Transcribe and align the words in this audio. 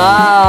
Bye. 0.00 0.39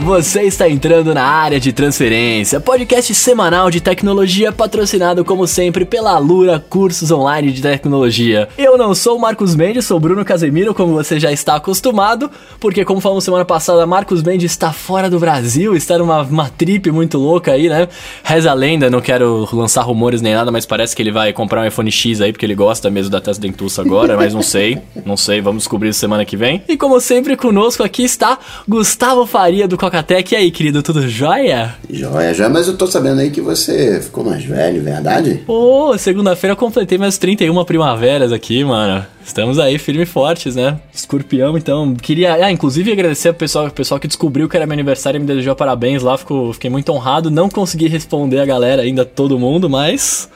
Você 0.00 0.42
está 0.42 0.68
entrando 0.68 1.12
na 1.12 1.24
área 1.24 1.58
de 1.58 1.72
transferência, 1.72 2.60
podcast 2.60 3.12
semanal 3.14 3.70
de 3.70 3.80
tecnologia 3.80 4.52
patrocinado 4.52 5.24
como 5.24 5.46
sempre 5.46 5.84
pela 5.84 6.12
Alura 6.12 6.58
Cursos 6.58 7.10
Online 7.10 7.50
de 7.50 7.60
Tecnologia. 7.60 8.48
Eu 8.56 8.78
não 8.78 8.94
sou 8.94 9.16
o 9.16 9.20
Marcos 9.20 9.54
Mendes, 9.54 9.86
sou 9.86 9.98
Bruno 9.98 10.24
Casemiro, 10.24 10.72
como 10.72 10.94
você 10.94 11.18
já 11.18 11.32
está 11.32 11.56
acostumado, 11.56 12.30
porque 12.60 12.84
como 12.84 13.00
falamos 13.00 13.24
semana 13.24 13.44
passada, 13.44 13.86
Marcos 13.86 14.22
Mendes 14.22 14.52
está 14.52 14.72
fora 14.72 15.10
do 15.10 15.18
Brasil, 15.18 15.74
está 15.74 15.98
numa 15.98 16.22
uma 16.22 16.48
trip 16.48 16.90
muito 16.90 17.18
louca 17.18 17.52
aí, 17.52 17.68
né? 17.68 17.88
Reza 18.22 18.50
a 18.50 18.54
lenda, 18.54 18.88
não 18.88 19.00
quero 19.00 19.48
lançar 19.52 19.82
rumores 19.82 20.22
nem 20.22 20.34
nada, 20.34 20.50
mas 20.50 20.64
parece 20.64 20.94
que 20.94 21.02
ele 21.02 21.12
vai 21.12 21.32
comprar 21.32 21.62
um 21.62 21.66
iPhone 21.66 21.90
X 21.90 22.20
aí, 22.20 22.32
porque 22.32 22.46
ele 22.46 22.54
gosta 22.54 22.88
mesmo 22.88 23.10
da 23.10 23.20
Tesla 23.20 23.42
Dentuça 23.42 23.82
agora, 23.82 24.16
mas 24.16 24.32
não 24.32 24.42
sei, 24.42 24.78
não 25.04 25.16
sei, 25.16 25.40
vamos 25.40 25.64
descobrir 25.64 25.92
semana 25.92 26.24
que 26.24 26.36
vem. 26.36 26.62
E 26.68 26.76
como 26.76 27.00
sempre, 27.00 27.36
conosco 27.36 27.82
aqui 27.82 28.04
está 28.04 28.38
Gustavo 28.66 29.26
Faria 29.26 29.66
do 29.66 29.76
Cocatec. 29.88 30.34
E 30.34 30.36
aí, 30.36 30.50
querido, 30.50 30.82
tudo 30.82 31.08
jóia? 31.08 31.74
Jóia, 31.88 32.34
já, 32.34 32.48
mas 32.48 32.68
eu 32.68 32.76
tô 32.76 32.86
sabendo 32.86 33.20
aí 33.20 33.30
que 33.30 33.40
você 33.40 34.00
ficou 34.02 34.22
mais 34.22 34.44
velho, 34.44 34.82
verdade? 34.82 35.42
Pô, 35.46 35.96
segunda-feira 35.96 36.52
eu 36.52 36.56
completei 36.56 36.98
minhas 36.98 37.16
31 37.16 37.64
primaveras 37.64 38.30
aqui, 38.30 38.62
mano. 38.62 39.04
Estamos 39.24 39.58
aí 39.58 39.78
firme 39.78 40.02
e 40.02 40.06
fortes, 40.06 40.54
né? 40.54 40.78
Escorpião, 40.92 41.56
então. 41.56 41.94
Queria, 41.94 42.34
ah, 42.34 42.52
inclusive 42.52 42.92
agradecer 42.92 43.28
ao 43.28 43.34
pessoal, 43.34 43.70
pessoal 43.70 43.98
que 43.98 44.06
descobriu 44.06 44.46
que 44.46 44.56
era 44.56 44.66
meu 44.66 44.74
aniversário 44.74 45.16
e 45.16 45.20
me 45.20 45.26
desejou 45.26 45.56
parabéns 45.56 46.02
lá. 46.02 46.18
Fico, 46.18 46.52
fiquei 46.52 46.68
muito 46.68 46.92
honrado. 46.92 47.30
Não 47.30 47.48
consegui 47.48 47.88
responder 47.88 48.40
a 48.40 48.44
galera 48.44 48.82
ainda, 48.82 49.06
todo 49.06 49.38
mundo, 49.38 49.70
mas 49.70 50.28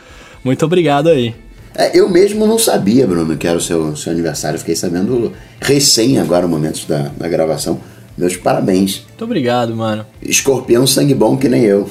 muito 0.42 0.64
obrigado 0.64 1.10
aí. 1.10 1.34
É, 1.74 1.98
eu 1.98 2.08
mesmo 2.08 2.46
não 2.46 2.58
sabia, 2.58 3.06
Bruno, 3.06 3.36
que 3.36 3.46
era 3.46 3.58
o 3.58 3.60
seu, 3.60 3.94
seu 3.96 4.12
aniversário. 4.12 4.58
Fiquei 4.58 4.76
sabendo 4.76 5.32
recém 5.60 6.18
agora, 6.18 6.48
momentos 6.48 6.86
da, 6.86 7.10
da 7.16 7.28
gravação. 7.28 7.80
Meus 8.16 8.36
parabéns. 8.36 9.04
Muito 9.08 9.24
obrigado, 9.24 9.74
mano. 9.74 10.04
Escorpião 10.22 10.86
sangue 10.86 11.14
bom 11.14 11.36
que 11.36 11.48
nem 11.48 11.62
eu. 11.62 11.88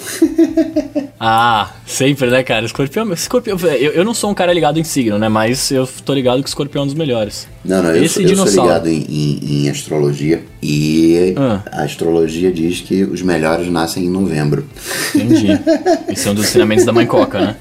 ah, 1.19 1.71
sempre, 1.85 2.29
né, 2.29 2.43
cara? 2.43 2.65
Escorpião. 2.65 3.11
escorpião 3.11 3.57
eu, 3.59 3.91
eu 3.91 4.05
não 4.05 4.13
sou 4.13 4.29
um 4.29 4.33
cara 4.33 4.53
ligado 4.53 4.79
em 4.79 4.83
signo, 4.83 5.17
né? 5.17 5.27
Mas 5.29 5.71
eu 5.71 5.87
tô 6.05 6.13
ligado 6.13 6.43
que 6.43 6.49
escorpião 6.49 6.81
é 6.81 6.83
um 6.83 6.87
dos 6.87 6.95
melhores. 6.95 7.47
Não, 7.65 7.81
não, 7.81 7.91
eu, 7.91 8.03
Esse 8.03 8.15
sou, 8.15 8.23
eu 8.23 8.47
sou 8.47 8.63
ligado 8.63 8.89
em, 8.89 9.05
em, 9.09 9.63
em 9.63 9.69
astrologia. 9.69 10.43
E 10.61 11.33
ah. 11.37 11.61
a 11.71 11.83
astrologia 11.83 12.51
diz 12.51 12.81
que 12.81 13.03
os 13.03 13.21
melhores 13.21 13.67
nascem 13.67 14.05
em 14.05 14.09
novembro. 14.09 14.65
Entendi. 15.15 15.47
Esse 16.07 16.27
é 16.27 16.31
um 16.31 16.35
dos 16.35 16.45
ensinamentos 16.45 16.85
da 16.85 16.93
mãe 16.93 17.07
Coca, 17.07 17.39
né? 17.39 17.55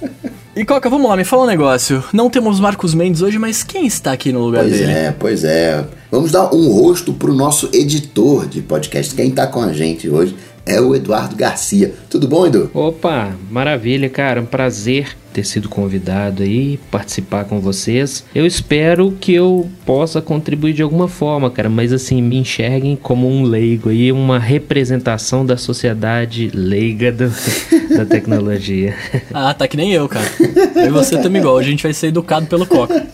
E 0.55 0.65
Coca, 0.65 0.91
vamos 0.91 1.09
lá, 1.09 1.17
me 1.17 1.23
fala 1.23 1.45
um 1.45 1.47
negócio. 1.47 2.03
Não 2.13 2.29
temos 2.29 2.59
Marcos 2.59 2.93
Mendes 2.93 3.23
hoje, 3.23 3.39
mas 3.39 3.63
quem 3.63 3.87
está 3.87 4.11
aqui 4.11 4.33
no 4.33 4.41
lugar 4.41 4.65
pois 4.65 4.73
dele? 4.73 4.85
Pois 4.85 4.97
é, 4.97 5.13
pois 5.13 5.45
é. 5.45 5.85
Vamos 6.11 6.33
dar 6.33 6.53
um 6.53 6.69
rosto 6.73 7.13
pro 7.13 7.33
nosso 7.33 7.71
editor 7.73 8.49
de 8.49 8.61
podcast. 8.61 9.15
Quem 9.15 9.29
está 9.29 9.47
com 9.47 9.63
a 9.63 9.73
gente 9.73 10.09
hoje 10.09 10.35
é 10.67 10.81
o 10.81 10.95
Eduardo 10.95 11.37
Garcia. 11.37 11.95
Tudo 12.09 12.29
bom, 12.29 12.47
Edu? 12.47 12.71
Opa, 12.73 13.35
maravilha, 13.51 14.09
cara. 14.09 14.41
Um 14.41 14.47
prazer 14.47 15.17
ter 15.33 15.45
sido 15.45 15.69
convidado 15.69 16.43
aí, 16.43 16.79
participar 16.91 17.45
com 17.45 17.61
vocês. 17.61 18.25
Eu 18.35 18.45
espero 18.45 19.13
que 19.21 19.33
eu 19.33 19.71
possa 19.87 20.21
contribuir 20.21 20.73
de 20.73 20.83
alguma 20.83 21.09
forma, 21.09 21.51
cara, 21.51 21.69
mas 21.69 21.93
assim, 21.93 22.21
me 22.21 22.37
enxerguem 22.37 22.97
como 22.97 23.29
um 23.29 23.45
leigo 23.45 23.91
aí, 23.91 24.11
uma 24.11 24.39
representação 24.39 25.47
da 25.47 25.57
sociedade 25.57 26.51
leiga 26.53 27.13
do, 27.13 27.33
da 27.97 28.05
tecnologia. 28.05 28.95
ah, 29.33 29.55
tá 29.55 29.69
que 29.69 29.77
nem 29.77 29.93
eu, 29.93 30.09
cara. 30.09 30.31
Eu 30.75 30.87
e 30.87 30.91
você 30.91 31.17
também 31.19 31.41
igual, 31.41 31.57
a 31.59 31.63
gente 31.63 31.83
vai 31.83 31.93
ser 31.93 32.09
educado 32.09 32.47
pelo 32.47 32.67
Coca. 32.67 33.07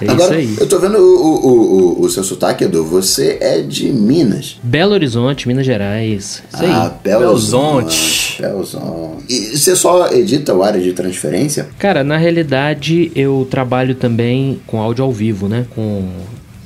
É 0.00 0.10
Agora, 0.10 0.40
eu 0.40 0.68
tô 0.68 0.78
vendo 0.78 0.98
o, 0.98 1.46
o, 1.46 2.00
o, 2.00 2.00
o, 2.02 2.10
seu 2.10 2.24
sotaque, 2.24 2.64
Edu. 2.64 2.84
Você 2.84 3.38
é 3.40 3.60
de 3.60 3.92
Minas. 3.92 4.58
Belo 4.62 4.92
Horizonte, 4.92 5.46
Minas 5.46 5.66
Gerais. 5.66 6.42
Isso 6.52 6.64
ah, 6.64 6.84
aí. 6.84 6.90
Belo 7.02 7.30
Horizonte. 7.30 8.40
Belo 8.40 8.58
Horizonte. 8.58 9.24
E 9.28 9.56
você 9.56 9.76
só 9.76 10.10
edita 10.12 10.54
o 10.54 10.62
área 10.62 10.80
de 10.80 10.92
transferência? 10.92 11.68
Cara, 11.78 12.02
na 12.02 12.16
realidade, 12.16 13.12
eu 13.14 13.46
trabalho 13.50 13.94
também 13.94 14.60
com 14.66 14.80
áudio 14.80 15.04
ao 15.04 15.12
vivo, 15.12 15.48
né? 15.48 15.66
Com 15.74 16.08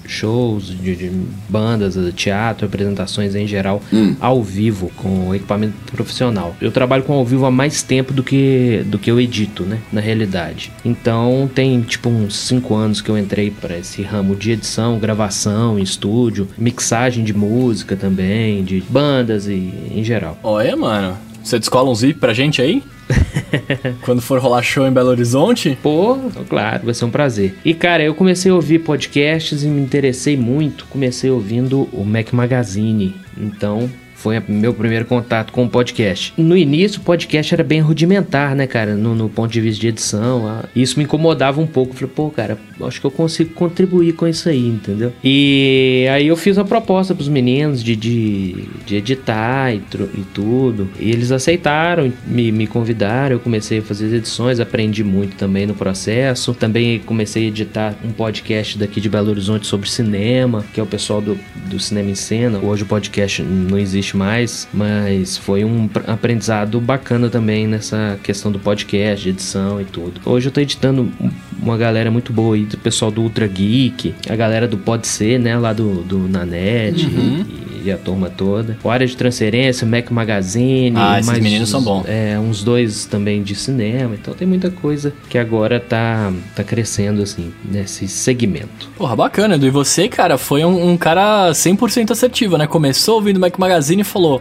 shows, 0.09 0.69
de, 0.69 0.97
de 0.97 1.11
bandas, 1.49 1.97
teatro, 2.15 2.67
apresentações 2.67 3.35
em 3.35 3.47
geral, 3.47 3.83
hum. 3.93 4.17
ao 4.21 4.43
vivo, 4.43 4.91
com 4.97 5.35
equipamento 5.35 5.75
profissional. 5.93 6.57
Eu 6.61 6.71
trabalho 6.71 7.03
com 7.03 7.13
ao 7.13 7.25
vivo 7.25 7.47
há 7.47 7.51
mais 7.51 7.83
tempo 7.83 8.13
do 8.13 8.23
que, 8.23 8.83
do 8.87 8.99
que 8.99 9.11
eu 9.11 9.21
edito, 9.21 9.65
né? 9.65 9.79
Na 9.93 10.01
realidade. 10.01 10.73
Então 10.85 11.51
tem 11.55 11.81
tipo 11.83 12.09
uns 12.09 12.37
5 12.37 12.75
anos 12.75 13.01
que 13.01 13.11
eu 13.11 13.19
entrei 13.19 13.51
para 13.51 13.79
esse 13.79 14.03
ramo 14.03 14.37
de 14.37 14.53
edição, 14.53 14.99
gravação, 14.99 15.79
estúdio, 15.79 16.49
mixagem 16.59 17.25
de 17.25 17.33
música 17.33 17.97
também, 17.97 18.65
de 18.65 18.83
bandas 18.89 19.47
e 19.47 19.73
em 19.91 20.05
geral. 20.05 20.39
Olha, 20.43 20.77
mano. 20.77 21.17
Você 21.43 21.61
descola 21.61 21.89
um 21.89 21.95
zip 21.95 22.19
pra 22.19 22.35
gente 22.35 22.61
aí? 22.61 22.83
Quando 24.03 24.21
for 24.21 24.39
rolar 24.41 24.63
show 24.63 24.87
em 24.87 24.93
Belo 24.93 25.11
Horizonte? 25.11 25.79
Pô, 25.83 26.19
claro, 26.49 26.85
vai 26.85 26.95
ser 26.95 27.05
um 27.05 27.11
prazer. 27.11 27.57
E 27.65 27.75
cara, 27.75 28.03
eu 28.03 28.15
comecei 28.15 28.51
a 28.51 28.55
ouvir 28.55 28.81
podcasts 28.81 29.63
e 29.63 29.69
me 29.69 29.81
interessei 29.81 30.37
muito. 30.37 30.87
Comecei 30.87 31.31
ouvindo 31.31 31.89
o 31.93 32.05
Mac 32.05 32.33
Magazine. 32.33 33.17
Então, 33.37 33.91
foi 34.27 34.43
meu 34.49 34.75
primeiro 34.75 35.05
contato 35.05 35.53
com 35.53 35.65
o 35.65 35.69
podcast. 35.69 36.35
No 36.37 36.57
início, 36.57 37.01
o 37.01 37.05
podcast 37.05 37.55
era 37.55 37.63
bem 37.63 37.79
rudimentar, 37.79 38.57
né, 38.57 38.67
cara? 38.67 38.97
No, 38.97 39.15
no 39.15 39.29
ponto 39.29 39.53
de 39.53 39.61
vista 39.61 39.81
de 39.81 39.87
edição. 39.87 40.49
Ah, 40.49 40.65
isso 40.75 40.99
me 40.99 41.05
incomodava 41.05 41.61
um 41.61 41.67
pouco. 41.67 41.95
Falei, 41.95 42.11
pô, 42.13 42.29
cara, 42.29 42.59
acho 42.81 43.01
que 43.01 43.07
eu 43.07 43.11
consigo 43.13 43.55
contribuir 43.55 44.15
com 44.15 44.27
isso 44.27 44.49
aí, 44.49 44.67
entendeu? 44.67 45.13
E 45.23 46.09
aí 46.11 46.27
eu 46.27 46.37
fiz 46.37 46.57
uma 46.57 46.65
proposta 46.65 47.15
pros 47.15 47.29
meninos 47.29 47.85
de, 47.85 47.95
de, 47.95 48.65
de 48.85 48.97
editar 48.97 49.73
e, 49.73 49.77
e, 49.77 50.25
tudo. 50.35 50.89
E 50.99 51.09
eles 51.09 51.31
aceitaram, 51.31 52.13
me, 52.27 52.51
me 52.51 52.67
convidaram. 52.67 53.37
Eu 53.37 53.41
comecei 53.41 53.79
a 53.79 53.83
fazer 53.83 54.07
as 54.07 54.13
edições, 54.13 54.59
aprendi 54.59 55.05
muito 55.05 55.37
também 55.37 55.67
no 55.67 55.75
processo. 55.75 56.53
Também 56.53 56.99
comecei 56.99 57.45
a 57.45 57.47
editar 57.47 57.95
um 58.05 58.11
podcast 58.11 58.77
daqui 58.77 59.01
de 59.01 59.09
Belo 59.09 59.31
Horizonte 59.31 59.69
sobre 59.69 59.89
cinema, 59.89 60.65
que 60.75 60.81
é 60.81 60.83
o 60.83 60.87
pessoal 60.87 61.21
do, 61.21 61.39
do 61.71 61.79
Cinema 61.79 62.11
em 62.11 62.17
Cena. 62.17 62.59
Hoje 62.59 62.83
o 62.83 62.87
podcast 62.87 63.41
não 63.41 63.79
existe 63.79 64.16
mais, 64.17 64.67
mas 64.73 65.37
foi 65.37 65.65
um 65.65 65.89
aprendizado 66.07 66.81
bacana 66.81 67.29
também 67.29 67.67
nessa 67.67 68.19
questão 68.23 68.51
do 68.51 68.59
podcast, 68.59 69.23
de 69.23 69.31
edição 69.31 69.81
e 69.81 69.85
tudo. 69.85 70.21
Hoje 70.25 70.49
eu 70.49 70.53
tô 70.53 70.61
editando 70.61 71.13
uma 71.61 71.77
galera 71.77 72.11
muito 72.11 72.33
boa 72.33 72.55
aí, 72.55 72.65
do 72.65 72.77
pessoal 72.77 73.11
do 73.11 73.23
Ultra 73.23 73.47
Geek, 73.47 74.15
a 74.29 74.37
galera 74.37 74.69
do 74.69 74.77
Pode 74.77 75.07
Ser, 75.07 75.39
né, 75.39 75.59
lá 75.59 75.73
do, 75.73 76.03
do 76.03 76.19
Nanet 76.29 77.07
uhum. 77.07 77.45
e, 77.83 77.89
e, 77.89 77.93
a 77.93 77.97
turma 77.97 78.31
toda. 78.31 78.77
O 78.83 78.91
área 78.91 79.07
de 79.07 79.17
transferência, 79.17 79.87
Mac 79.87 80.11
Magazine. 80.11 80.97
Ah, 80.97 81.19
esses 81.19 81.39
meninos 81.39 81.69
são 81.69 81.83
bons. 81.83 82.05
É, 82.07 82.39
uns 82.39 82.63
dois 82.63 83.07
também 83.07 83.43
de 83.43 83.55
cinema, 83.55 84.15
então 84.15 84.35
tem 84.35 84.47
muita 84.47 84.71
coisa 84.71 85.13
que 85.29 85.39
agora 85.39 85.81
tá, 85.81 86.33
tá 86.55 86.63
crescendo, 86.63 87.23
assim, 87.23 87.53
nesse 87.65 88.09
segmento. 88.09 88.91
Porra, 88.97 89.17
bacana, 89.17 89.55
Edu. 89.55 89.67
E 89.67 89.71
você, 89.71 90.09
cara, 90.09 90.37
foi 90.37 90.65
um, 90.65 90.91
um 90.91 90.97
cara 90.97 91.51
100% 91.53 92.11
assertivo, 92.11 92.57
né? 92.57 92.67
Começou 92.67 93.17
ouvindo 93.17 93.41
Mac 93.41 93.59
Magazine 93.59 94.03
e 94.03 94.05
falou 94.05 94.41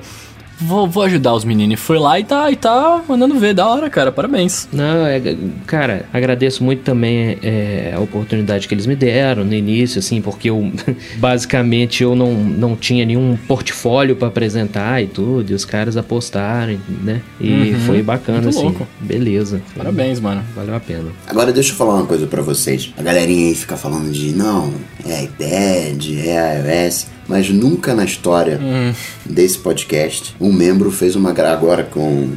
vou, 0.59 0.87
vou 0.87 1.03
ajudar 1.03 1.33
os 1.33 1.43
meninos. 1.43 1.73
E 1.73 1.77
foi 1.77 1.99
lá 1.99 2.19
e 2.19 2.23
tá, 2.23 2.51
e 2.51 2.55
tá 2.55 3.03
mandando 3.07 3.37
ver, 3.39 3.53
da 3.53 3.67
hora, 3.67 3.89
cara. 3.89 4.11
Parabéns. 4.11 4.67
Não, 4.71 5.05
é, 5.05 5.21
cara, 5.65 6.05
agradeço 6.13 6.63
muito 6.63 6.83
também 6.83 7.37
é, 7.41 7.93
a 7.95 7.99
oportunidade 7.99 8.67
que 8.67 8.73
eles 8.73 8.85
me 8.85 8.95
deram 8.95 9.43
no 9.43 9.53
início, 9.53 9.99
assim, 9.99 10.21
porque 10.21 10.49
eu 10.49 10.71
basicamente 11.17 12.03
eu 12.03 12.15
não, 12.15 12.33
não 12.33 12.75
tinha 12.75 13.05
nenhum 13.05 13.37
portfólio 13.47 14.15
para 14.15 14.27
apresentar 14.27 15.01
e 15.01 15.07
tudo, 15.07 15.51
e 15.51 15.53
os 15.53 15.65
caras 15.65 15.97
apostaram, 15.97 16.77
né? 17.03 17.21
E 17.39 17.51
uhum, 17.51 17.79
foi 17.85 18.03
bacana, 18.03 18.49
assim. 18.49 18.63
Louco. 18.63 18.87
Beleza. 18.99 19.61
Parabéns, 19.75 20.19
mano. 20.19 20.43
Valeu 20.55 20.75
a 20.75 20.79
pena. 20.79 21.09
Agora 21.27 21.51
deixa 21.51 21.71
eu 21.71 21.75
falar 21.75 21.95
uma 21.95 22.05
coisa 22.05 22.27
para 22.27 22.41
vocês. 22.41 22.93
A 22.97 23.03
galerinha 23.03 23.47
aí 23.47 23.55
fica 23.55 23.77
falando 23.77 24.11
de 24.11 24.33
não, 24.35 24.73
é 25.05 25.23
iPad, 25.23 26.05
é 26.25 26.87
iOS 26.87 27.15
mas 27.27 27.49
nunca 27.49 27.93
na 27.93 28.05
história 28.05 28.59
hum. 28.61 28.93
desse 29.25 29.57
podcast 29.57 30.35
um 30.39 30.51
membro 30.51 30.91
fez 30.91 31.15
uma 31.15 31.33
agora 31.51 31.83
com 31.83 32.29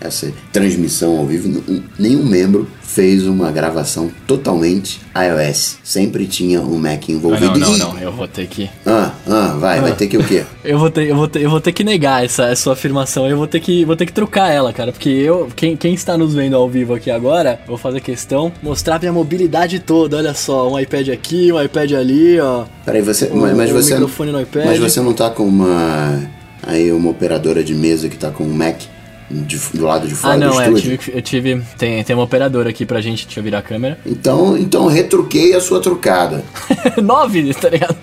essa 0.00 0.32
transmissão 0.52 1.18
ao 1.18 1.26
vivo 1.26 1.62
nenhum 1.98 2.24
membro 2.24 2.68
fez 2.84 3.26
uma 3.26 3.50
gravação 3.50 4.10
totalmente 4.26 5.00
iOS. 5.16 5.78
Sempre 5.82 6.26
tinha 6.26 6.60
um 6.60 6.78
Mac 6.78 7.08
envolvido. 7.08 7.52
Ah, 7.54 7.58
não, 7.58 7.76
não, 7.76 7.94
não, 7.94 7.98
eu 7.98 8.12
vou 8.12 8.28
ter 8.28 8.46
que. 8.46 8.70
Ah, 8.86 9.12
ah, 9.26 9.56
vai, 9.58 9.78
ah. 9.78 9.82
vai 9.82 9.92
ter 9.92 10.06
que 10.06 10.16
o 10.16 10.24
quê? 10.24 10.44
eu 10.64 10.78
vou 10.78 10.90
ter, 10.90 11.08
eu 11.08 11.16
vou 11.16 11.26
ter, 11.26 11.42
eu 11.42 11.50
vou 11.50 11.60
ter 11.60 11.72
que 11.72 11.82
negar 11.82 12.24
essa, 12.24 12.44
essa 12.44 12.62
sua 12.62 12.72
afirmação. 12.74 13.28
Eu 13.28 13.36
vou 13.36 13.46
ter 13.46 13.60
que, 13.60 13.84
vou 13.84 13.96
ter 13.96 14.06
que 14.06 14.12
trocar 14.12 14.50
ela, 14.50 14.72
cara, 14.72 14.92
porque 14.92 15.08
eu, 15.08 15.48
quem, 15.56 15.76
quem 15.76 15.94
está 15.94 16.16
nos 16.16 16.34
vendo 16.34 16.54
ao 16.54 16.68
vivo 16.68 16.94
aqui 16.94 17.10
agora, 17.10 17.60
vou 17.66 17.76
fazer 17.76 18.00
questão 18.00 18.52
mostrar 18.62 18.98
minha 19.00 19.12
mobilidade 19.12 19.80
toda. 19.80 20.16
Olha 20.16 20.34
só, 20.34 20.70
um 20.70 20.78
iPad 20.78 21.08
aqui, 21.08 21.52
um 21.52 21.60
iPad 21.60 21.92
ali, 21.92 22.38
ó. 22.38 22.64
Peraí, 22.84 23.02
você, 23.02 23.30
um, 23.32 23.36
mas, 23.36 23.56
mas 23.56 23.70
um 23.70 23.74
você, 23.74 23.94
microfone 23.94 24.32
no 24.32 24.40
iPad. 24.40 24.66
Mas 24.66 24.78
você 24.78 25.00
não 25.00 25.12
tá 25.12 25.30
com 25.30 25.44
uma 25.44 26.22
aí 26.66 26.90
uma 26.92 27.10
operadora 27.10 27.62
de 27.62 27.74
mesa 27.74 28.08
que 28.08 28.16
tá 28.16 28.30
com 28.30 28.44
um 28.44 28.54
Mac 28.54 28.82
de, 29.30 29.58
do 29.72 29.84
lado 29.84 30.06
de 30.06 30.14
fora 30.14 30.34
ah, 30.34 30.36
não, 30.36 30.52
do 30.52 30.60
é, 30.60 30.64
estúdio? 30.68 30.92
Eu 30.92 30.98
tive, 30.98 31.18
eu 31.18 31.22
tive 31.22 31.62
tem, 31.78 32.04
tem 32.04 32.14
uma 32.14 32.24
operadora 32.24 32.70
aqui 32.70 32.84
pra 32.84 33.00
gente, 33.00 33.24
deixa 33.26 33.40
eu 33.40 33.44
virar 33.44 33.58
a 33.58 33.62
câmera. 33.62 33.98
Então, 34.04 34.56
então 34.56 34.86
retruquei 34.86 35.54
a 35.54 35.60
sua 35.60 35.80
trucada. 35.80 36.44
Nove, 37.02 37.52
tá 37.54 37.68
ligado? 37.68 37.96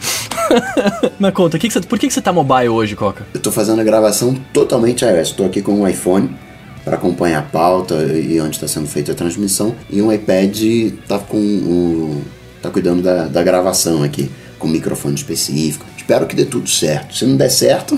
Mas 1.19 1.33
conta, 1.33 1.57
que 1.59 1.68
que 1.68 1.73
você, 1.73 1.81
por 1.81 2.00
que, 2.00 2.07
que 2.07 2.13
você 2.13 2.21
tá 2.21 2.33
mobile 2.33 2.69
hoje, 2.69 2.95
Coca? 2.95 3.25
Eu 3.33 3.39
tô 3.39 3.51
fazendo 3.51 3.79
a 3.79 3.83
gravação 3.83 4.35
totalmente 4.53 5.06
iOS. 5.06 5.31
Tô 5.31 5.45
aqui 5.45 5.62
com 5.62 5.73
um 5.73 5.88
iPhone 5.88 6.35
para 6.83 6.95
acompanhar 6.95 7.39
a 7.39 7.44
pauta 7.44 7.95
e 8.03 8.39
onde 8.41 8.56
está 8.56 8.68
sendo 8.68 8.88
feita 8.88 9.12
a 9.12 9.15
transmissão. 9.15 9.75
E 9.89 10.01
um 10.01 10.12
iPad 10.12 10.59
tá 11.07 11.19
com 11.19 11.38
o. 11.38 12.21
tá 12.62 12.69
cuidando 12.69 13.01
da, 13.01 13.25
da 13.25 13.44
gravação 13.44 14.03
aqui, 14.03 14.29
com 14.57 14.68
microfone 14.68 15.15
específico. 15.15 15.85
Espero 16.12 16.28
que 16.28 16.36
dê 16.36 16.44
tudo 16.44 16.69
certo. 16.69 17.16
Se 17.16 17.25
não 17.25 17.38
der 17.38 17.50
certo. 17.50 17.98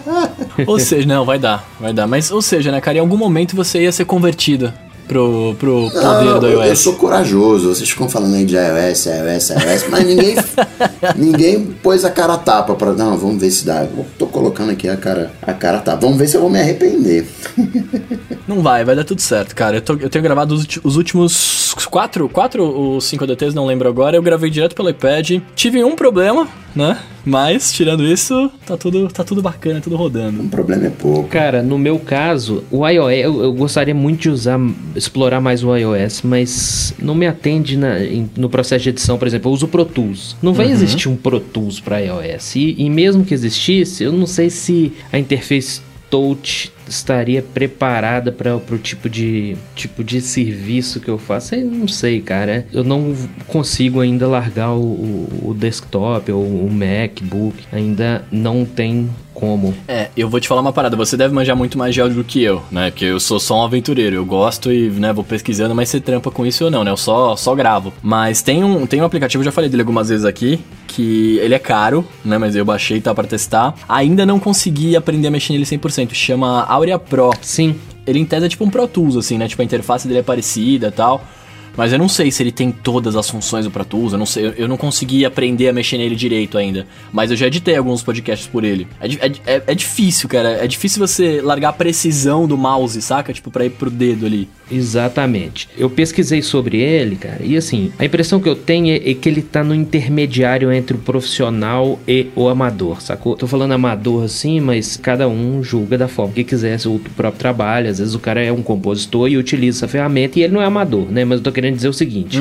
ou 0.66 0.78
seja, 0.78 1.08
não, 1.08 1.24
vai 1.24 1.38
dar, 1.38 1.66
vai 1.80 1.94
dar. 1.94 2.06
Mas, 2.06 2.30
ou 2.30 2.42
seja, 2.42 2.70
né, 2.70 2.78
cara, 2.78 2.98
em 2.98 3.00
algum 3.00 3.16
momento 3.16 3.56
você 3.56 3.80
ia 3.84 3.90
ser 3.90 4.04
convertida 4.04 4.74
pro, 5.06 5.56
pro 5.58 5.90
poder 5.90 6.04
Não, 6.04 6.40
do 6.40 6.46
eu- 6.46 6.58
iOS. 6.60 6.68
Eu 6.68 6.76
sou 6.76 6.92
corajoso, 6.96 7.74
vocês 7.74 7.88
ficam 7.88 8.06
falando 8.06 8.34
aí 8.34 8.44
de 8.44 8.54
iOS, 8.54 9.06
iOS, 9.06 9.48
iOS, 9.48 9.84
mas 9.88 10.04
ninguém, 10.06 10.36
ninguém 11.16 11.64
pôs 11.82 12.04
a 12.04 12.10
cara 12.10 12.34
a 12.34 12.38
tapa 12.38 12.74
pra. 12.74 12.92
Não, 12.92 13.16
vamos 13.16 13.40
ver 13.40 13.50
se 13.50 13.64
dá. 13.64 13.82
Eu 13.84 14.04
tô 14.18 14.26
colocando 14.26 14.70
aqui 14.70 14.86
a 14.86 14.98
cara 14.98 15.32
a 15.40 15.54
cara 15.54 15.78
a 15.78 15.80
tapa. 15.80 16.02
Vamos 16.02 16.18
ver 16.18 16.28
se 16.28 16.36
eu 16.36 16.42
vou 16.42 16.50
me 16.50 16.60
arrepender. 16.60 17.26
Não 18.48 18.62
vai, 18.62 18.82
vai 18.84 18.96
dar 18.96 19.04
tudo 19.04 19.20
certo, 19.20 19.54
cara. 19.54 19.76
Eu, 19.76 19.80
tô- 19.82 19.94
eu 20.00 20.08
tenho 20.08 20.22
gravado 20.22 20.54
os, 20.54 20.66
os 20.82 20.96
últimos 20.96 21.74
quatro, 21.90 22.28
quatro 22.28 22.64
ou 22.64 23.00
cinco 23.00 23.24
ADTs, 23.24 23.54
não 23.54 23.66
lembro 23.66 23.88
agora. 23.88 24.16
Eu 24.16 24.22
gravei 24.22 24.48
direto 24.50 24.74
pelo 24.74 24.88
iPad. 24.88 25.40
Tive 25.54 25.84
um 25.84 25.94
problema, 25.94 26.48
né? 26.74 26.98
Mas, 27.26 27.70
tirando 27.72 28.02
isso, 28.06 28.50
tá 28.64 28.74
tudo, 28.76 29.06
tá 29.08 29.22
tudo 29.22 29.42
bacana, 29.42 29.82
tudo 29.82 29.96
rodando. 29.96 30.42
O 30.42 30.48
problema 30.48 30.86
é 30.86 30.90
pouco. 30.90 31.28
Cara, 31.28 31.62
no 31.62 31.76
meu 31.78 31.98
caso, 31.98 32.64
o 32.70 32.88
iOS, 32.88 33.12
eu, 33.18 33.42
eu 33.42 33.52
gostaria 33.52 33.94
muito 33.94 34.22
de 34.22 34.30
usar, 34.30 34.58
explorar 34.96 35.38
mais 35.42 35.62
o 35.62 35.76
iOS, 35.76 36.22
mas 36.22 36.94
não 36.98 37.14
me 37.14 37.26
atende 37.26 37.76
na- 37.76 38.02
em- 38.02 38.30
no 38.34 38.48
processo 38.48 38.84
de 38.84 38.88
edição, 38.88 39.18
por 39.18 39.28
exemplo, 39.28 39.50
eu 39.50 39.54
uso 39.54 39.66
o 39.66 39.68
Pro 39.68 39.84
Tools. 39.84 40.36
Não 40.40 40.54
vai 40.54 40.70
existir 40.70 41.06
um 41.10 41.16
Pro 41.16 41.38
Tools 41.38 41.80
para 41.80 41.98
iOS. 41.98 42.56
E, 42.56 42.74
e 42.78 42.88
mesmo 42.88 43.24
que 43.26 43.34
existisse, 43.34 44.04
eu 44.04 44.12
não 44.12 44.26
sei 44.26 44.48
se 44.48 44.90
a 45.12 45.18
interface 45.18 45.82
touch 46.10 46.72
estaria 46.88 47.42
preparada 47.42 48.32
para 48.32 48.56
o 48.56 48.78
tipo 48.78 49.08
de 49.08 49.56
tipo 49.74 50.02
de 50.02 50.20
serviço 50.20 51.00
que 51.00 51.08
eu 51.08 51.18
faço. 51.18 51.54
Eu 51.54 51.66
não 51.66 51.88
sei, 51.88 52.20
cara. 52.20 52.66
Eu 52.72 52.82
não 52.84 53.14
consigo 53.46 54.00
ainda 54.00 54.26
largar 54.26 54.72
o, 54.72 55.28
o- 55.42 55.54
desktop 55.58 56.30
ou 56.32 56.42
o 56.42 56.70
MacBook. 56.70 57.56
Ainda 57.72 58.24
não 58.30 58.64
tem 58.64 59.08
como. 59.34 59.72
É, 59.86 60.08
eu 60.16 60.28
vou 60.28 60.40
te 60.40 60.48
falar 60.48 60.60
uma 60.60 60.72
parada, 60.72 60.96
você 60.96 61.16
deve 61.16 61.32
manjar 61.32 61.54
muito 61.56 61.78
mais 61.78 61.94
de 61.94 62.00
áudio 62.00 62.16
do 62.18 62.24
que 62.24 62.42
eu, 62.42 62.60
né? 62.72 62.90
Porque 62.90 63.04
eu 63.04 63.20
sou 63.20 63.38
só 63.38 63.60
um 63.60 63.64
aventureiro, 63.64 64.16
eu 64.16 64.24
gosto 64.26 64.72
e, 64.72 64.90
né, 64.90 65.12
vou 65.12 65.22
pesquisando, 65.22 65.76
mas 65.76 65.88
você 65.88 66.00
trampa 66.00 66.28
com 66.28 66.44
isso 66.44 66.64
ou 66.64 66.70
não, 66.72 66.82
né? 66.82 66.90
Eu 66.90 66.96
só, 66.96 67.36
só 67.36 67.54
gravo. 67.54 67.92
Mas 68.02 68.42
tem 68.42 68.64
um, 68.64 68.84
tem 68.84 69.00
um 69.00 69.04
aplicativo, 69.04 69.44
já 69.44 69.52
falei 69.52 69.70
dele 69.70 69.82
algumas 69.82 70.08
vezes 70.08 70.24
aqui, 70.24 70.58
que 70.88 71.38
ele 71.40 71.54
é 71.54 71.58
caro, 71.60 72.04
né? 72.24 72.36
Mas 72.36 72.56
eu 72.56 72.64
baixei 72.64 73.00
tá 73.00 73.14
pra 73.14 73.22
testar. 73.28 73.76
Ainda 73.88 74.26
não 74.26 74.40
consegui 74.40 74.96
aprender 74.96 75.28
a 75.28 75.30
mexer 75.30 75.52
nele 75.52 75.64
100%, 75.64 76.12
chama 76.14 76.64
Aurea 76.78 76.98
Pro. 76.98 77.30
Sim, 77.42 77.78
Ele 78.06 78.18
em 78.18 78.24
tese 78.24 78.46
é 78.46 78.48
tipo 78.48 78.64
um 78.64 78.70
Pro 78.70 78.86
Tools, 78.86 79.16
assim, 79.16 79.36
né? 79.36 79.48
Tipo, 79.48 79.62
a 79.62 79.64
interface 79.64 80.06
dele 80.06 80.20
é 80.20 80.22
parecida 80.22 80.88
e 80.88 80.92
tal. 80.92 81.22
Mas 81.78 81.92
eu 81.92 81.98
não 81.98 82.08
sei 82.08 82.30
se 82.30 82.42
ele 82.42 82.52
tem 82.52 82.70
todas 82.70 83.14
as 83.16 83.30
funções 83.30 83.64
do 83.64 83.70
Pro 83.70 83.84
Tools, 83.84 84.12
eu 84.12 84.18
não 84.18 84.26
sei, 84.26 84.52
eu- 84.58 84.66
não 84.68 84.76
consegui 84.76 85.24
aprender 85.24 85.68
a 85.68 85.72
mexer 85.72 85.96
nele 85.96 86.16
direito 86.16 86.58
ainda. 86.58 86.86
Mas 87.12 87.30
eu 87.30 87.36
já 87.36 87.46
editei 87.46 87.76
alguns 87.76 88.02
podcasts 88.02 88.46
por 88.48 88.64
ele. 88.64 88.86
É, 89.00 89.06
é 89.06 89.32
é- 89.46 89.62
é 89.68 89.74
difícil, 89.74 90.28
cara. 90.28 90.50
É 90.62 90.66
difícil 90.66 90.98
você 90.98 91.40
largar 91.40 91.68
a 91.68 91.72
precisão 91.72 92.46
do 92.48 92.58
mouse, 92.58 93.00
saca? 93.00 93.32
Tipo, 93.32 93.50
pra 93.50 93.64
ir 93.64 93.70
pro 93.70 93.88
dedo 93.88 94.26
ali. 94.26 94.48
Exatamente. 94.70 95.68
Eu 95.78 95.88
pesquisei 95.88 96.42
sobre 96.42 96.78
ele, 96.78 97.14
cara, 97.16 97.38
e 97.42 97.56
assim, 97.56 97.92
a 97.98 98.04
impressão 98.04 98.40
que 98.40 98.48
eu 98.48 98.56
tenho 98.56 98.88
é, 98.92 99.10
é 99.10 99.14
que 99.14 99.28
ele 99.28 99.40
tá 99.40 99.62
no 99.62 99.74
intermediário 99.74 100.72
entre 100.72 100.96
o 100.96 101.00
profissional 101.00 101.98
e 102.06 102.26
o 102.34 102.48
amador, 102.48 103.00
sacou? 103.00 103.36
Tô 103.36 103.46
falando 103.46 103.72
amador 103.72 104.24
assim, 104.24 104.60
mas 104.60 104.96
cada 104.96 105.28
um 105.28 105.62
julga 105.62 105.96
da 105.96 106.08
forma 106.08 106.32
que 106.34 106.42
quiser, 106.44 106.78
o 106.86 106.98
próprio 107.16 107.38
trabalho. 107.38 107.88
Às 107.88 107.98
vezes 107.98 108.14
o 108.14 108.18
cara 108.18 108.42
é 108.42 108.50
um 108.52 108.62
compositor 108.62 109.28
e 109.28 109.36
utiliza 109.36 109.78
essa 109.78 109.88
ferramenta 109.88 110.38
e 110.38 110.42
ele 110.42 110.52
não 110.52 110.60
é 110.60 110.64
amador, 110.66 111.06
né? 111.10 111.24
Mas 111.24 111.38
eu 111.38 111.44
tô 111.44 111.52
querendo 111.52 111.67
dizer 111.76 111.88
o 111.88 111.92
seguinte: 111.92 112.38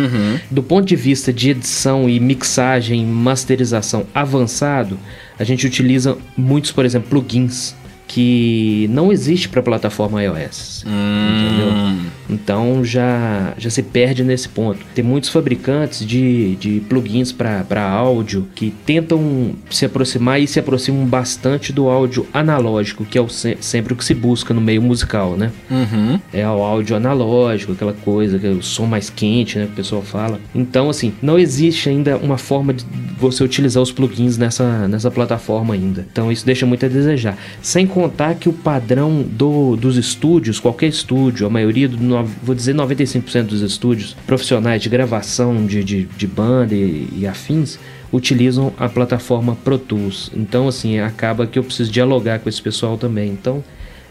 do 0.49 0.63
ponto 0.63 0.85
de 0.85 0.95
vista 0.95 1.31
de 1.33 1.51
edição 1.51 2.09
e 2.09 2.19
mixagem, 2.19 3.05
masterização 3.05 4.05
avançado, 4.13 4.97
a 5.37 5.43
gente 5.43 5.65
utiliza 5.65 6.17
muitos, 6.35 6.71
por 6.71 6.85
exemplo, 6.85 7.09
plugins 7.09 7.75
que 8.07 8.87
não 8.91 9.11
existe 9.11 9.49
para 9.49 9.61
plataforma 9.61 10.23
iOS. 10.23 10.83
Entendeu? 10.85 12.07
Então 12.29 12.83
já, 12.83 13.53
já 13.57 13.69
se 13.69 13.81
perde 13.83 14.23
nesse 14.23 14.49
ponto. 14.49 14.79
Tem 14.95 15.03
muitos 15.03 15.29
fabricantes 15.29 16.05
de, 16.05 16.55
de 16.55 16.79
plugins 16.89 17.31
para 17.31 17.81
áudio 17.89 18.47
que 18.55 18.73
tentam 18.85 19.51
se 19.69 19.85
aproximar 19.85 20.39
e 20.41 20.47
se 20.47 20.59
aproximam 20.59 21.05
bastante 21.05 21.71
do 21.71 21.87
áudio 21.89 22.25
analógico, 22.33 23.05
que 23.05 23.17
é 23.17 23.21
o 23.21 23.29
se- 23.29 23.57
sempre 23.61 23.93
o 23.93 23.95
que 23.95 24.03
se 24.05 24.13
busca 24.13 24.53
no 24.53 24.61
meio 24.61 24.81
musical, 24.81 25.35
né? 25.37 25.51
Uhum. 25.69 26.19
É 26.33 26.45
o 26.47 26.61
áudio 26.63 26.95
analógico, 26.95 27.73
aquela 27.73 27.93
coisa, 27.93 28.39
que 28.39 28.47
é 28.47 28.49
o 28.49 28.61
som 28.61 28.85
mais 28.85 29.09
quente, 29.09 29.57
né? 29.57 29.65
Que 29.65 29.73
o 29.73 29.75
pessoal 29.75 30.01
fala. 30.01 30.39
Então, 30.53 30.89
assim, 30.89 31.13
não 31.21 31.37
existe 31.39 31.89
ainda 31.89 32.17
uma 32.17 32.37
forma 32.37 32.73
de 32.73 32.85
você 33.19 33.43
utilizar 33.43 33.81
os 33.81 33.91
plugins 33.91 34.37
nessa, 34.37 34.87
nessa 34.87 35.09
plataforma 35.09 35.73
ainda. 35.73 36.05
Então, 36.11 36.31
isso 36.31 36.45
deixa 36.45 36.65
muito 36.65 36.85
a 36.85 36.89
desejar. 36.89 37.37
Sem 37.61 37.87
contar 37.97 38.35
que 38.35 38.47
o 38.47 38.53
padrão 38.53 39.23
do, 39.23 39.75
dos 39.75 39.97
estúdios, 39.97 40.59
qualquer 40.59 40.85
estúdio, 40.85 41.47
a 41.47 41.49
maioria, 41.49 41.89
do, 41.89 41.97
vou 42.43 42.53
dizer 42.53 42.75
95% 42.75 43.45
dos 43.45 43.61
estúdios 43.61 44.15
profissionais 44.27 44.83
de 44.83 44.87
gravação 44.87 45.65
de, 45.65 45.83
de, 45.83 46.03
de 46.03 46.27
banda 46.27 46.75
e, 46.75 47.09
e 47.11 47.25
afins, 47.25 47.79
utilizam 48.13 48.71
a 48.77 48.87
plataforma 48.87 49.55
Pro 49.55 49.79
Tools. 49.79 50.29
Então, 50.35 50.67
assim, 50.67 50.99
acaba 50.99 51.47
que 51.47 51.57
eu 51.57 51.63
preciso 51.63 51.91
dialogar 51.91 52.37
com 52.37 52.47
esse 52.47 52.61
pessoal 52.61 52.99
também. 52.99 53.31
Então, 53.31 53.63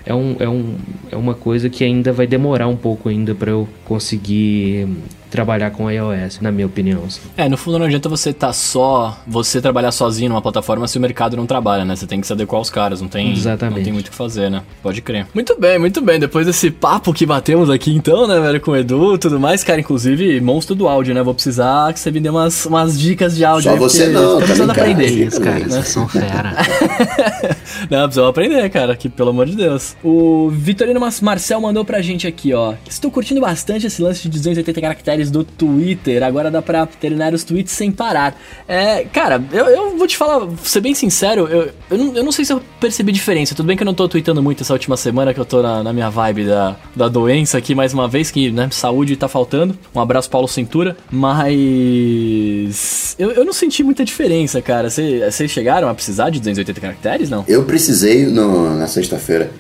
é, 0.05 0.13
um, 0.13 0.35
é, 0.41 0.49
um, 0.49 0.75
é 1.13 1.17
uma 1.17 1.35
coisa 1.35 1.71
que 1.71 1.85
ainda 1.85 2.13
vai 2.13 2.27
demorar 2.27 2.67
um 2.67 2.77
pouco 2.77 3.09
ainda 3.09 3.37
para 3.37 3.53
eu 3.53 3.69
conseguir 3.85 4.85
hum, 4.85 4.97
trabalhar 5.31 5.71
com 5.71 5.91
iOS, 5.91 6.41
na 6.41 6.51
minha 6.51 6.67
opinião. 6.67 7.03
assim. 7.07 7.21
É, 7.37 7.49
no 7.49 7.57
fundo 7.57 7.79
não 7.79 7.87
adianta 7.87 8.09
você 8.09 8.33
tá 8.33 8.53
só. 8.53 9.19
Você 9.27 9.61
trabalhar 9.61 9.93
sozinho 9.93 10.31
numa 10.31 10.43
plataforma 10.43 10.87
se 10.89 10.99
o 10.99 11.01
mercado 11.01 11.37
não 11.37 11.47
trabalha, 11.47 11.85
né? 11.85 11.97
Você 11.97 12.07
tem 12.07 12.21
que 12.21 12.27
se 12.27 12.33
adequar 12.33 12.59
aos 12.59 12.71
caras, 12.71 13.01
não 13.01 13.09
tem. 13.09 13.33
Exatamente. 13.33 13.79
Não 13.79 13.85
tem 13.85 13.93
muito 13.93 14.09
o 14.09 14.11
que 14.11 14.17
fazer, 14.17 14.51
né? 14.51 14.63
Pode 14.83 15.01
crer. 15.03 15.27
Muito 15.35 15.59
bem, 15.59 15.79
muito 15.79 16.01
bem. 16.01 16.19
Depois 16.19 16.47
desse 16.47 16.71
papo 16.71 17.13
que 17.13 17.27
batemos 17.27 17.71
aqui 17.71 17.95
então, 17.95 18.27
né, 18.27 18.41
velho, 18.41 18.61
com 18.61 18.71
o 18.73 18.77
Edu 18.77 19.15
e 19.15 19.19
tudo 19.19 19.39
mais, 19.41 19.63
cara, 19.65 19.81
inclusive, 19.81 20.41
monstro 20.41 20.75
do 20.75 20.89
áudio, 20.89 21.15
né? 21.15 21.23
Vou 21.23 21.35
precisar 21.35 21.93
que 21.93 22.01
você 22.01 22.11
me 22.11 22.21
dê 22.21 22.29
umas, 22.29 22.67
umas 22.67 22.99
dicas 22.99 23.37
de 23.37 23.45
áudio. 23.45 23.71
Só 23.71 23.75
aí, 23.75 23.79
você 23.79 24.07
não, 24.09 24.39
Tô 24.39 24.39
precisando 24.39 24.71
aprender. 24.71 25.07
Isso, 25.07 25.41
cara, 25.41 25.59
né? 25.59 25.69
Vocês 25.69 25.89
são 25.89 26.09
fera. 26.09 26.55
Não, 27.91 28.05
precisamos 28.05 28.31
aprender, 28.31 28.69
cara, 28.71 28.97
que 28.97 29.09
pelo 29.09 29.31
amor 29.31 29.47
de 29.47 29.55
Deus. 29.55 29.97
O 30.03 30.49
Vitorino 30.51 31.01
Marcel 31.23 31.61
mandou 31.61 31.85
pra 31.85 32.01
gente 32.01 32.27
aqui, 32.27 32.53
ó. 32.53 32.75
Estou 32.89 33.11
curtindo 33.11 33.41
bastante 33.41 33.87
esse 33.87 34.01
lance 34.03 34.23
de 34.23 34.29
280 34.31 34.81
caracteres 34.81 35.16
do 35.25 35.43
Twitter. 35.45 36.23
Agora 36.23 36.51
dá 36.51 36.63
pra 36.63 36.87
terminar 36.87 37.33
os 37.35 37.45
tweets 37.45 37.73
sem 37.73 37.91
parar. 37.91 38.39
É, 38.69 39.05
cara, 39.05 39.43
eu, 39.53 39.67
eu 39.67 39.97
vou 39.97 40.07
te 40.07 40.17
falar, 40.17 40.47
ser 40.63 40.81
bem 40.81 40.95
sincero, 40.95 41.47
eu, 41.49 41.71
eu, 41.91 41.99
não, 41.99 42.17
eu 42.17 42.25
não 42.25 42.33
sei 42.33 42.45
se 42.45 42.53
eu 42.53 42.61
percebi 42.81 43.13
diferença. 43.13 43.55
Tudo 43.55 43.67
bem 43.67 43.77
que 43.77 43.83
eu 43.83 43.87
não 43.87 43.95
tô 43.95 44.09
tweetando 44.09 44.43
muito 44.43 44.63
essa 44.63 44.73
última 44.73 44.97
semana, 44.97 45.33
que 45.35 45.41
eu 45.41 45.45
tô 45.45 45.63
na, 45.63 45.83
na 45.83 45.93
minha 45.93 46.11
vibe 46.11 46.45
da, 46.45 46.77
da 46.95 47.09
doença 47.09 47.59
aqui, 47.59 47.75
mais 47.75 47.93
uma 47.95 48.07
vez, 48.09 48.31
que, 48.31 48.51
né, 48.51 48.69
saúde 48.71 49.17
tá 49.17 49.29
faltando. 49.29 49.77
Um 49.95 50.01
abraço, 50.01 50.29
Paulo 50.31 50.49
Cintura. 50.49 50.97
Mas. 51.11 53.15
Eu, 53.19 53.31
eu 53.33 53.45
não 53.45 53.53
senti 53.53 53.83
muita 53.83 54.05
diferença, 54.05 54.61
cara. 54.61 54.91
Cê- 54.91 55.29
Vocês 55.31 55.51
chegaram 55.51 55.89
a 55.89 55.95
precisar 55.95 56.31
de 56.31 56.39
280 56.39 56.81
caracteres, 56.81 57.31
não? 57.31 57.45
Eu 57.49 57.65
precisei 57.65 58.27
no- 58.27 58.77
na 58.77 58.87
sexta-feira, 58.87 59.51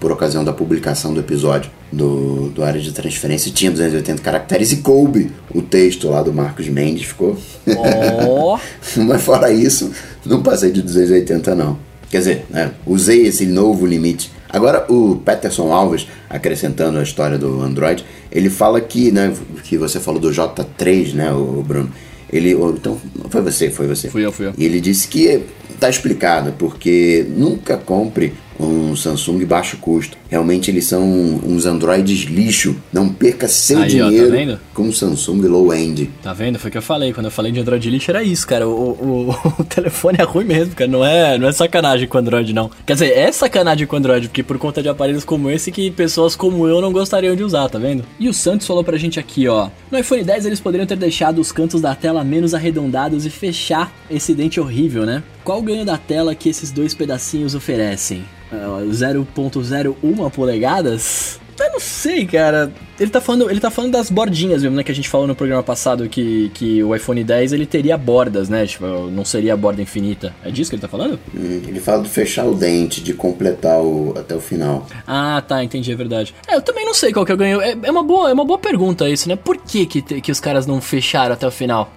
por 0.00 0.10
ocasião 0.12 0.44
da 0.44 0.52
publicação 0.52 1.12
do 1.14 1.20
episódio 1.20 1.70
do, 1.92 2.48
do 2.48 2.64
área 2.64 2.80
de 2.80 2.90
transferência, 2.92 3.52
tinha 3.52 3.70
280 3.70 4.22
caracteres 4.22 4.72
e 4.72 4.76
coube 4.78 5.30
o 5.54 5.60
texto 5.60 6.08
lá 6.08 6.22
do 6.22 6.32
Marcos 6.32 6.68
Mendes, 6.68 7.04
ficou. 7.04 7.36
Ó. 7.76 8.58
Mas 8.96 9.22
fora 9.22 9.52
isso, 9.52 9.92
não 10.24 10.42
passei 10.42 10.70
de 10.70 10.82
280 10.82 11.54
não. 11.54 11.78
Quer 12.10 12.18
dizer, 12.18 12.46
né, 12.50 12.72
usei 12.86 13.26
esse 13.26 13.46
novo 13.46 13.86
limite. 13.86 14.30
Agora 14.48 14.84
o 14.90 15.16
Peterson 15.16 15.72
Alves, 15.72 16.06
acrescentando 16.28 16.98
a 16.98 17.02
história 17.02 17.38
do 17.38 17.62
Android, 17.62 18.04
ele 18.30 18.50
fala 18.50 18.80
que, 18.80 19.10
né, 19.10 19.32
que 19.64 19.78
você 19.78 19.98
falou 19.98 20.20
do 20.20 20.30
J3, 20.30 21.14
né, 21.14 21.32
o 21.32 21.62
Bruno. 21.66 21.90
Ele, 22.30 22.52
então, 22.52 22.98
foi 23.28 23.42
você, 23.42 23.70
foi 23.70 23.86
você. 23.86 24.08
Fui 24.08 24.24
eu, 24.24 24.32
fui 24.32 24.46
eu. 24.46 24.54
E 24.56 24.64
ele 24.64 24.80
disse 24.80 25.06
que 25.06 25.42
tá 25.78 25.88
explicado, 25.88 26.52
porque 26.58 27.26
nunca 27.28 27.76
compre 27.76 28.32
um 28.58 28.94
Samsung 28.96 29.44
baixo 29.44 29.76
custo. 29.78 30.16
Realmente 30.28 30.70
eles 30.70 30.86
são 30.86 31.02
uns 31.02 31.66
Androids 31.66 32.22
lixo. 32.24 32.76
Não 32.92 33.08
perca 33.08 33.48
seu 33.48 33.78
Aí, 33.78 34.00
ó, 34.00 34.04
tá 34.04 34.10
dinheiro 34.10 34.60
com 34.72 34.84
um 34.84 34.92
Samsung 34.92 35.42
low 35.42 35.72
end. 35.74 36.10
Tá 36.22 36.32
vendo? 36.32 36.58
Foi 36.58 36.68
o 36.68 36.72
que 36.72 36.78
eu 36.78 36.82
falei. 36.82 37.12
Quando 37.12 37.26
eu 37.26 37.32
falei 37.32 37.52
de 37.52 37.60
Android 37.60 37.90
lixo 37.90 38.10
era 38.10 38.22
isso, 38.22 38.46
cara. 38.46 38.68
O, 38.68 38.72
o, 38.72 39.30
o 39.60 39.64
telefone 39.64 40.18
é 40.20 40.24
ruim 40.24 40.44
mesmo, 40.44 40.74
cara. 40.74 40.90
Não 40.90 41.04
é, 41.04 41.38
não 41.38 41.48
é 41.48 41.52
sacanagem 41.52 42.08
com 42.08 42.18
Android, 42.18 42.52
não. 42.52 42.70
Quer 42.86 42.94
dizer, 42.94 43.12
é 43.16 43.30
sacanagem 43.30 43.86
com 43.86 43.96
Android, 43.96 44.28
porque 44.28 44.42
por 44.42 44.58
conta 44.58 44.82
de 44.82 44.88
aparelhos 44.88 45.24
como 45.24 45.50
esse 45.50 45.70
que 45.70 45.90
pessoas 45.90 46.36
como 46.36 46.66
eu 46.66 46.80
não 46.80 46.92
gostariam 46.92 47.36
de 47.36 47.44
usar, 47.44 47.68
tá 47.68 47.78
vendo? 47.78 48.04
E 48.18 48.28
o 48.28 48.34
Santos 48.34 48.66
falou 48.66 48.84
pra 48.84 48.96
gente 48.96 49.18
aqui, 49.18 49.48
ó. 49.48 49.68
No 49.90 49.98
iPhone 49.98 50.24
10 50.24 50.46
eles 50.46 50.60
poderiam 50.60 50.86
ter 50.86 50.96
deixado 50.96 51.40
os 51.40 51.52
cantos 51.52 51.80
da 51.80 51.94
tela 51.94 52.24
menos 52.24 52.54
arredondados 52.54 53.26
e 53.26 53.30
fechar 53.30 53.92
esse 54.10 54.34
dente 54.34 54.60
horrível, 54.60 55.04
né? 55.04 55.22
Qual 55.44 55.58
o 55.58 55.62
ganho 55.62 55.84
da 55.84 55.98
tela 55.98 56.34
que 56.34 56.48
esses 56.48 56.70
dois 56.70 56.94
pedacinhos 56.94 57.54
oferecem? 57.54 58.24
Ah, 58.52 58.80
0.01 58.84 60.30
polegadas? 60.30 61.40
Eu 61.58 61.72
não 61.72 61.80
sei, 61.80 62.26
cara. 62.26 62.72
Ele 63.00 63.10
tá 63.10 63.20
falando, 63.20 63.50
ele 63.50 63.60
tá 63.60 63.70
falando 63.70 63.92
das 63.92 64.10
bordinhas 64.10 64.62
mesmo, 64.62 64.76
né? 64.76 64.82
Que 64.82 64.92
a 64.92 64.94
gente 64.94 65.08
falou 65.08 65.26
no 65.26 65.34
programa 65.34 65.62
passado 65.62 66.08
que, 66.08 66.50
que 66.54 66.82
o 66.82 66.94
iPhone 66.94 67.22
10 67.24 67.52
ele 67.52 67.66
teria 67.66 67.96
bordas, 67.96 68.48
né? 68.48 68.66
Tipo, 68.66 68.86
não 69.10 69.24
seria 69.24 69.54
a 69.54 69.56
borda 69.56 69.82
infinita. 69.82 70.34
É 70.44 70.50
disso 70.50 70.70
que 70.70 70.76
ele 70.76 70.82
tá 70.82 70.88
falando? 70.88 71.18
Hum, 71.34 71.62
Ele 71.66 71.80
fala 71.80 72.02
de 72.02 72.08
fechar 72.08 72.44
o 72.46 72.54
dente, 72.54 73.02
de 73.02 73.14
completar 73.14 73.80
o, 73.80 74.14
até 74.16 74.34
o 74.34 74.40
final. 74.40 74.86
Ah, 75.06 75.42
tá, 75.46 75.62
entendi, 75.64 75.90
é 75.92 75.94
verdade. 75.96 76.34
É, 76.46 76.56
eu 76.56 76.62
também 76.62 76.84
não 76.84 76.94
sei 76.94 77.12
qual 77.12 77.24
que 77.24 77.32
o 77.32 77.36
ganho. 77.36 77.60
É, 77.60 77.76
é 77.82 77.90
uma, 77.90 78.02
boa, 78.02 78.30
é 78.30 78.32
uma 78.32 78.44
boa 78.44 78.58
pergunta 78.58 79.08
isso, 79.08 79.28
né? 79.28 79.36
Por 79.36 79.56
que, 79.56 79.86
que, 79.86 80.02
te- 80.02 80.20
que 80.20 80.30
os 80.30 80.40
caras 80.40 80.66
não 80.66 80.80
fecharam 80.80 81.32
até 81.34 81.46
o 81.46 81.50
final? 81.50 81.90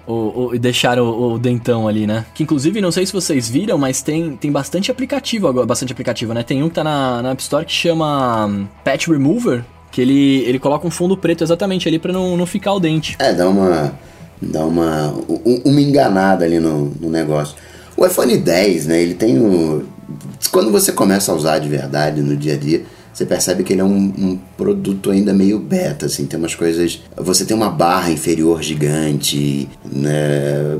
E 0.53 0.59
deixaram 0.59 1.03
o, 1.05 1.33
o 1.33 1.39
dentão 1.39 1.87
ali, 1.87 2.07
né? 2.07 2.25
Que 2.33 2.43
inclusive, 2.43 2.79
não 2.81 2.91
sei 2.91 3.05
se 3.05 3.13
vocês 3.13 3.49
viram, 3.49 3.77
mas 3.77 4.01
tem, 4.01 4.35
tem 4.35 4.51
bastante 4.51 4.89
aplicativo 4.91 5.47
agora. 5.47 5.65
Bastante 5.65 5.91
aplicativo, 5.93 6.33
né? 6.33 6.43
Tem 6.43 6.63
um 6.63 6.69
que 6.69 6.75
tá 6.75 6.83
na, 6.83 7.21
na 7.21 7.31
App 7.31 7.41
Store 7.41 7.65
que 7.65 7.71
chama 7.73 8.45
hum, 8.45 8.65
Patch 8.83 9.07
Remover. 9.07 9.63
Que 9.95 10.01
ele, 10.01 10.39
ele 10.45 10.59
coloca 10.59 10.85
um 10.85 10.91
fundo 10.91 11.15
preto 11.15 11.41
exatamente 11.41 11.87
ali 11.87 11.97
pra 11.97 12.11
não, 12.11 12.35
não 12.35 12.45
ficar 12.45 12.73
o 12.73 12.81
dente. 12.81 13.15
É, 13.17 13.31
dá 13.31 13.47
uma. 13.47 13.93
dá 14.41 14.65
uma. 14.65 15.13
um- 15.29 15.61
uma 15.63 15.79
enganada 15.79 16.43
ali 16.43 16.59
no, 16.59 16.91
no 16.99 17.09
negócio. 17.09 17.55
O 17.95 18.05
iPhone 18.05 18.35
10, 18.35 18.87
né? 18.87 19.01
Ele 19.01 19.13
tem 19.13 19.39
o. 19.39 19.85
Quando 20.51 20.69
você 20.69 20.91
começa 20.91 21.31
a 21.31 21.35
usar 21.35 21.59
de 21.59 21.69
verdade 21.69 22.19
no 22.21 22.35
dia 22.35 22.55
a 22.55 22.57
dia, 22.57 22.83
você 23.15 23.25
percebe 23.25 23.63
que 23.63 23.71
ele 23.71 23.79
é 23.79 23.83
um, 23.85 24.13
um 24.17 24.37
produto 24.57 25.09
ainda 25.09 25.33
meio 25.33 25.57
beta, 25.57 26.05
assim, 26.05 26.25
tem 26.25 26.37
umas 26.37 26.53
coisas. 26.53 27.01
Você 27.15 27.45
tem 27.45 27.55
uma 27.55 27.69
barra 27.69 28.11
inferior 28.11 28.61
gigante, 28.61 29.69
né? 29.85 30.77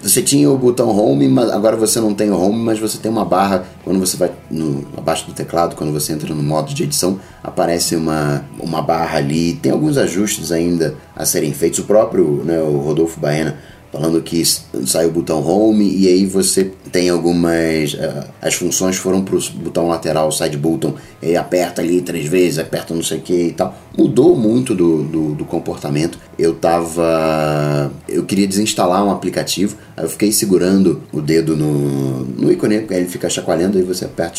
Você 0.00 0.22
tinha 0.22 0.48
o 0.48 0.56
botão 0.56 0.96
home, 0.96 1.26
mas 1.26 1.50
agora 1.50 1.76
você 1.76 1.98
não 2.00 2.14
tem 2.14 2.30
o 2.30 2.40
home, 2.40 2.62
mas 2.62 2.78
você 2.78 2.98
tem 2.98 3.10
uma 3.10 3.24
barra 3.24 3.64
quando 3.82 3.98
você 3.98 4.16
vai 4.16 4.30
no, 4.48 4.86
abaixo 4.96 5.26
do 5.26 5.32
teclado, 5.32 5.74
quando 5.74 5.92
você 5.92 6.12
entra 6.12 6.32
no 6.32 6.40
modo 6.40 6.72
de 6.72 6.84
edição, 6.84 7.18
aparece 7.42 7.96
uma, 7.96 8.44
uma 8.60 8.80
barra 8.80 9.18
ali. 9.18 9.54
Tem 9.54 9.72
alguns 9.72 9.98
ajustes 9.98 10.52
ainda 10.52 10.94
a 11.16 11.24
serem 11.24 11.52
feitos. 11.52 11.80
O 11.80 11.84
próprio, 11.84 12.44
né, 12.44 12.60
o 12.60 12.76
Rodolfo 12.76 13.18
Baena 13.18 13.58
falando 13.92 14.22
que 14.22 14.40
s- 14.40 14.62
sai 14.86 15.06
o 15.06 15.10
botão 15.10 15.46
home 15.46 15.88
e 15.94 16.08
aí 16.08 16.24
você 16.24 16.72
tem 16.90 17.10
algumas 17.10 17.94
ah, 18.00 18.26
as 18.40 18.54
funções 18.54 18.96
foram 18.96 19.22
para 19.22 19.36
o 19.36 19.40
botão 19.56 19.86
lateral 19.86 20.32
side 20.32 20.56
button 20.56 20.94
e 21.22 21.36
aperta 21.36 21.82
ali 21.82 22.00
três 22.00 22.26
vezes 22.26 22.58
aperta 22.58 22.94
não 22.94 23.02
sei 23.02 23.18
o 23.18 23.20
que 23.20 23.48
e 23.48 23.52
tal. 23.52 23.76
Mudou 23.96 24.34
muito 24.34 24.74
do, 24.74 25.02
do, 25.02 25.34
do 25.34 25.44
comportamento. 25.44 26.18
Eu 26.38 26.54
tava 26.54 27.92
eu 28.08 28.24
queria 28.24 28.46
desinstalar 28.46 29.04
um 29.04 29.10
aplicativo 29.10 29.76
aí 29.96 30.04
eu 30.04 30.08
fiquei 30.08 30.32
segurando 30.32 31.02
o 31.12 31.20
dedo 31.20 31.56
no, 31.56 32.24
no 32.24 32.50
ícone 32.50 32.76
aí 32.76 32.86
ele 32.90 33.06
fica 33.08 33.28
chacoalhando 33.28 33.78
aí 33.78 33.84
você 33.84 34.04
aperta 34.04 34.34
o 34.34 34.38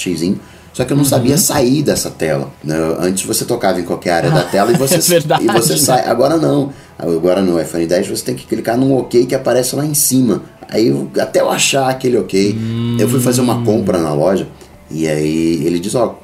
só 0.74 0.84
que 0.84 0.92
eu 0.92 0.98
não 0.98 1.06
sabia 1.06 1.38
sair 1.38 1.84
dessa 1.84 2.10
tela. 2.10 2.51
né? 2.63 2.75
Antes 3.00 3.24
você 3.25 3.46
tocava 3.46 3.80
em 3.80 3.84
qualquer 3.84 4.12
área 4.12 4.32
da 4.32 4.44
tela 4.50 4.72
e 4.72 4.75
você, 4.77 4.96
é 4.96 5.44
e 5.44 5.48
você 5.48 5.77
sai. 5.77 6.06
Agora 6.10 6.36
não. 6.38 6.72
Agora 6.98 7.42
no 7.42 7.60
iPhone 7.62 7.86
10 7.86 8.08
você 8.08 8.24
tem 8.25 8.36
que 8.36 8.46
clicar 8.46 8.77
num 8.77 8.98
OK 8.98 9.25
que 9.25 9.36
aparece 9.36 9.75
lá 9.75 9.86
em 9.86 9.94
cima. 9.94 10.42
Aí 10.70 10.88
eu- 10.88 11.10
até 11.20 11.42
eu 11.42 11.50
achar 11.50 11.89
aquele 11.89 12.18
OK, 12.18 12.58
eu 13.00 13.08
fui 13.08 13.20
fazer 13.20 13.42
uma 13.42 13.63
compra 13.63 14.00
na 14.00 14.13
loja 14.13 14.48
e 14.89 15.08
aí 15.08 15.63
ele 15.65 15.80
diz, 15.80 15.94
ó, 15.96 16.18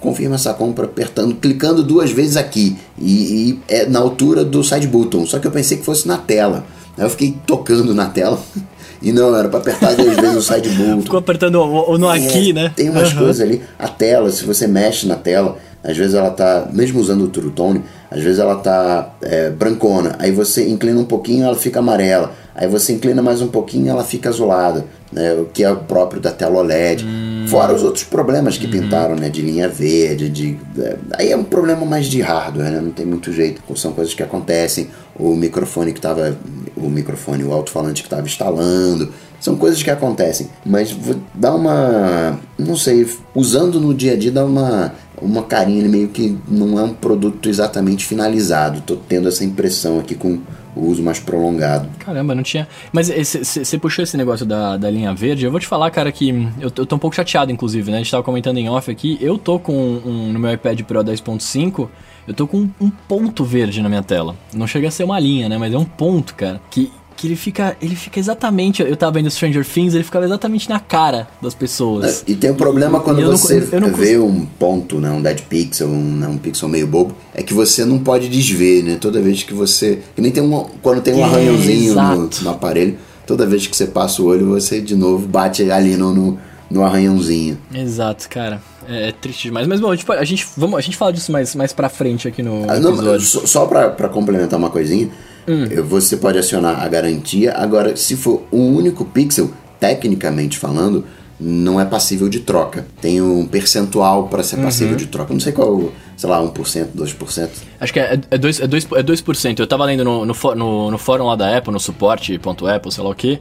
confirma 0.00 0.34
essa 0.36 0.52
compra 0.54 0.84
apertando, 0.86 1.34
clicando 1.36 1.82
duas 1.82 2.10
vezes 2.10 2.36
aqui 2.36 2.76
e, 2.98 3.10
e 3.50 3.60
é 3.68 3.86
na 3.86 3.98
altura 4.00 4.44
do 4.44 4.62
side 4.64 4.86
button. 4.86 5.26
Só 5.26 5.38
que 5.38 5.46
eu 5.46 5.50
pensei 5.50 5.76
que 5.78 5.84
fosse 5.84 6.06
na 6.08 6.16
tela. 6.16 6.64
Aí 6.98 7.04
eu 7.04 7.10
fiquei 7.10 7.36
tocando 7.46 7.94
na 7.94 8.06
tela 8.06 8.40
e 9.02 9.12
não 9.12 9.36
era 9.36 9.48
para 9.48 9.58
apertar 9.58 9.94
duas 9.94 10.16
vezes 10.20 10.36
o 10.36 10.42
side 10.42 10.68
button. 10.70 11.02
Ficou 11.02 11.18
apertando 11.18 11.56
o, 11.56 11.92
o 11.92 11.98
no 11.98 12.08
aqui, 12.08 12.50
É, 12.50 12.52
né? 12.52 12.72
Tem 12.74 12.90
umas 12.90 13.10
Aham. 13.10 13.18
coisas 13.18 13.40
ali. 13.40 13.62
A 13.78 13.88
tela, 13.88 14.30
se 14.30 14.44
você 14.44 14.66
mexe 14.66 15.06
na 15.06 15.16
tela, 15.16 15.58
às 15.86 15.96
vezes 15.96 16.14
ela 16.14 16.30
tá, 16.30 16.68
mesmo 16.72 16.98
usando 17.00 17.22
o 17.22 17.28
True 17.28 17.50
Tone, 17.52 17.82
às 18.10 18.20
vezes 18.20 18.40
ela 18.40 18.56
tá 18.56 19.14
é, 19.22 19.50
brancona. 19.50 20.16
Aí 20.18 20.32
você 20.32 20.68
inclina 20.68 21.00
um 21.00 21.04
pouquinho, 21.04 21.44
ela 21.44 21.54
fica 21.54 21.78
amarela. 21.78 22.32
Aí 22.54 22.66
você 22.66 22.92
inclina 22.92 23.22
mais 23.22 23.40
um 23.40 23.46
pouquinho, 23.48 23.88
ela 23.88 24.02
fica 24.02 24.28
azulada. 24.28 24.84
Né, 25.12 25.34
o 25.34 25.44
que 25.44 25.62
é 25.62 25.70
o 25.70 25.76
próprio 25.76 26.20
da 26.20 26.32
tela 26.32 26.58
OLED. 26.58 27.04
Hum. 27.04 27.46
Fora 27.46 27.72
os 27.72 27.84
outros 27.84 28.02
problemas 28.02 28.56
Uhum. 28.56 28.60
que 28.60 28.66
pintaram, 28.66 29.14
né? 29.14 29.28
De 29.28 29.40
linha 29.40 29.68
verde, 29.68 30.28
de. 30.28 30.58
é, 30.80 30.96
aí 31.12 31.30
é 31.30 31.36
um 31.36 31.44
problema 31.44 31.86
mais 31.86 32.06
de 32.06 32.20
hardware, 32.20 32.72
né? 32.72 32.80
Não 32.80 32.90
tem 32.90 33.06
muito 33.06 33.32
jeito. 33.32 33.62
São 33.76 33.92
coisas 33.92 34.12
que 34.14 34.22
acontecem. 34.22 34.88
O 35.16 35.36
microfone 35.36 35.92
que 35.92 36.00
tava. 36.00 36.36
O 36.76 36.90
microfone, 36.90 37.44
o 37.44 37.52
alto-falante 37.52 38.02
que 38.02 38.08
estava 38.08 38.26
instalando. 38.26 39.12
São 39.40 39.54
coisas 39.54 39.80
que 39.80 39.90
acontecem. 39.90 40.48
Mas 40.64 40.96
dar 41.32 41.54
uma. 41.54 42.38
Não 42.58 42.74
sei, 42.76 43.06
usando 43.34 43.80
no 43.80 43.94
dia 43.94 44.14
a 44.14 44.16
dia 44.16 44.32
dá 44.32 44.44
uma. 44.44 44.92
Uma 45.20 45.42
carinha 45.42 45.78
ele 45.78 45.88
meio 45.88 46.08
que 46.08 46.36
não 46.46 46.78
é 46.78 46.82
um 46.82 46.92
produto 46.92 47.48
exatamente 47.48 48.04
finalizado. 48.04 48.80
Tô 48.82 48.96
tendo 48.96 49.28
essa 49.28 49.44
impressão 49.44 49.98
aqui 49.98 50.14
com 50.14 50.40
o 50.76 50.86
uso 50.86 51.02
mais 51.02 51.18
prolongado. 51.18 51.88
Caramba, 51.98 52.34
não 52.34 52.42
tinha. 52.42 52.68
Mas 52.92 53.08
você 53.08 53.78
puxou 53.78 54.02
esse 54.02 54.16
negócio 54.16 54.44
da, 54.44 54.76
da 54.76 54.90
linha 54.90 55.14
verde. 55.14 55.46
Eu 55.46 55.50
vou 55.50 55.58
te 55.58 55.66
falar, 55.66 55.90
cara, 55.90 56.12
que 56.12 56.28
eu, 56.60 56.70
eu 56.76 56.86
tô 56.86 56.96
um 56.96 56.98
pouco 56.98 57.16
chateado, 57.16 57.50
inclusive, 57.50 57.90
né? 57.90 57.96
A 57.96 58.00
gente 58.00 58.10
tava 58.10 58.22
comentando 58.22 58.58
em 58.58 58.68
off 58.68 58.90
aqui. 58.90 59.16
Eu 59.20 59.38
tô 59.38 59.58
com 59.58 59.72
um, 59.74 60.32
no 60.32 60.38
meu 60.38 60.52
iPad 60.52 60.82
Pro 60.82 61.02
10.5. 61.02 61.88
Eu 62.28 62.34
tô 62.34 62.46
com 62.46 62.68
um 62.80 62.90
ponto 62.90 63.42
verde 63.44 63.80
na 63.80 63.88
minha 63.88 64.02
tela. 64.02 64.36
Não 64.52 64.66
chega 64.66 64.88
a 64.88 64.90
ser 64.90 65.04
uma 65.04 65.18
linha, 65.18 65.48
né? 65.48 65.56
Mas 65.56 65.72
é 65.72 65.78
um 65.78 65.84
ponto, 65.84 66.34
cara. 66.34 66.60
Que, 66.70 66.92
que 67.16 67.26
ele 67.26 67.36
fica. 67.36 67.76
Ele 67.80 67.96
fica 67.96 68.18
exatamente. 68.20 68.82
Eu 68.82 68.96
tava 68.96 69.12
vendo 69.12 69.30
Stranger 69.30 69.64
Things, 69.66 69.94
ele 69.94 70.04
ficava 70.04 70.24
exatamente 70.24 70.68
na 70.68 70.78
cara 70.78 71.26
das 71.40 71.54
pessoas. 71.54 72.22
E 72.26 72.34
tem 72.34 72.50
um 72.50 72.54
problema 72.54 73.00
quando 73.00 73.20
eu 73.20 73.30
não- 73.30 73.36
você 73.36 73.66
eu 73.72 73.80
não 73.80 73.92
vê 73.92 74.18
um 74.18 74.44
ponto, 74.44 74.98
né, 75.00 75.10
um 75.10 75.22
dead 75.22 75.40
pixel, 75.48 75.88
um, 75.88 76.16
né, 76.16 76.28
um 76.28 76.36
pixel 76.38 76.68
meio 76.68 76.86
bobo, 76.86 77.14
é 77.34 77.42
que 77.42 77.54
você 77.54 77.84
não 77.84 77.98
pode 77.98 78.28
desver, 78.28 78.82
né? 78.82 78.96
Toda 79.00 79.20
vez 79.20 79.42
que 79.42 79.54
você. 79.54 80.00
Que 80.14 80.20
nem 80.20 80.30
tem 80.30 80.42
um. 80.42 80.66
Quando 80.82 81.00
tem 81.00 81.14
um 81.14 81.20
É, 81.20 81.24
arranhãozinho 81.24 81.94
no, 81.94 82.30
no 82.42 82.50
aparelho, 82.50 82.98
toda 83.26 83.46
vez 83.46 83.66
que 83.66 83.76
você 83.76 83.86
passa 83.86 84.20
o 84.22 84.26
olho, 84.26 84.46
você 84.46 84.80
de 84.80 84.94
novo 84.94 85.26
bate 85.26 85.68
ali 85.70 85.96
no, 85.96 86.12
no, 86.14 86.38
no 86.70 86.84
arranhãozinho. 86.84 87.58
Exato, 87.74 88.28
cara. 88.28 88.60
É, 88.88 89.08
é 89.08 89.12
triste 89.12 89.44
demais. 89.44 89.66
Mas 89.66 89.80
bom, 89.80 89.90
a 89.90 89.94
gente, 89.96 90.04
pode- 90.06 90.20
a 90.20 90.24
gente, 90.24 90.46
vamos, 90.56 90.78
a 90.78 90.80
gente 90.80 90.96
fala 90.96 91.12
disso 91.12 91.32
mais, 91.32 91.54
mais 91.56 91.72
pra 91.72 91.88
frente 91.88 92.28
aqui 92.28 92.42
no 92.42 92.64
Ah, 92.70 92.78
não, 92.78 92.92
episódio. 92.94 93.26
só 93.26 93.46
só 93.46 93.66
pra, 93.66 93.88
pra 93.90 94.08
complementar 94.08 94.58
uma 94.58 94.70
coisinha, 94.70 95.08
Hum. 95.48 95.66
você 95.84 96.16
pode 96.16 96.38
acionar 96.38 96.82
a 96.82 96.88
garantia. 96.88 97.52
Agora, 97.54 97.96
se 97.96 98.16
for 98.16 98.42
um 98.52 98.74
único 98.76 99.04
pixel, 99.04 99.50
tecnicamente 99.78 100.58
falando, 100.58 101.04
não 101.38 101.78
é 101.80 101.84
passível 101.84 102.28
de 102.28 102.40
troca. 102.40 102.86
Tem 103.00 103.20
um 103.20 103.46
percentual 103.46 104.26
para 104.28 104.42
ser 104.42 104.56
passível 104.56 104.92
Uhum. 104.92 104.96
de 104.96 105.06
troca. 105.06 105.32
Não 105.34 105.40
sei 105.40 105.52
qual, 105.52 105.92
sei 106.16 106.30
lá, 106.30 106.40
1%, 106.42 106.86
2%. 106.96 107.48
Acho 107.78 107.92
que 107.92 108.00
é 108.00 108.16
2%. 108.16 108.24
É 108.30 108.38
dois, 108.38 108.60
é 108.60 108.66
dois, 108.66 108.88
é 108.90 109.02
2%. 109.02 109.58
Eu 109.60 109.66
tava 109.66 109.84
lendo 109.84 110.02
no, 110.02 110.24
no, 110.24 110.34
no, 110.54 110.90
no 110.90 110.98
fórum 110.98 111.26
lá 111.26 111.36
da 111.36 111.54
Apple, 111.58 111.70
no 111.74 111.78
suporte.apple, 111.78 112.90
sei 112.90 113.04
lá 113.04 113.10
o 113.10 113.14
que. 113.14 113.38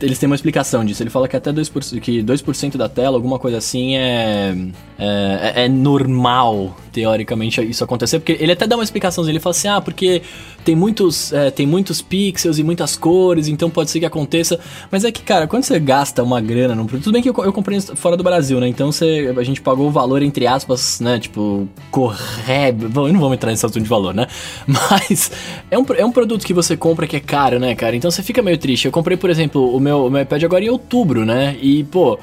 eles 0.00 0.18
têm 0.18 0.26
uma 0.26 0.34
explicação 0.36 0.84
disso. 0.84 1.02
Ele 1.02 1.08
fala 1.08 1.26
que 1.26 1.34
até 1.34 1.50
2%, 1.52 2.00
que 2.00 2.22
2% 2.22 2.76
da 2.76 2.88
tela, 2.88 3.16
alguma 3.16 3.38
coisa 3.38 3.56
assim, 3.56 3.96
é, 3.96 4.54
é, 4.98 5.64
é 5.64 5.68
normal, 5.68 6.76
teoricamente, 6.92 7.62
isso 7.62 7.82
acontecer. 7.82 8.18
Porque 8.18 8.36
ele 8.38 8.52
até 8.52 8.66
dá 8.66 8.76
uma 8.76 8.84
explicação. 8.84 9.26
Ele 9.26 9.40
fala 9.40 9.52
assim: 9.54 9.68
ah, 9.68 9.80
porque 9.80 10.20
tem 10.64 10.74
muitos, 10.74 11.32
é, 11.32 11.50
tem 11.50 11.66
muitos 11.66 12.00
pixels 12.00 12.58
e 12.58 12.62
muitas 12.62 12.96
cores, 12.96 13.48
então 13.48 13.68
pode 13.68 13.90
ser 13.90 14.00
que 14.00 14.06
aconteça. 14.06 14.58
Mas 14.90 15.04
é 15.04 15.12
que, 15.12 15.22
cara, 15.22 15.46
quando 15.46 15.64
você 15.64 15.78
gasta 15.78 16.22
uma 16.22 16.40
grana 16.40 16.74
num 16.74 16.86
produto. 16.86 17.04
Tudo 17.04 17.12
bem 17.12 17.22
que 17.22 17.28
eu, 17.28 17.34
eu 17.44 17.52
comprei 17.52 17.80
fora 17.80 18.16
do 18.16 18.24
Brasil, 18.24 18.58
né? 18.58 18.66
Então 18.66 18.90
você, 18.90 19.34
a 19.36 19.42
gente 19.42 19.60
pagou 19.60 19.86
o 19.86 19.90
valor, 19.90 20.22
entre 20.22 20.46
aspas, 20.46 21.00
né? 21.00 21.18
Tipo, 21.18 21.68
correto. 21.90 22.88
Bom, 22.88 23.08
não 23.08 23.20
vou 23.20 23.34
entrar 23.34 23.50
nesse 23.50 23.64
assunto 23.66 23.82
de 23.82 23.88
valor, 23.88 24.14
né? 24.14 24.26
Mas 24.66 25.30
é 25.70 25.78
um, 25.78 25.84
é 25.96 26.04
um 26.04 26.12
produto 26.12 26.44
que 26.44 26.54
você 26.54 26.76
compra 26.76 27.06
que 27.06 27.16
é 27.16 27.20
caro, 27.20 27.58
né, 27.58 27.74
cara? 27.74 27.94
Então 27.94 28.10
você 28.10 28.22
fica 28.22 28.42
meio 28.42 28.56
triste. 28.56 28.86
Eu 28.86 28.92
comprei, 28.92 29.16
por 29.16 29.28
exemplo, 29.30 29.76
o 29.76 29.78
meu, 29.78 30.06
o 30.06 30.10
meu 30.10 30.22
iPad 30.22 30.42
agora 30.44 30.64
em 30.64 30.70
outubro, 30.70 31.24
né? 31.26 31.56
E, 31.60 31.84
pô. 31.84 32.18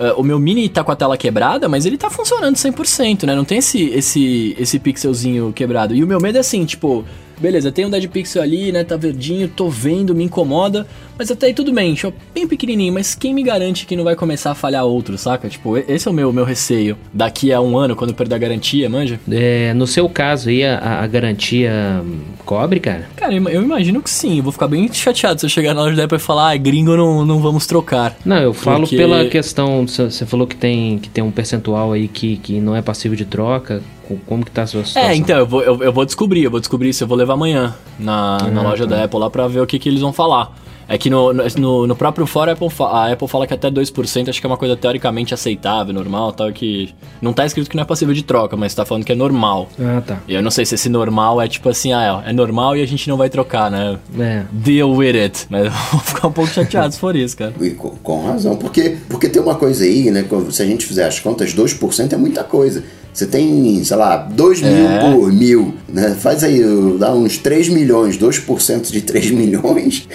eh, 0.00 0.14
o 0.16 0.22
meu 0.22 0.38
mini 0.38 0.68
tá 0.68 0.82
com 0.82 0.90
a 0.92 0.96
tela 0.96 1.16
quebrada, 1.16 1.68
mas 1.68 1.84
ele 1.86 1.98
tá 1.98 2.08
funcionando 2.10 2.56
100%, 2.56 3.24
né? 3.24 3.34
Não 3.34 3.44
tem 3.44 3.58
esse, 3.58 3.84
esse, 3.90 4.56
esse 4.58 4.78
pixelzinho 4.78 5.52
quebrado. 5.52 5.94
E 5.94 6.02
o 6.02 6.06
meu 6.06 6.20
medo 6.20 6.38
é 6.38 6.40
assim, 6.40 6.64
tipo, 6.64 7.04
beleza, 7.40 7.72
tem 7.72 7.86
um 7.86 7.90
Dead 7.90 8.08
Pixel 8.08 8.42
ali, 8.42 8.72
né? 8.72 8.84
Tá 8.84 8.96
verdinho, 8.96 9.48
tô 9.48 9.68
vendo, 9.68 10.14
me 10.14 10.24
incomoda. 10.24 10.86
Mas 11.18 11.30
até 11.30 11.46
aí 11.46 11.54
tudo 11.54 11.72
bem, 11.72 11.94
show 11.94 12.12
bem 12.34 12.48
pequenininho, 12.48 12.92
mas 12.92 13.14
quem 13.14 13.34
me 13.34 13.42
garante 13.42 13.86
que 13.86 13.94
não 13.94 14.02
vai 14.02 14.16
começar 14.16 14.50
a 14.50 14.54
falhar 14.54 14.84
outro, 14.84 15.16
saca? 15.16 15.48
Tipo, 15.48 15.76
esse 15.76 16.08
é 16.08 16.10
o 16.10 16.14
meu, 16.14 16.32
meu 16.32 16.44
receio. 16.44 16.96
Daqui 17.12 17.52
a 17.52 17.60
um 17.60 17.76
ano, 17.76 17.94
quando 17.94 18.14
perder 18.14 18.34
a 18.34 18.38
garantia, 18.38 18.88
manja? 18.88 19.20
É, 19.30 19.72
no 19.74 19.86
seu 19.86 20.08
caso 20.08 20.48
aí, 20.48 20.64
a, 20.64 21.00
a 21.02 21.06
garantia 21.06 22.02
cobre, 22.44 22.80
cara? 22.80 23.08
Cara, 23.14 23.34
eu, 23.34 23.62
imagino 23.62 24.02
que 24.02 24.10
sim. 24.10 24.38
Eu 24.38 24.42
vou 24.42 24.52
ficar 24.52 24.66
bem 24.66 24.92
chateado 24.92 25.40
se 25.40 25.46
eu 25.46 25.50
chegar 25.50 25.74
na 25.74 25.82
loja 25.82 25.96
da 25.96 26.04
Apple 26.04 26.16
e 26.16 26.20
falar, 26.20 26.50
ah, 26.50 26.56
gringo, 26.56 26.96
não, 26.96 27.24
não 27.24 27.40
vamos 27.40 27.66
trocar. 27.66 28.16
Não, 28.24 28.38
eu 28.38 28.52
falo 28.52 28.80
Porque... 28.80 28.96
pela 28.96 29.24
questão, 29.26 29.86
você 29.86 30.26
falou 30.26 30.46
que 30.46 30.56
tem, 30.56 30.98
que 30.98 31.08
tem 31.08 31.22
um 31.22 31.30
percentual 31.30 31.92
aí 31.92 32.08
que, 32.08 32.36
que 32.38 32.60
não 32.60 32.74
é 32.74 32.82
passivo 32.82 33.14
de 33.14 33.24
troca. 33.24 33.82
Como 34.26 34.44
que 34.44 34.50
tá 34.50 34.62
a 34.62 34.66
sua 34.66 34.84
situação? 34.84 35.10
É, 35.10 35.14
então, 35.14 35.38
eu 35.38 35.46
vou, 35.46 35.62
eu, 35.62 35.82
eu 35.82 35.92
vou 35.92 36.04
descobrir, 36.04 36.44
eu 36.44 36.50
vou 36.50 36.60
descobrir 36.60 36.92
se 36.92 37.04
eu 37.04 37.08
vou 37.08 37.16
levar 37.16 37.34
amanhã 37.34 37.74
na, 37.98 38.38
ah, 38.40 38.48
na 38.48 38.62
loja 38.62 38.86
tá. 38.86 38.96
da 38.96 39.04
Apple 39.04 39.18
lá 39.18 39.30
pra 39.30 39.48
ver 39.48 39.60
o 39.60 39.66
que, 39.66 39.78
que 39.78 39.88
eles 39.88 40.00
vão 40.00 40.12
falar. 40.12 40.54
É 40.88 40.98
que 40.98 41.08
no, 41.08 41.32
no, 41.32 41.86
no 41.86 41.96
próprio 41.96 42.26
fórum 42.26 42.50
a 42.50 42.52
Apple, 42.52 42.68
a 42.80 43.12
Apple 43.12 43.28
fala 43.28 43.46
que 43.46 43.54
até 43.54 43.70
2% 43.70 44.28
acho 44.28 44.40
que 44.40 44.46
é 44.46 44.48
uma 44.50 44.56
coisa 44.58 44.76
teoricamente 44.76 45.32
aceitável, 45.32 45.94
normal, 45.94 46.32
tal, 46.32 46.52
que 46.52 46.90
não 47.20 47.32
tá 47.32 47.46
escrito 47.46 47.70
que 47.70 47.76
não 47.76 47.82
é 47.82 47.86
passível 47.86 48.14
de 48.14 48.22
troca, 48.22 48.56
mas 48.58 48.74
tá 48.74 48.84
falando 48.84 49.04
que 49.04 49.12
é 49.12 49.14
normal. 49.14 49.68
Ah, 49.80 50.02
tá. 50.06 50.20
E 50.28 50.34
eu 50.34 50.42
não 50.42 50.50
sei 50.50 50.66
se 50.66 50.74
esse 50.74 50.88
normal 50.88 51.40
é 51.40 51.48
tipo 51.48 51.68
assim, 51.68 51.94
ah, 51.94 52.22
é 52.26 52.32
normal 52.32 52.76
e 52.76 52.82
a 52.82 52.86
gente 52.86 53.08
não 53.08 53.16
vai 53.16 53.30
trocar, 53.30 53.70
né? 53.70 53.98
É. 54.18 54.42
Deal 54.52 54.90
with 54.90 55.16
it. 55.16 55.46
Mas 55.48 55.64
eu 55.66 55.72
vou 55.92 56.00
ficar 56.00 56.28
um 56.28 56.32
pouco 56.32 56.50
chateado 56.50 56.92
se 56.92 57.00
for 57.00 57.16
isso, 57.16 57.36
cara. 57.36 57.54
E 57.60 57.70
com, 57.70 57.90
com 57.90 58.26
razão, 58.26 58.56
porque, 58.56 58.98
porque 59.08 59.28
tem 59.28 59.40
uma 59.40 59.54
coisa 59.54 59.84
aí, 59.84 60.10
né, 60.10 60.24
se 60.50 60.62
a 60.62 60.66
gente 60.66 60.84
fizer 60.84 61.06
as 61.06 61.18
contas, 61.18 61.54
2% 61.54 62.12
é 62.12 62.16
muita 62.16 62.44
coisa. 62.44 62.84
Você 63.12 63.26
tem, 63.26 63.84
sei 63.84 63.96
lá, 63.96 64.16
2 64.16 64.62
é. 64.62 64.70
mil 64.70 65.00
por 65.00 65.32
mil, 65.32 65.74
né? 65.88 66.14
Faz 66.14 66.42
aí, 66.42 66.62
dá 66.98 67.12
uns 67.12 67.36
3 67.36 67.68
milhões, 67.68 68.16
2% 68.16 68.90
de 68.90 69.02
3 69.02 69.30
milhões. 69.32 70.08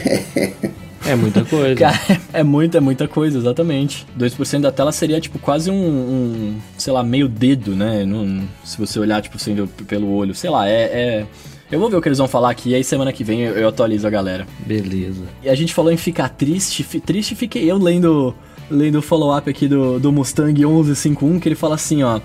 É 1.06 1.16
muita 1.16 1.46
coisa. 1.46 1.76
Cara, 1.76 2.22
é 2.34 2.44
muita, 2.44 2.80
é 2.80 2.82
muita 2.82 3.08
coisa, 3.08 3.38
exatamente. 3.38 4.06
2% 4.18 4.62
da 4.62 4.72
tela 4.72 4.92
seria, 4.92 5.22
tipo, 5.22 5.38
quase 5.38 5.70
um, 5.70 5.76
um 5.76 6.56
sei 6.78 6.92
lá, 6.92 7.04
meio 7.04 7.30
dedo, 7.30 7.76
né? 7.76 8.04
Num, 8.04 8.46
se 8.64 8.78
você 8.78 9.00
olhar, 9.00 9.22
tipo, 9.22 9.38
sendo 9.38 9.68
pelo 9.88 10.12
olho. 10.12 10.34
Sei 10.34 10.50
lá, 10.50 10.68
é, 10.68 10.82
é... 10.82 11.26
Eu 11.72 11.80
vou 11.80 11.90
ver 11.90 11.98
o 11.98 12.02
que 12.02 12.08
eles 12.08 12.18
vão 12.18 12.28
falar 12.28 12.50
aqui, 12.50 12.70
e 12.70 12.76
aí 12.76 12.84
semana 12.84 13.12
que 13.14 13.24
vem 13.24 13.42
eu, 13.42 13.54
eu 13.54 13.68
atualizo 13.68 14.08
a 14.08 14.10
galera. 14.10 14.48
Beleza. 14.66 15.24
E 15.44 15.50
a 15.50 15.56
gente 15.56 15.74
falou 15.74 15.92
em 15.92 15.98
ficar 15.98 16.30
triste. 16.30 16.84
Triste 17.00 17.36
fiquei 17.36 17.70
eu 17.70 17.78
lendo, 17.78 18.34
lendo 18.72 19.00
o 19.00 19.02
follow-up 19.02 19.50
aqui 19.50 19.68
do, 19.68 20.00
do 20.00 20.12
Mustang 20.12 20.54
1151, 20.54 21.40
que 21.40 21.48
ele 21.48 21.56
fala 21.56 21.76
assim, 21.76 22.04
ó... 22.04 22.20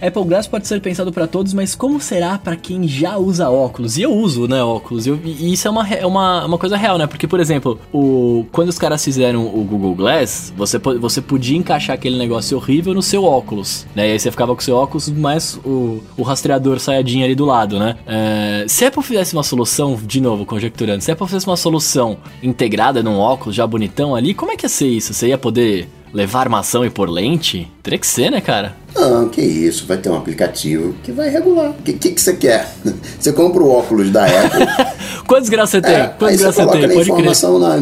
Apple 0.00 0.24
Glass 0.24 0.46
pode 0.46 0.66
ser 0.66 0.80
pensado 0.80 1.12
para 1.12 1.26
todos, 1.26 1.52
mas 1.52 1.74
como 1.74 2.00
será 2.00 2.38
para 2.38 2.56
quem 2.56 2.86
já 2.86 3.16
usa 3.16 3.48
óculos? 3.48 3.96
E 3.96 4.02
eu 4.02 4.12
uso, 4.12 4.46
né, 4.46 4.62
óculos. 4.62 5.06
Eu, 5.06 5.18
e 5.24 5.52
isso 5.52 5.66
é 5.68 5.70
uma, 5.70 5.88
é 5.88 6.06
uma, 6.06 6.44
uma 6.44 6.58
coisa 6.58 6.76
real, 6.76 6.98
né? 6.98 7.06
Porque, 7.06 7.26
por 7.26 7.40
exemplo, 7.40 7.78
o, 7.92 8.46
quando 8.52 8.68
os 8.68 8.78
caras 8.78 9.04
fizeram 9.04 9.46
o 9.46 9.64
Google 9.64 9.94
Glass, 9.94 10.52
você, 10.56 10.78
você 10.78 11.20
podia 11.20 11.56
encaixar 11.56 11.94
aquele 11.94 12.16
negócio 12.16 12.56
horrível 12.56 12.94
no 12.94 13.02
seu 13.02 13.24
óculos, 13.24 13.86
né? 13.94 14.08
E 14.08 14.12
aí 14.12 14.18
você 14.18 14.30
ficava 14.30 14.54
com 14.54 14.60
o 14.60 14.64
seu 14.64 14.76
óculos, 14.76 15.08
mais 15.08 15.58
o, 15.64 16.02
o 16.16 16.22
rastreador 16.22 16.78
saiadinho 16.78 17.24
ali 17.24 17.34
do 17.34 17.44
lado, 17.44 17.78
né? 17.78 17.96
É, 18.06 18.64
se 18.68 18.84
a 18.84 18.88
Apple 18.88 19.02
fizesse 19.02 19.34
uma 19.34 19.42
solução, 19.42 19.98
de 20.04 20.20
novo, 20.20 20.44
conjecturando, 20.44 21.02
se 21.02 21.10
a 21.10 21.14
Apple 21.14 21.26
fizesse 21.26 21.46
uma 21.46 21.56
solução 21.56 22.18
integrada 22.42 23.02
num 23.02 23.18
óculos 23.18 23.54
já 23.54 23.66
bonitão 23.66 24.14
ali, 24.14 24.34
como 24.34 24.52
é 24.52 24.56
que 24.56 24.64
ia 24.64 24.68
ser 24.68 24.88
isso? 24.88 25.14
Você 25.14 25.28
ia 25.28 25.38
poder 25.38 25.88
levar 26.14 26.40
armação 26.40 26.84
e 26.84 26.90
pôr 26.90 27.10
lente? 27.10 27.68
Teria 27.82 27.98
que 27.98 28.06
ser, 28.06 28.30
né, 28.30 28.40
cara? 28.40 28.76
Não, 28.94 29.28
que 29.28 29.40
isso, 29.40 29.84
vai 29.86 29.98
ter 29.98 30.08
um 30.08 30.16
aplicativo 30.16 30.94
que 31.02 31.10
vai 31.10 31.28
regular. 31.28 31.70
O 31.70 31.82
que, 31.82 31.94
que, 31.94 32.12
que, 32.12 32.20
você 32.20 32.34
quer? 32.34 32.72
Você 33.18 33.32
compra 33.32 33.62
o 33.62 33.70
óculos 33.70 34.10
da 34.10 34.24
Apple. 34.24 34.66
Quantos 35.26 35.48
graus 35.48 35.70
você 35.70 35.80
tem? 35.80 35.94
É, 35.94 36.06
Quantos 36.18 36.36
graus 36.36 36.54
você 36.54 36.66
tem? 36.66 36.88
Pode 36.88 37.10
informação 37.10 37.58
na, 37.58 37.76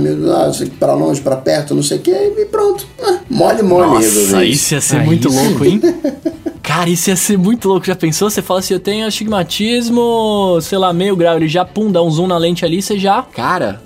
para 0.79 0.95
longe, 0.95 1.21
para 1.21 1.37
perto, 1.37 1.75
não 1.75 1.83
sei 1.83 1.99
o 1.99 2.01
que, 2.01 2.11
e 2.13 2.47
pronto. 2.47 2.87
Ah, 3.03 3.19
mole, 3.29 3.63
mole. 3.63 3.87
Nossa, 3.89 4.45
isso 4.45 4.75
ia 4.75 4.81
ser 4.81 4.99
Aí 4.99 5.07
muito 5.07 5.29
sim. 5.29 5.49
louco, 5.49 5.65
hein? 5.65 5.81
Cara, 6.63 6.89
isso 6.89 7.11
ia 7.11 7.17
ser 7.17 7.37
muito 7.37 7.69
louco. 7.69 7.85
Já 7.85 7.97
pensou? 7.97 8.31
Você 8.31 8.41
fala 8.41 8.61
assim, 8.61 8.75
eu 8.75 8.81
tenho 8.81 9.07
astigmatismo, 9.07 10.59
sei 10.63 10.79
lá, 10.79 10.93
meio 10.93 11.17
grau. 11.17 11.37
Ele 11.37 11.49
já, 11.49 11.65
pum, 11.65 11.91
dá 11.91 12.03
um 12.03 12.11
zoom 12.11 12.29
na 12.29 12.39
lente 12.39 12.65
ali, 12.65 12.81
você 12.81 12.97
já... 12.99 13.23
Cara, 13.23 13.83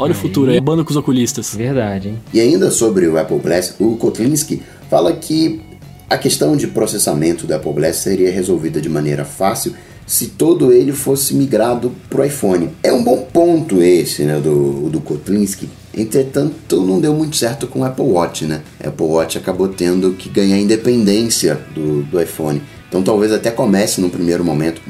Olha 0.00 0.12
aí. 0.12 0.18
o 0.18 0.20
futuro 0.20 0.50
aí, 0.50 0.60
bando 0.60 0.84
com 0.84 0.90
os 0.90 0.96
oculistas. 0.96 1.54
Verdade, 1.54 2.08
hein? 2.08 2.18
E 2.32 2.40
ainda 2.40 2.70
sobre 2.70 3.06
o 3.06 3.18
Apple 3.18 3.38
Glass, 3.38 3.74
o 3.78 3.96
Kotlinski 3.96 4.62
fala 4.88 5.12
que 5.12 5.60
a 6.08 6.18
questão 6.18 6.56
de 6.56 6.66
processamento 6.66 7.46
do 7.46 7.54
Apple 7.54 7.72
Glass 7.72 7.96
seria 7.96 8.30
resolvida 8.30 8.80
de 8.80 8.88
maneira 8.88 9.24
fácil 9.24 9.74
se 10.06 10.26
todo 10.26 10.72
ele 10.72 10.92
fosse 10.92 11.34
migrado 11.34 11.92
para 12.08 12.22
o 12.22 12.24
iPhone. 12.24 12.70
É 12.82 12.92
um 12.92 13.04
bom 13.04 13.28
ponto 13.32 13.80
esse, 13.80 14.22
né, 14.24 14.40
do, 14.40 14.88
do 14.88 15.00
Kotlinski. 15.00 15.68
Entretanto, 15.96 16.80
não 16.80 17.00
deu 17.00 17.14
muito 17.14 17.36
certo 17.36 17.68
com 17.68 17.80
o 17.80 17.84
Apple 17.84 18.04
Watch, 18.04 18.44
né? 18.44 18.62
O 18.84 18.88
Apple 18.88 19.06
Watch 19.06 19.38
acabou 19.38 19.68
tendo 19.68 20.12
que 20.12 20.28
ganhar 20.28 20.58
independência 20.58 21.60
do, 21.72 22.02
do 22.02 22.20
iPhone. 22.20 22.60
Então 22.88 23.02
talvez 23.02 23.30
até 23.32 23.52
comece 23.52 24.00
no 24.00 24.10
primeiro 24.10 24.44
momento 24.44 24.82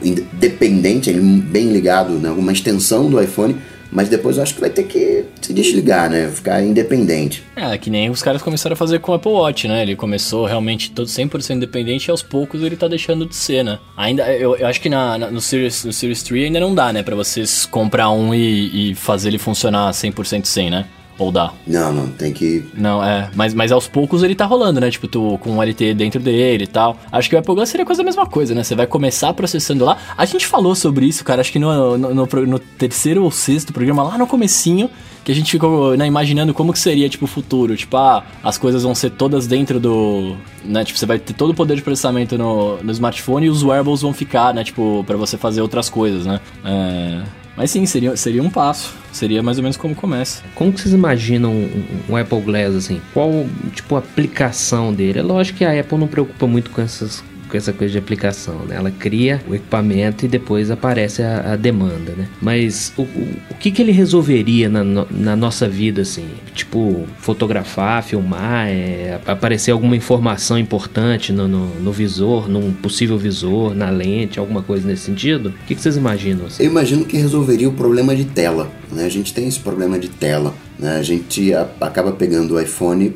independente, 0.00 1.12
bem 1.12 1.72
ligado, 1.72 2.10
né, 2.14 2.30
uma 2.30 2.52
extensão 2.52 3.10
do 3.10 3.20
iPhone, 3.20 3.56
mas 3.90 4.08
depois 4.08 4.36
eu 4.36 4.42
acho 4.42 4.54
que 4.54 4.60
vai 4.60 4.70
ter 4.70 4.84
que 4.84 5.24
se 5.40 5.52
desligar, 5.52 6.10
né? 6.10 6.28
Ficar 6.28 6.62
independente. 6.62 7.42
É, 7.56 7.76
que 7.78 7.90
nem 7.90 8.10
os 8.10 8.22
caras 8.22 8.42
começaram 8.42 8.74
a 8.74 8.76
fazer 8.76 9.00
com 9.00 9.12
o 9.12 9.14
Apple 9.14 9.32
Watch, 9.32 9.66
né? 9.66 9.82
Ele 9.82 9.96
começou 9.96 10.46
realmente 10.46 10.90
todo 10.90 11.06
100% 11.06 11.56
independente 11.56 12.06
e 12.06 12.10
aos 12.10 12.22
poucos 12.22 12.62
ele 12.62 12.76
tá 12.76 12.88
deixando 12.88 13.26
de 13.26 13.34
ser, 13.34 13.64
né? 13.64 13.78
Ainda, 13.96 14.30
eu, 14.32 14.56
eu 14.56 14.66
acho 14.66 14.80
que 14.80 14.88
na, 14.88 15.18
na, 15.18 15.30
no, 15.30 15.40
Series, 15.40 15.84
no 15.84 15.92
Series 15.92 16.22
3 16.22 16.46
ainda 16.46 16.60
não 16.60 16.74
dá, 16.74 16.92
né? 16.92 17.02
Pra 17.02 17.16
vocês 17.16 17.66
comprar 17.66 18.10
um 18.10 18.34
e, 18.34 18.90
e 18.90 18.94
fazer 18.94 19.28
ele 19.28 19.38
funcionar 19.38 19.90
100% 19.90 20.44
sem, 20.44 20.70
né? 20.70 20.86
Ou 21.18 21.32
dá? 21.32 21.52
Não, 21.66 21.92
não, 21.92 22.06
tem 22.06 22.32
que. 22.32 22.64
Não, 22.74 23.02
é. 23.02 23.28
Mas, 23.34 23.52
mas 23.52 23.72
aos 23.72 23.88
poucos 23.88 24.22
ele 24.22 24.36
tá 24.36 24.46
rolando, 24.46 24.80
né? 24.80 24.88
Tipo, 24.88 25.08
tu 25.08 25.36
com 25.38 25.50
um 25.50 25.62
LTE 25.62 25.92
dentro 25.92 26.20
dele 26.20 26.64
e 26.64 26.66
tal. 26.66 26.96
Acho 27.10 27.28
que 27.28 27.34
o 27.34 27.38
Apple 27.38 27.56
Glass 27.56 27.70
seria 27.70 27.84
quase 27.84 28.00
a 28.00 28.04
mesma 28.04 28.24
coisa, 28.24 28.54
né? 28.54 28.62
Você 28.62 28.76
vai 28.76 28.86
começar 28.86 29.32
processando 29.34 29.84
lá. 29.84 29.98
A 30.16 30.24
gente 30.24 30.46
falou 30.46 30.76
sobre 30.76 31.06
isso, 31.06 31.24
cara, 31.24 31.40
acho 31.40 31.50
que 31.50 31.58
no, 31.58 31.98
no, 31.98 32.14
no, 32.14 32.26
no 32.46 32.58
terceiro 32.58 33.24
ou 33.24 33.32
sexto 33.32 33.72
programa, 33.72 34.04
lá 34.04 34.16
no 34.16 34.28
comecinho, 34.28 34.88
que 35.24 35.32
a 35.32 35.34
gente 35.34 35.50
ficou 35.50 35.96
né, 35.96 36.06
imaginando 36.06 36.54
como 36.54 36.72
que 36.72 36.78
seria, 36.78 37.08
tipo, 37.08 37.24
o 37.24 37.28
futuro. 37.28 37.76
Tipo, 37.76 37.96
ah, 37.96 38.24
as 38.42 38.56
coisas 38.56 38.84
vão 38.84 38.94
ser 38.94 39.10
todas 39.10 39.48
dentro 39.48 39.80
do. 39.80 40.36
Né? 40.64 40.84
Tipo, 40.84 40.98
você 40.98 41.06
vai 41.06 41.18
ter 41.18 41.32
todo 41.32 41.50
o 41.50 41.54
poder 41.54 41.74
de 41.74 41.82
processamento 41.82 42.38
no, 42.38 42.82
no 42.82 42.92
smartphone 42.92 43.46
e 43.46 43.50
os 43.50 43.64
wearables 43.64 44.02
vão 44.02 44.12
ficar, 44.12 44.54
né? 44.54 44.62
Tipo, 44.62 45.02
pra 45.04 45.16
você 45.16 45.36
fazer 45.36 45.60
outras 45.62 45.90
coisas, 45.90 46.24
né? 46.24 46.40
É. 46.64 47.22
Mas 47.58 47.72
sim, 47.72 47.84
seria, 47.86 48.16
seria 48.16 48.40
um 48.40 48.48
passo. 48.48 48.94
Seria 49.12 49.42
mais 49.42 49.58
ou 49.58 49.64
menos 49.64 49.76
como 49.76 49.92
começa. 49.92 50.44
Como 50.54 50.72
que 50.72 50.80
vocês 50.80 50.94
imaginam 50.94 51.50
um, 51.50 51.84
um, 52.10 52.16
Apple 52.16 52.40
Glass 52.40 52.72
assim? 52.72 53.02
Qual, 53.12 53.44
tipo, 53.74 53.96
aplicação 53.96 54.94
dele? 54.94 55.18
É 55.18 55.22
lógico 55.22 55.58
que 55.58 55.64
a 55.64 55.80
Apple 55.80 55.98
não 55.98 56.06
preocupa 56.06 56.46
muito 56.46 56.70
com 56.70 56.80
essas 56.80 57.24
com 57.48 57.56
essa 57.56 57.72
coisa 57.72 57.92
de 57.92 57.98
aplicação, 57.98 58.64
né? 58.66 58.76
Ela 58.76 58.90
cria 58.90 59.40
o 59.48 59.54
equipamento 59.54 60.24
e 60.24 60.28
depois 60.28 60.70
aparece 60.70 61.22
a, 61.22 61.52
a 61.52 61.56
demanda, 61.56 62.12
né? 62.16 62.28
Mas 62.40 62.92
o, 62.96 63.02
o, 63.02 63.28
o, 63.50 63.54
que, 63.54 63.70
que 63.70 63.82
ele 63.82 63.92
resolveria 63.92 64.68
na, 64.68 64.84
na 65.10 65.36
nossa 65.36 65.68
vida, 65.68 66.02
assim? 66.02 66.26
Tipo, 66.54 67.06
fotografar, 67.18 68.02
filmar, 68.02 68.68
é, 68.68 69.20
aparecer 69.26 69.70
alguma 69.70 69.96
informação 69.96 70.58
importante 70.58 71.32
no, 71.32 71.48
no, 71.48 71.66
no, 71.80 71.92
visor, 71.92 72.48
num 72.48 72.72
possível 72.72 73.16
visor, 73.16 73.74
na 73.74 73.90
lente, 73.90 74.38
alguma 74.38 74.62
coisa 74.62 74.86
nesse 74.86 75.02
sentido? 75.02 75.48
O 75.48 75.66
que, 75.66 75.74
que 75.74 75.80
vocês 75.80 75.96
imaginam? 75.96 76.46
Assim? 76.46 76.62
Eu 76.62 76.70
imagino 76.70 77.04
que 77.04 77.16
resolveria 77.16 77.68
o 77.68 77.72
problema 77.72 78.14
de 78.14 78.24
tela, 78.24 78.70
né? 78.92 79.04
A 79.04 79.08
gente 79.08 79.32
tem 79.32 79.48
esse 79.48 79.60
problema 79.60 79.98
de 79.98 80.08
tela, 80.08 80.54
né? 80.78 80.96
A 80.96 81.02
gente 81.02 81.52
acaba 81.80 82.12
pegando 82.12 82.54
o 82.54 82.60
iPhone 82.60 83.14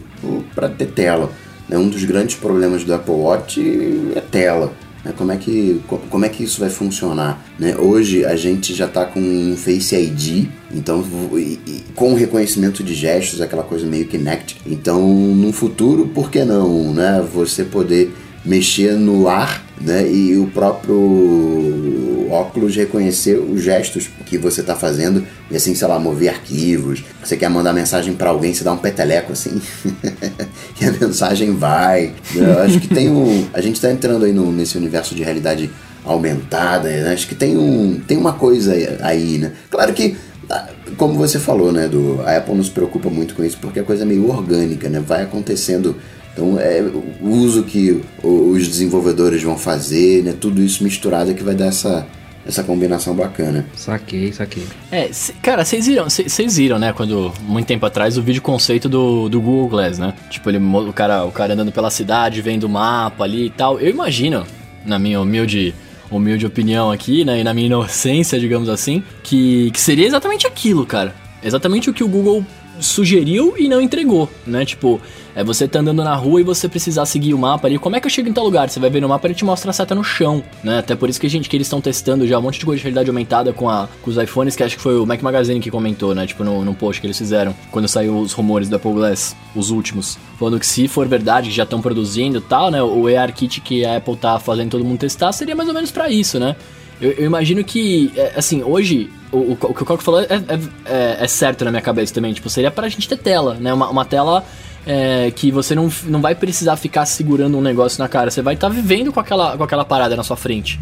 para 0.54 0.68
ter 0.68 0.86
tela. 0.86 1.30
Né? 1.72 1.78
Um 1.78 1.88
dos 1.88 2.04
grandes 2.04 2.36
problemas 2.36 2.84
do 2.84 2.92
Apple 2.92 3.14
Watch 3.14 4.12
é 4.14 4.20
tela. 4.20 4.72
Né? 5.02 5.12
Como, 5.16 5.32
é 5.32 5.36
que, 5.38 5.80
como 6.10 6.24
é 6.24 6.28
que 6.28 6.44
isso 6.44 6.60
vai 6.60 6.68
funcionar? 6.68 7.42
Né? 7.58 7.74
Hoje 7.76 8.24
a 8.26 8.36
gente 8.36 8.74
já 8.74 8.84
está 8.84 9.06
com 9.06 9.18
um 9.18 9.56
Face 9.56 9.96
ID, 9.96 10.48
então 10.72 11.02
e, 11.32 11.58
e, 11.66 11.84
com 11.94 12.14
reconhecimento 12.14 12.84
de 12.84 12.94
gestos, 12.94 13.40
aquela 13.40 13.62
coisa 13.62 13.86
meio 13.86 14.06
Kinect. 14.06 14.58
Então, 14.66 15.00
no 15.02 15.50
futuro, 15.52 16.06
por 16.08 16.30
que 16.30 16.44
não? 16.44 16.92
Né? 16.92 17.24
Você 17.32 17.64
poder 17.64 18.12
mexer 18.44 18.92
no 18.94 19.28
ar 19.28 19.64
né? 19.80 20.06
e 20.10 20.36
o 20.36 20.46
próprio 20.48 21.91
óculos 22.32 22.74
reconhecer 22.74 23.36
os 23.36 23.62
gestos 23.62 24.08
que 24.24 24.38
você 24.38 24.62
está 24.62 24.74
fazendo 24.74 25.24
e 25.50 25.56
assim, 25.56 25.74
sei 25.74 25.86
lá, 25.86 25.98
mover 25.98 26.30
arquivos. 26.30 27.04
Você 27.22 27.36
quer 27.36 27.50
mandar 27.50 27.72
mensagem 27.72 28.14
para 28.14 28.30
alguém, 28.30 28.54
você 28.54 28.64
dá 28.64 28.72
um 28.72 28.78
peteleco 28.78 29.32
assim 29.32 29.60
e 30.80 30.84
a 30.84 30.92
mensagem 30.92 31.54
vai. 31.54 32.12
Eu 32.34 32.60
acho 32.62 32.80
que 32.80 32.88
tem 32.88 33.10
um. 33.10 33.46
A 33.52 33.60
gente 33.60 33.76
está 33.76 33.90
entrando 33.90 34.24
aí 34.24 34.32
no, 34.32 34.50
nesse 34.50 34.78
universo 34.78 35.14
de 35.14 35.22
realidade 35.22 35.70
aumentada, 36.04 36.88
né? 36.88 37.12
acho 37.12 37.28
que 37.28 37.34
tem, 37.34 37.56
um, 37.56 38.00
tem 38.00 38.16
uma 38.16 38.32
coisa 38.32 38.72
aí, 39.02 39.38
né? 39.38 39.52
Claro 39.70 39.92
que 39.92 40.16
ah, 40.50 40.68
como 40.96 41.14
você 41.14 41.38
falou, 41.38 41.70
né, 41.70 41.86
do, 41.86 42.20
a 42.26 42.36
Apple 42.36 42.56
não 42.56 42.64
se 42.64 42.70
preocupa 42.70 43.08
muito 43.08 43.34
com 43.34 43.44
isso 43.44 43.56
porque 43.60 43.78
a 43.78 43.84
coisa 43.84 44.02
é 44.02 44.06
meio 44.06 44.28
orgânica, 44.28 44.88
né? 44.88 44.98
Vai 44.98 45.22
acontecendo 45.22 45.96
então, 46.32 46.58
é 46.58 46.80
o 47.20 47.28
uso 47.28 47.62
que 47.62 48.00
os 48.22 48.66
desenvolvedores 48.66 49.42
vão 49.42 49.58
fazer, 49.58 50.24
né, 50.24 50.34
tudo 50.38 50.62
isso 50.62 50.82
misturado 50.82 51.30
é 51.30 51.34
que 51.34 51.42
vai 51.42 51.54
dar 51.54 51.66
essa, 51.66 52.06
essa 52.46 52.62
combinação 52.62 53.14
bacana. 53.14 53.64
Saquei, 53.74 54.32
saquei. 54.32 54.66
É, 54.90 55.10
cara, 55.40 55.64
vocês 55.64 55.86
viram, 55.86 56.04
vocês 56.08 56.56
viram, 56.56 56.78
né, 56.78 56.92
quando, 56.92 57.32
muito 57.42 57.66
tempo 57.66 57.86
atrás, 57.86 58.18
o 58.18 58.22
vídeo 58.22 58.42
conceito 58.42 58.88
do, 58.88 59.28
do 59.28 59.40
Google 59.40 59.68
Glass, 59.68 59.98
né? 59.98 60.14
Tipo, 60.28 60.50
ele, 60.50 60.58
o, 60.58 60.92
cara, 60.92 61.24
o 61.24 61.32
cara 61.32 61.54
andando 61.54 61.72
pela 61.72 61.90
cidade, 61.90 62.42
vendo 62.42 62.64
o 62.64 62.68
mapa 62.68 63.24
ali 63.24 63.46
e 63.46 63.50
tal. 63.50 63.78
Eu 63.80 63.90
imagino, 63.90 64.44
na 64.84 64.98
minha 64.98 65.20
humilde, 65.20 65.74
humilde 66.10 66.44
opinião 66.44 66.90
aqui, 66.90 67.24
né, 67.24 67.40
e 67.40 67.44
na 67.44 67.54
minha 67.54 67.66
inocência, 67.66 68.38
digamos 68.38 68.68
assim, 68.68 69.02
que, 69.22 69.70
que 69.70 69.80
seria 69.80 70.06
exatamente 70.06 70.46
aquilo, 70.46 70.84
cara. 70.84 71.14
Exatamente 71.42 71.90
o 71.90 71.92
que 71.94 72.04
o 72.04 72.08
Google 72.08 72.44
sugeriu 72.82 73.54
e 73.56 73.68
não 73.68 73.80
entregou, 73.80 74.28
né? 74.46 74.64
Tipo, 74.64 75.00
é 75.34 75.42
você 75.42 75.66
tá 75.66 75.78
andando 75.78 76.04
na 76.04 76.14
rua 76.14 76.40
e 76.40 76.44
você 76.44 76.68
precisar 76.68 77.06
seguir 77.06 77.32
o 77.32 77.38
mapa 77.38 77.66
ali. 77.66 77.78
Como 77.78 77.96
é 77.96 78.00
que 78.00 78.06
eu 78.06 78.10
chego 78.10 78.28
em 78.28 78.32
tal 78.32 78.44
lugar? 78.44 78.68
Você 78.68 78.78
vai 78.78 78.90
ver 78.90 79.00
no 79.00 79.08
mapa 79.08 79.26
ele 79.26 79.34
te 79.34 79.44
mostra 79.44 79.70
a 79.70 79.72
seta 79.72 79.94
no 79.94 80.04
chão, 80.04 80.42
né? 80.62 80.78
Até 80.78 80.94
por 80.94 81.08
isso 81.08 81.20
que 81.20 81.26
a 81.26 81.30
gente 81.30 81.48
que 81.48 81.56
eles 81.56 81.66
estão 81.66 81.80
testando 81.80 82.26
já 82.26 82.38
um 82.38 82.42
monte 82.42 82.58
de 82.58 82.66
coisa 82.66 82.78
de 82.78 82.82
realidade 82.82 83.08
aumentada 83.08 83.52
com, 83.52 83.68
a, 83.68 83.88
com 84.02 84.10
os 84.10 84.16
iPhones, 84.16 84.54
que 84.54 84.62
acho 84.62 84.76
que 84.76 84.82
foi 84.82 84.98
o 84.98 85.06
Mac 85.06 85.22
Magazine 85.22 85.60
que 85.60 85.70
comentou, 85.70 86.14
né? 86.14 86.26
Tipo, 86.26 86.44
no, 86.44 86.64
no 86.64 86.74
post 86.74 87.00
que 87.00 87.06
eles 87.06 87.16
fizeram, 87.16 87.54
quando 87.70 87.88
saiu 87.88 88.18
os 88.18 88.32
rumores 88.32 88.68
do 88.68 88.76
Apple 88.76 88.92
Glass, 88.92 89.34
os 89.54 89.70
últimos. 89.70 90.18
Falando 90.38 90.58
que 90.58 90.66
se 90.66 90.88
for 90.88 91.06
verdade, 91.08 91.48
que 91.48 91.54
já 91.54 91.62
estão 91.62 91.80
produzindo 91.80 92.38
e 92.38 92.42
tal, 92.42 92.70
né? 92.70 92.82
O 92.82 93.06
AR 93.06 93.32
Kit 93.32 93.60
que 93.60 93.84
a 93.84 93.96
Apple 93.96 94.16
tá 94.16 94.38
fazendo 94.38 94.70
todo 94.70 94.84
mundo 94.84 94.98
testar 94.98 95.32
seria 95.32 95.56
mais 95.56 95.68
ou 95.68 95.74
menos 95.74 95.90
para 95.90 96.10
isso, 96.10 96.38
né? 96.38 96.56
Eu, 97.02 97.10
eu, 97.10 97.26
imagino 97.26 97.62
que, 97.64 98.12
é, 98.16 98.34
assim, 98.36 98.62
hoje, 98.62 99.10
o, 99.32 99.38
o, 99.38 99.52
o 99.52 99.74
que 99.74 99.82
o 99.82 99.86
Coco 99.86 100.02
falou 100.02 100.20
é, 100.20 100.26
é, 100.26 100.58
é, 100.86 101.16
é, 101.20 101.26
certo 101.26 101.64
na 101.64 101.70
minha 101.70 101.82
cabeça 101.82 102.14
também. 102.14 102.32
Tipo, 102.32 102.48
seria 102.48 102.70
pra 102.70 102.88
gente 102.88 103.08
ter 103.08 103.18
tela, 103.18 103.54
né? 103.54 103.74
Uma, 103.74 103.90
uma 103.90 104.04
tela 104.04 104.44
é, 104.86 105.30
que 105.32 105.50
você 105.50 105.74
não, 105.74 105.90
não 106.04 106.20
vai 106.20 106.34
precisar 106.34 106.76
ficar 106.76 107.04
segurando 107.04 107.58
um 107.58 107.60
negócio 107.60 108.00
na 108.00 108.08
cara. 108.08 108.30
Você 108.30 108.40
vai 108.40 108.54
estar 108.54 108.68
tá 108.68 108.72
vivendo 108.72 109.12
com 109.12 109.18
aquela, 109.18 109.56
com 109.56 109.64
aquela 109.64 109.84
parada 109.84 110.16
na 110.16 110.22
sua 110.22 110.36
frente 110.36 110.78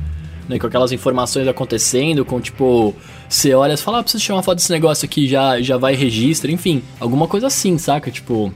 né, 0.51 0.59
com 0.59 0.67
aquelas 0.67 0.91
informações 0.91 1.47
acontecendo, 1.47 2.25
com 2.25 2.41
tipo, 2.41 2.95
você 3.31 3.55
olha 3.55 3.75
e 3.75 3.77
fala, 3.77 4.01
ah, 4.01 4.03
preciso 4.03 4.25
tirar 4.25 4.37
uma 4.37 4.43
foto 4.43 4.57
desse 4.57 4.73
negócio 4.73 5.07
aqui, 5.07 5.29
já, 5.29 5.61
já 5.61 5.77
vai 5.77 5.95
registra, 5.95 6.51
enfim, 6.51 6.83
alguma 6.99 7.29
coisa 7.29 7.47
assim, 7.47 7.79
saca? 7.79 8.11
Tipo, 8.11 8.53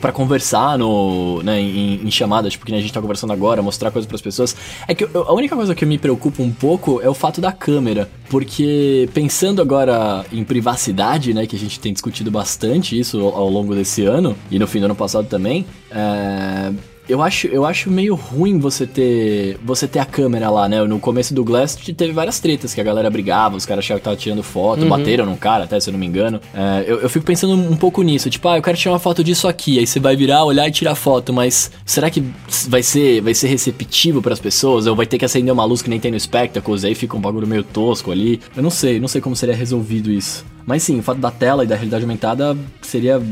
para 0.00 0.10
conversar 0.10 0.78
no, 0.78 1.42
né, 1.42 1.60
em, 1.60 2.00
em 2.02 2.10
chamada, 2.10 2.48
tipo, 2.48 2.64
que 2.64 2.74
a 2.74 2.80
gente 2.80 2.92
tá 2.92 3.00
conversando 3.00 3.34
agora, 3.34 3.60
mostrar 3.60 3.90
coisas 3.90 4.06
para 4.06 4.16
as 4.16 4.22
pessoas. 4.22 4.56
É 4.88 4.94
que 4.94 5.04
eu, 5.04 5.28
a 5.28 5.34
única 5.34 5.54
coisa 5.54 5.74
que 5.74 5.84
me 5.84 5.98
preocupa 5.98 6.42
um 6.42 6.50
pouco 6.50 6.98
é 7.02 7.08
o 7.08 7.14
fato 7.14 7.42
da 7.42 7.52
câmera, 7.52 8.08
porque 8.30 9.06
pensando 9.12 9.60
agora 9.60 10.24
em 10.32 10.42
privacidade, 10.42 11.34
né, 11.34 11.46
que 11.46 11.54
a 11.54 11.58
gente 11.58 11.78
tem 11.78 11.92
discutido 11.92 12.30
bastante 12.30 12.98
isso 12.98 13.20
ao, 13.20 13.34
ao 13.34 13.50
longo 13.50 13.74
desse 13.74 14.02
ano 14.04 14.34
e 14.50 14.58
no 14.58 14.66
fim 14.66 14.80
do 14.80 14.86
ano 14.86 14.96
passado 14.96 15.28
também, 15.28 15.66
é 15.90 16.72
eu 17.08 17.22
acho, 17.22 17.46
eu 17.46 17.64
acho 17.64 17.90
meio 17.90 18.14
ruim 18.14 18.58
você 18.58 18.86
ter 18.86 19.58
você 19.64 19.86
ter 19.86 19.98
a 19.98 20.04
câmera 20.04 20.50
lá, 20.50 20.68
né? 20.68 20.82
No 20.84 20.98
começo 20.98 21.32
do 21.34 21.44
Glass 21.44 21.76
teve 21.76 22.12
várias 22.12 22.40
tretas 22.40 22.74
que 22.74 22.80
a 22.80 22.84
galera 22.84 23.08
brigava, 23.10 23.56
os 23.56 23.64
caras 23.64 23.84
achavam 23.84 23.98
que 23.98 24.04
tava 24.04 24.16
tirando 24.16 24.42
foto, 24.42 24.82
uhum. 24.82 24.88
bateram 24.88 25.26
num 25.26 25.36
cara 25.36 25.64
até, 25.64 25.78
se 25.78 25.88
eu 25.88 25.92
não 25.92 25.98
me 25.98 26.06
engano. 26.06 26.40
É, 26.54 26.84
eu, 26.86 27.00
eu 27.00 27.08
fico 27.08 27.24
pensando 27.24 27.54
um 27.54 27.76
pouco 27.76 28.02
nisso, 28.02 28.28
tipo, 28.28 28.48
ah, 28.48 28.58
eu 28.58 28.62
quero 28.62 28.76
tirar 28.76 28.92
uma 28.92 28.98
foto 28.98 29.22
disso 29.22 29.46
aqui, 29.46 29.78
aí 29.78 29.86
você 29.86 30.00
vai 30.00 30.16
virar, 30.16 30.44
olhar 30.44 30.66
e 30.66 30.70
tirar 30.70 30.94
foto, 30.94 31.32
mas 31.32 31.70
será 31.84 32.10
que 32.10 32.22
vai 32.68 32.82
ser, 32.82 33.20
vai 33.20 33.34
ser 33.34 33.48
receptivo 33.48 34.20
para 34.20 34.32
as 34.32 34.40
pessoas? 34.40 34.86
Ou 34.86 34.96
vai 34.96 35.06
ter 35.06 35.18
que 35.18 35.24
acender 35.24 35.52
uma 35.52 35.64
luz 35.64 35.82
que 35.82 35.90
nem 35.90 36.00
tem 36.00 36.10
no 36.10 36.18
Spectacles, 36.18 36.84
aí 36.84 36.94
fica 36.94 37.16
um 37.16 37.20
bagulho 37.20 37.46
meio 37.46 37.62
tosco 37.62 38.10
ali? 38.10 38.40
Eu 38.56 38.62
não 38.62 38.70
sei, 38.70 38.98
não 38.98 39.08
sei 39.08 39.20
como 39.20 39.36
seria 39.36 39.54
resolvido 39.54 40.10
isso. 40.10 40.44
Mas 40.66 40.82
sim, 40.82 40.98
o 40.98 41.02
fato 41.02 41.20
da 41.20 41.30
tela 41.30 41.62
e 41.62 41.66
da 41.66 41.76
realidade 41.76 42.02
aumentada 42.02 42.56
seria 42.82 43.22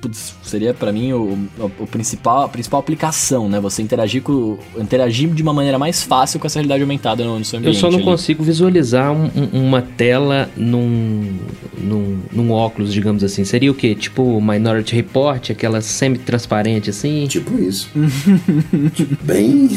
putz, 0.00 0.34
seria 0.42 0.74
para 0.74 0.92
mim 0.92 1.12
o, 1.12 1.38
o, 1.78 1.86
principal, 1.86 2.42
a 2.42 2.48
principal 2.48 2.80
aplicação, 2.80 3.48
né? 3.48 3.60
Você 3.60 3.80
interagir 3.80 4.20
com 4.20 4.58
interagir 4.76 5.30
de 5.30 5.42
uma 5.42 5.52
maneira 5.52 5.78
mais 5.78 6.02
fácil 6.02 6.40
com 6.40 6.46
essa 6.46 6.58
realidade 6.58 6.82
aumentada 6.82 7.24
no, 7.24 7.38
no 7.38 7.44
seu 7.44 7.60
ambiente. 7.60 7.76
Eu 7.76 7.80
só 7.80 7.88
não 7.88 7.98
ali. 7.98 8.04
consigo 8.04 8.42
visualizar 8.42 9.12
um, 9.12 9.30
um, 9.34 9.68
uma 9.68 9.80
tela 9.80 10.50
num, 10.56 11.38
num, 11.78 12.18
num, 12.32 12.50
óculos, 12.50 12.92
digamos 12.92 13.22
assim. 13.22 13.44
Seria 13.44 13.70
o 13.70 13.74
quê? 13.74 13.94
Tipo 13.94 14.40
Minority 14.40 14.96
Report, 14.96 15.50
aquela 15.50 15.80
semi-transparente 15.80 16.90
assim? 16.90 17.26
Tipo 17.28 17.56
isso. 17.62 17.88
bem. 19.22 19.70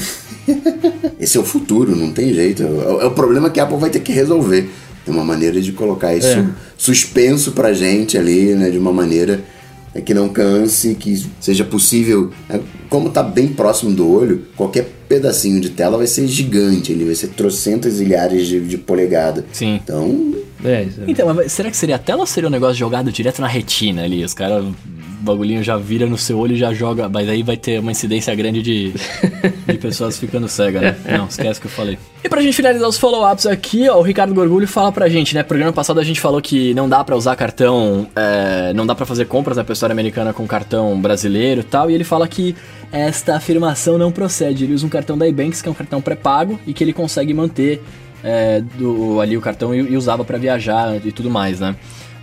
Esse 1.20 1.38
é 1.38 1.40
o 1.40 1.46
futuro, 1.46 1.96
não 1.96 2.12
tem 2.12 2.34
jeito. 2.34 2.64
É, 2.64 3.04
é 3.04 3.06
o 3.06 3.12
problema 3.12 3.50
que 3.52 3.60
a 3.60 3.64
Apple 3.64 3.78
vai 3.78 3.92
ter 3.92 4.00
que 4.00 4.12
resolver. 4.12 4.68
Tem 5.06 5.14
uma 5.14 5.24
maneira 5.24 5.62
de 5.62 5.72
colocar 5.72 6.16
isso 6.16 6.28
é. 6.28 6.48
suspenso 6.76 7.52
pra 7.52 7.72
gente 7.74 8.18
ali, 8.18 8.56
né? 8.56 8.72
De 8.72 8.78
uma 8.78 8.92
maneira 8.92 9.44
é 9.94 10.02
que 10.02 10.14
não 10.14 10.28
canse, 10.28 10.96
que 10.96 11.26
seja 11.40 11.64
possível. 11.64 12.32
Né? 12.50 12.60
Como 12.90 13.08
está 13.08 13.24
bem 13.24 13.48
próximo 13.48 13.92
do 13.92 14.12
olho, 14.12 14.44
qualquer 14.58 14.90
pedacinho 15.08 15.62
de 15.62 15.70
tela 15.70 15.98
vai 15.98 16.08
ser 16.08 16.28
gigante, 16.28 16.92
ele 16.92 17.06
vai 17.06 17.16
ser 17.16 17.30
trocentas 17.30 18.02
ilhares 18.02 18.48
de, 18.48 18.60
de 18.60 18.78
polegada. 18.78 19.46
Sim. 19.54 19.80
Então. 19.82 20.34
É, 20.66 20.84
é. 20.84 20.90
Então, 21.08 21.34
mas 21.34 21.52
será 21.52 21.70
que 21.70 21.78
seria 21.78 21.96
a 21.96 22.00
tela 22.00 22.22
ou 22.22 22.26
seria 22.26 22.48
um 22.48 22.52
negócio 22.52 22.76
jogado 22.76 23.12
direto 23.12 23.42
na 23.42 23.48
retina 23.48 24.04
ali? 24.04 24.24
Os 24.24 24.34
caras 24.34 24.66
bagulhinho 25.26 25.64
já 25.64 25.76
vira 25.76 26.06
no 26.06 26.18
seu 26.18 26.38
olho 26.38 26.54
e 26.54 26.58
já 26.58 26.74
joga. 26.74 27.10
Mas 27.10 27.28
aí 27.28 27.44
vai 27.44 27.58
ter 27.58 27.80
uma 27.80 27.92
incidência 27.92 28.34
grande 28.36 28.62
de, 28.62 28.94
de 29.68 29.78
pessoas 29.78 30.18
ficando 30.18 30.48
cegas, 30.48 30.82
né? 30.82 30.96
Não, 31.18 31.26
esquece 31.26 31.60
o 31.60 31.62
que 31.62 31.68
eu 31.68 31.72
falei. 31.72 31.98
E 32.24 32.30
pra 32.30 32.42
gente 32.42 32.56
finalizar 32.56 32.88
os 32.88 32.98
follow-ups 32.98 33.46
aqui, 33.46 33.90
ó, 33.90 33.98
o 33.98 34.02
Ricardo 34.02 34.34
Gorgulho 34.34 34.68
fala 34.68 34.92
pra 34.92 35.10
gente, 35.10 35.36
né? 35.36 35.44
Programa 35.44 35.74
passado 35.74 36.00
a 36.00 36.04
gente 36.04 36.22
falou 36.22 36.42
que 36.42 36.74
não 36.74 36.88
dá 36.88 37.04
pra 37.04 37.16
usar 37.16 37.36
cartão, 37.36 38.08
é, 38.16 38.72
não 38.74 38.86
dá 38.86 38.96
pra 38.96 39.06
fazer 39.06 39.26
compras 39.26 39.58
na 39.58 39.64
pessoa 39.64 39.92
americana 39.92 40.32
com 40.32 40.48
cartão 40.48 41.00
brasileiro 41.02 41.62
e 41.62 41.64
tal. 41.64 41.90
E 41.90 41.94
ele 41.94 42.04
fala 42.04 42.28
que 42.28 42.56
esta 42.92 43.36
afirmação 43.36 43.98
não 43.98 44.12
procede. 44.12 44.64
Ele 44.64 44.74
usa 44.74 44.86
um 44.86 44.90
cartão 44.90 45.18
da 45.18 45.28
Ebanks, 45.28 45.62
que 45.62 45.68
é 45.68 45.72
um 45.72 45.76
cartão 45.76 46.02
pré-pago, 46.02 46.60
e 46.66 46.74
que 46.74 46.84
ele 46.84 46.94
consegue 46.94 47.34
manter 47.34 47.82
é, 48.24 48.62
do, 48.62 49.20
ali 49.20 49.38
o 49.38 49.42
cartão 49.42 49.74
e, 49.74 49.80
e 49.80 49.98
usava 49.98 50.24
para 50.24 50.38
viajar 50.38 50.96
e 51.06 51.12
tudo 51.12 51.30
mais, 51.30 51.60
né? 51.60 51.76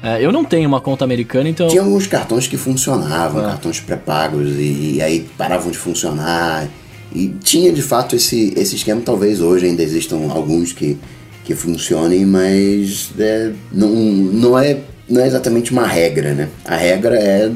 É, 0.02 0.24
eu 0.24 0.32
não 0.32 0.44
tenho 0.44 0.68
uma 0.68 0.80
conta 0.80 1.04
americana, 1.04 1.48
então. 1.48 1.68
Tinha 1.68 1.82
alguns 1.82 2.08
cartões 2.08 2.48
que 2.48 2.56
funcionavam, 2.56 3.40
é. 3.40 3.46
cartões 3.46 3.78
pré-pagos, 3.78 4.50
e, 4.56 4.96
e, 4.96 5.02
aí 5.02 5.20
paravam 5.38 5.70
de 5.70 5.78
funcionar. 5.78 6.68
E 7.14 7.28
tinha 7.28 7.72
de 7.72 7.82
fato 7.82 8.16
esse, 8.16 8.52
esse 8.56 8.74
esquema, 8.74 9.00
talvez 9.00 9.40
hoje 9.40 9.66
ainda 9.66 9.82
existam 9.82 10.16
alguns 10.30 10.72
que, 10.72 10.98
que 11.44 11.54
funcionem, 11.54 12.26
mas 12.26 13.12
é, 13.16 13.52
não, 13.70 13.90
não, 13.90 14.58
é, 14.58 14.78
não 15.08 15.20
é 15.20 15.26
exatamente 15.26 15.70
uma 15.70 15.86
regra, 15.86 16.34
né? 16.34 16.48
A 16.64 16.74
regra 16.74 17.14
é 17.14 17.46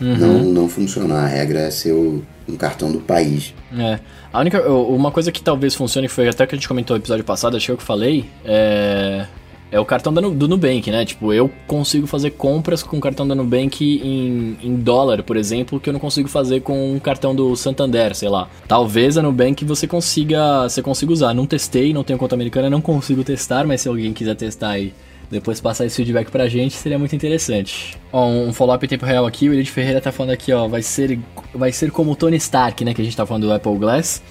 uhum. 0.00 0.16
não, 0.16 0.44
não 0.44 0.68
funcionar, 0.68 1.24
a 1.24 1.26
regra 1.26 1.60
é 1.60 1.70
ser 1.70 1.92
o, 1.92 2.22
um 2.48 2.56
cartão 2.56 2.90
do 2.90 3.00
país. 3.00 3.52
É. 3.76 3.98
A 4.34 4.40
única. 4.40 4.68
Uma 4.68 5.12
coisa 5.12 5.30
que 5.30 5.40
talvez 5.40 5.76
funcione, 5.76 6.08
que 6.08 6.12
foi 6.12 6.28
até 6.28 6.44
que 6.44 6.56
a 6.56 6.58
gente 6.58 6.66
comentou 6.66 6.96
no 6.96 7.00
episódio 7.00 7.24
passado, 7.24 7.56
acho 7.56 7.66
que 7.66 7.72
eu 7.72 7.76
que 7.76 7.84
falei, 7.84 8.24
é 8.44 9.28
é 9.74 9.80
o 9.80 9.84
cartão 9.84 10.12
do 10.12 10.46
Nubank, 10.46 10.88
né? 10.88 11.04
Tipo, 11.04 11.32
eu 11.32 11.50
consigo 11.66 12.06
fazer 12.06 12.30
compras 12.30 12.80
com 12.80 12.96
o 12.96 13.00
cartão 13.00 13.26
da 13.26 13.34
Nubank 13.34 13.84
em, 13.84 14.56
em 14.62 14.76
dólar, 14.76 15.24
por 15.24 15.36
exemplo, 15.36 15.80
que 15.80 15.88
eu 15.88 15.92
não 15.92 15.98
consigo 15.98 16.28
fazer 16.28 16.60
com 16.60 16.94
um 16.94 17.00
cartão 17.00 17.34
do 17.34 17.56
Santander, 17.56 18.14
sei 18.14 18.28
lá. 18.28 18.48
Talvez 18.68 19.18
a 19.18 19.22
Nubank 19.22 19.64
você 19.64 19.88
consiga, 19.88 20.68
você 20.68 20.80
consiga 20.80 21.12
usar. 21.12 21.34
Não 21.34 21.44
testei, 21.44 21.92
não 21.92 22.04
tenho 22.04 22.16
conta 22.18 22.36
americana, 22.36 22.70
não 22.70 22.80
consigo 22.80 23.24
testar, 23.24 23.66
mas 23.66 23.80
se 23.80 23.88
alguém 23.88 24.12
quiser 24.12 24.36
testar 24.36 24.70
aí 24.70 24.94
depois 25.30 25.60
passar 25.60 25.86
esse 25.86 25.96
feedback 25.96 26.30
pra 26.30 26.48
gente, 26.48 26.74
seria 26.74 26.98
muito 26.98 27.14
interessante. 27.14 27.96
Ó, 28.12 28.26
um 28.28 28.52
follow-up 28.52 28.84
em 28.84 28.88
tempo 28.88 29.06
real 29.06 29.26
aqui, 29.26 29.48
o 29.48 29.52
Elite 29.52 29.70
Ferreira 29.70 30.00
tá 30.00 30.12
falando 30.12 30.32
aqui, 30.32 30.52
ó, 30.52 30.68
vai 30.68 30.82
ser, 30.82 31.18
vai 31.54 31.72
ser 31.72 31.90
como 31.90 32.12
o 32.12 32.16
Tony 32.16 32.36
Stark, 32.36 32.84
né, 32.84 32.94
que 32.94 33.02
a 33.02 33.04
gente 33.04 33.16
tá 33.16 33.26
falando 33.26 33.46
do 33.46 33.52
Apple 33.52 33.76
Glass. 33.76 34.22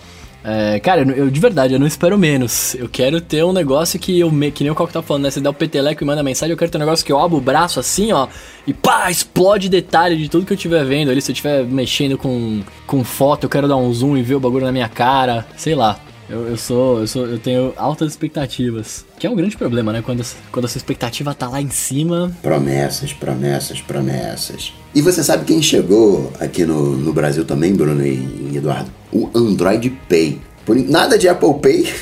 É, 0.45 0.77
cara, 0.81 1.03
eu, 1.03 1.11
eu, 1.11 1.29
de 1.29 1.39
verdade, 1.39 1.73
eu 1.73 1.79
não 1.79 1.87
espero 1.87 2.17
menos. 2.17 2.75
Eu 2.75 2.89
quero 2.89 3.21
ter 3.21 3.43
um 3.45 3.53
negócio 3.53 3.97
que 3.97 4.19
eu 4.19 4.29
me, 4.29 4.51
que 4.51 4.63
nem 4.63 4.71
o 4.71 4.75
Coco 4.75 4.91
tá 4.91 5.01
falando, 5.01 5.23
né? 5.23 5.31
Você 5.31 5.39
dá 5.39 5.49
o 5.49 5.53
peteleco 5.53 6.03
e 6.03 6.05
manda 6.05 6.21
mensagem, 6.21 6.51
eu 6.51 6.57
quero 6.57 6.69
ter 6.69 6.77
um 6.77 6.81
negócio 6.81 7.05
que 7.05 7.11
eu 7.11 7.19
abro 7.19 7.37
o 7.37 7.41
braço 7.41 7.79
assim, 7.79 8.11
ó, 8.11 8.27
e 8.67 8.73
pá, 8.73 9.09
explode 9.09 9.69
detalhe 9.69 10.17
de 10.17 10.27
tudo 10.27 10.45
que 10.45 10.51
eu 10.51 10.55
estiver 10.55 10.83
vendo 10.83 11.09
ali. 11.11 11.21
Se 11.21 11.31
eu 11.31 11.33
estiver 11.33 11.63
mexendo 11.63 12.17
com, 12.17 12.61
com 12.85 13.03
foto, 13.05 13.45
eu 13.45 13.49
quero 13.49 13.67
dar 13.67 13.77
um 13.77 13.93
zoom 13.93 14.17
e 14.17 14.21
ver 14.21 14.35
o 14.35 14.39
bagulho 14.39 14.65
na 14.65 14.71
minha 14.71 14.89
cara, 14.89 15.47
sei 15.55 15.75
lá. 15.75 15.97
Eu, 16.29 16.47
eu 16.47 16.57
sou, 16.57 16.99
eu 16.99 17.07
sou, 17.07 17.25
eu 17.25 17.37
tenho 17.37 17.73
altas 17.75 18.11
expectativas. 18.11 19.05
Que 19.19 19.27
é 19.27 19.29
um 19.29 19.35
grande 19.35 19.57
problema, 19.57 19.91
né? 19.91 20.01
Quando, 20.01 20.23
quando 20.51 20.65
essa 20.65 20.77
expectativa 20.77 21.33
tá 21.33 21.47
lá 21.47 21.61
em 21.61 21.69
cima. 21.69 22.31
Promessas, 22.41 23.13
promessas, 23.13 23.81
promessas. 23.81 24.73
E 24.95 25.01
você 25.01 25.23
sabe 25.23 25.45
quem 25.45 25.61
chegou 25.61 26.31
aqui 26.39 26.65
no, 26.65 26.95
no 26.95 27.13
Brasil 27.13 27.45
também, 27.45 27.73
Bruno 27.73 28.05
e 28.05 28.51
Eduardo? 28.55 28.89
O 29.11 29.29
Android 29.33 29.89
Pay. 30.07 30.39
Por, 30.65 30.77
nada 30.77 31.17
de 31.17 31.27
Apple 31.27 31.55
Pay, 31.61 31.93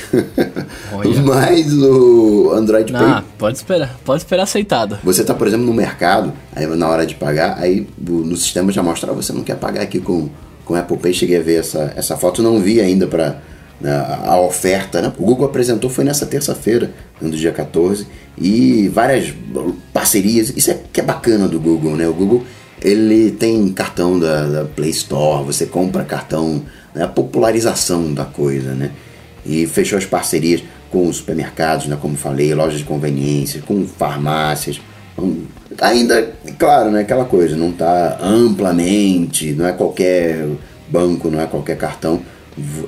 mas 1.24 1.72
o 1.72 2.52
Android 2.54 2.92
Pay. 2.92 3.02
Ah, 3.02 3.24
pode 3.36 3.56
esperar, 3.56 3.98
pode 4.04 4.22
esperar 4.22 4.44
aceitado. 4.44 5.00
Você 5.02 5.24
tá, 5.24 5.34
por 5.34 5.48
exemplo, 5.48 5.66
no 5.66 5.74
mercado, 5.74 6.32
aí 6.54 6.64
na 6.64 6.88
hora 6.88 7.04
de 7.04 7.16
pagar, 7.16 7.58
aí 7.58 7.88
no 7.98 8.36
sistema 8.36 8.70
já 8.70 8.80
mostra, 8.80 9.10
ah, 9.10 9.14
você 9.14 9.32
não 9.32 9.42
quer 9.42 9.56
pagar 9.56 9.82
aqui 9.82 9.98
com, 9.98 10.28
com 10.64 10.76
Apple 10.76 10.96
Pay. 10.96 11.12
Cheguei 11.12 11.38
a 11.38 11.42
ver 11.42 11.58
essa, 11.58 11.92
essa 11.96 12.16
foto, 12.16 12.40
não 12.40 12.60
vi 12.60 12.80
ainda 12.80 13.08
para 13.08 13.40
a 13.84 14.40
oferta. 14.40 15.02
Né? 15.02 15.12
O 15.18 15.24
Google 15.24 15.46
apresentou 15.46 15.90
foi 15.90 16.04
nessa 16.04 16.26
terça-feira, 16.26 16.90
no 17.20 17.30
dia 17.30 17.52
14, 17.52 18.06
e 18.38 18.88
várias 18.88 19.32
parcerias. 19.92 20.52
Isso 20.56 20.70
é 20.70 20.78
que 20.92 21.00
é 21.00 21.04
bacana 21.04 21.48
do 21.48 21.60
Google, 21.60 21.96
né? 21.96 22.06
O 22.06 22.14
Google 22.14 22.44
ele 22.80 23.30
tem 23.30 23.68
cartão 23.68 24.18
da, 24.18 24.46
da 24.46 24.64
Play 24.64 24.90
Store, 24.90 25.44
você 25.44 25.66
compra 25.66 26.04
cartão, 26.04 26.62
né? 26.94 27.04
a 27.04 27.08
popularização 27.08 28.12
da 28.12 28.24
coisa, 28.24 28.74
né? 28.74 28.90
e 29.44 29.66
fechou 29.66 29.98
as 29.98 30.04
parcerias 30.04 30.62
com 30.90 31.08
os 31.08 31.16
supermercados, 31.16 31.86
né, 31.86 31.96
como 32.00 32.16
falei, 32.16 32.54
lojas 32.54 32.78
de 32.78 32.84
conveniência, 32.84 33.62
com 33.62 33.86
farmácias. 33.86 34.80
Então, 35.12 35.36
ainda, 35.80 36.32
claro, 36.58 36.90
né, 36.90 37.00
aquela 37.00 37.24
coisa, 37.24 37.56
não 37.56 37.70
está 37.70 38.18
amplamente, 38.20 39.52
não 39.52 39.66
é 39.66 39.72
qualquer 39.72 40.46
banco, 40.88 41.30
não 41.30 41.40
é 41.40 41.46
qualquer 41.46 41.76
cartão. 41.76 42.20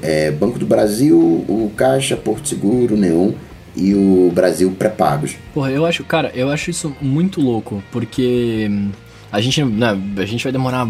É 0.02 0.30
Banco 0.30 0.58
do 0.58 0.66
Brasil, 0.66 1.18
o 1.18 1.72
Caixa, 1.76 2.16
Porto 2.16 2.48
Seguro, 2.48 2.96
Neon 2.96 3.32
e 3.76 3.94
o 3.94 4.30
Brasil 4.32 4.70
pré-pagos. 4.78 5.36
Porra, 5.52 5.70
eu 5.70 5.84
acho, 5.84 6.04
cara, 6.04 6.30
eu 6.34 6.50
acho 6.50 6.70
isso 6.70 6.94
muito 7.00 7.40
louco, 7.40 7.82
porque 7.90 8.68
hum, 8.70 8.90
a 9.32 9.40
gente, 9.40 9.64
né, 9.64 9.98
a 10.16 10.24
gente 10.24 10.44
vai 10.44 10.52
demorar 10.52 10.88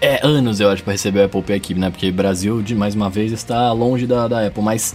é, 0.00 0.20
anos, 0.26 0.60
eu 0.60 0.68
acho, 0.68 0.82
para 0.82 0.92
receber 0.92 1.20
o 1.20 1.24
Apple 1.24 1.42
Pay 1.42 1.56
aqui, 1.56 1.74
né? 1.74 1.90
Porque 1.90 2.10
Brasil, 2.10 2.60
de 2.60 2.74
mais 2.74 2.94
uma 2.94 3.08
vez, 3.08 3.32
está 3.32 3.72
longe 3.72 4.06
da, 4.06 4.28
da 4.28 4.46
Apple, 4.46 4.62
mas 4.62 4.94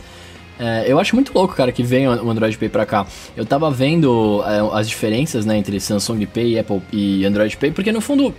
é, 0.59 0.85
eu 0.87 0.99
acho 0.99 1.15
muito 1.15 1.33
louco, 1.33 1.55
cara, 1.55 1.71
que 1.71 1.81
venha 1.81 2.11
o 2.21 2.29
Android 2.29 2.55
Pay 2.57 2.69
pra 2.69 2.85
cá. 2.85 3.07
Eu 3.35 3.45
tava 3.45 3.71
vendo 3.71 4.43
é, 4.45 4.77
as 4.77 4.87
diferenças, 4.87 5.45
né, 5.45 5.57
entre 5.57 5.79
Samsung 5.79 6.25
Pay, 6.27 6.59
Apple 6.59 6.81
e 6.93 7.25
Android 7.25 7.57
Pay, 7.57 7.71
porque 7.71 7.91
no 7.91 8.01
fundo, 8.01 8.33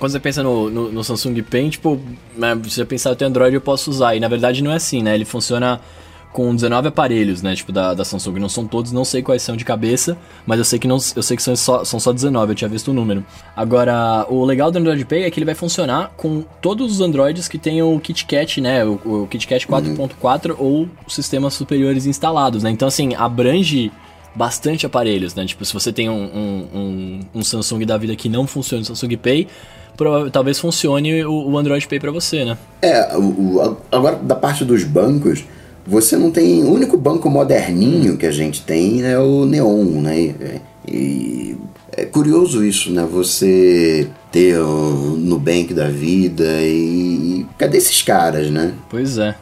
quando 0.00 0.12
você 0.12 0.18
pensa 0.18 0.42
no, 0.42 0.70
no, 0.70 0.90
no 0.90 1.04
Samsung 1.04 1.42
Pay, 1.42 1.70
tipo, 1.70 2.00
né, 2.36 2.54
você 2.54 2.84
pensar, 2.84 3.10
eu 3.10 3.16
tenho 3.16 3.28
Android, 3.28 3.54
eu 3.54 3.60
posso 3.60 3.90
usar. 3.90 4.16
E 4.16 4.20
na 4.20 4.26
verdade 4.28 4.64
não 4.64 4.72
é 4.72 4.76
assim, 4.76 5.02
né? 5.02 5.14
Ele 5.14 5.26
funciona 5.26 5.80
com 6.32 6.54
19 6.54 6.88
aparelhos, 6.88 7.42
né? 7.42 7.54
Tipo, 7.54 7.70
da, 7.70 7.92
da 7.92 8.04
Samsung. 8.04 8.38
Não 8.38 8.48
são 8.48 8.66
todos, 8.66 8.92
não 8.92 9.04
sei 9.04 9.22
quais 9.22 9.42
são 9.42 9.56
de 9.56 9.64
cabeça, 9.64 10.16
mas 10.46 10.58
eu 10.58 10.64
sei 10.64 10.78
que, 10.78 10.88
não, 10.88 10.96
eu 11.16 11.22
sei 11.22 11.36
que 11.36 11.42
são, 11.42 11.54
só, 11.54 11.84
são 11.84 12.00
só 12.00 12.12
19, 12.12 12.52
eu 12.52 12.56
tinha 12.56 12.68
visto 12.68 12.88
o 12.88 12.94
número. 12.94 13.24
Agora, 13.54 14.26
o 14.28 14.44
legal 14.44 14.70
do 14.70 14.78
Android 14.78 15.04
Pay 15.04 15.24
é 15.24 15.30
que 15.30 15.38
ele 15.38 15.44
vai 15.44 15.54
funcionar 15.54 16.12
com 16.16 16.42
todos 16.62 16.92
os 16.92 17.00
Androids 17.00 17.46
que 17.46 17.58
tem 17.58 17.82
o 17.82 17.98
KitKat, 18.00 18.60
né? 18.60 18.84
O, 18.84 19.24
o 19.24 19.26
KitKat 19.28 19.66
4.4 19.66 20.50
uhum. 20.50 20.56
ou 20.58 20.88
sistemas 21.08 21.54
superiores 21.54 22.06
instalados, 22.06 22.62
né? 22.62 22.70
Então, 22.70 22.88
assim, 22.88 23.14
abrange 23.14 23.92
bastante 24.34 24.86
aparelhos, 24.86 25.34
né? 25.34 25.44
Tipo, 25.44 25.64
se 25.64 25.74
você 25.74 25.92
tem 25.92 26.08
um, 26.08 26.14
um, 26.14 26.68
um, 26.72 27.20
um 27.36 27.42
Samsung 27.42 27.84
da 27.84 27.96
vida 27.96 28.14
que 28.14 28.28
não 28.28 28.46
funciona 28.46 28.82
o 28.82 28.86
Samsung 28.86 29.16
Pay, 29.16 29.48
talvez 30.32 30.58
funcione 30.58 31.24
o, 31.24 31.50
o 31.50 31.58
Android 31.58 31.86
Pay 31.86 32.00
para 32.00 32.10
você, 32.10 32.44
né? 32.44 32.56
É, 32.82 33.16
o, 33.16 33.22
o, 33.22 33.76
agora 33.90 34.16
da 34.16 34.34
parte 34.34 34.64
dos 34.64 34.84
bancos, 34.84 35.44
você 35.86 36.16
não 36.16 36.30
tem. 36.30 36.62
O 36.64 36.72
único 36.72 36.96
banco 36.96 37.28
moderninho 37.28 38.16
que 38.16 38.26
a 38.26 38.30
gente 38.30 38.62
tem 38.62 39.02
é 39.02 39.18
o 39.18 39.44
Neon, 39.44 40.00
né? 40.00 40.60
E 40.86 41.56
é 41.96 42.04
curioso 42.04 42.64
isso, 42.64 42.90
né? 42.92 43.06
Você 43.10 44.08
ter 44.30 44.58
o 44.58 45.16
Nubank 45.16 45.74
da 45.74 45.88
vida 45.88 46.44
e. 46.62 47.46
Cadê 47.58 47.78
esses 47.78 48.02
caras, 48.02 48.50
né? 48.50 48.72
Pois 48.88 49.18
é. 49.18 49.34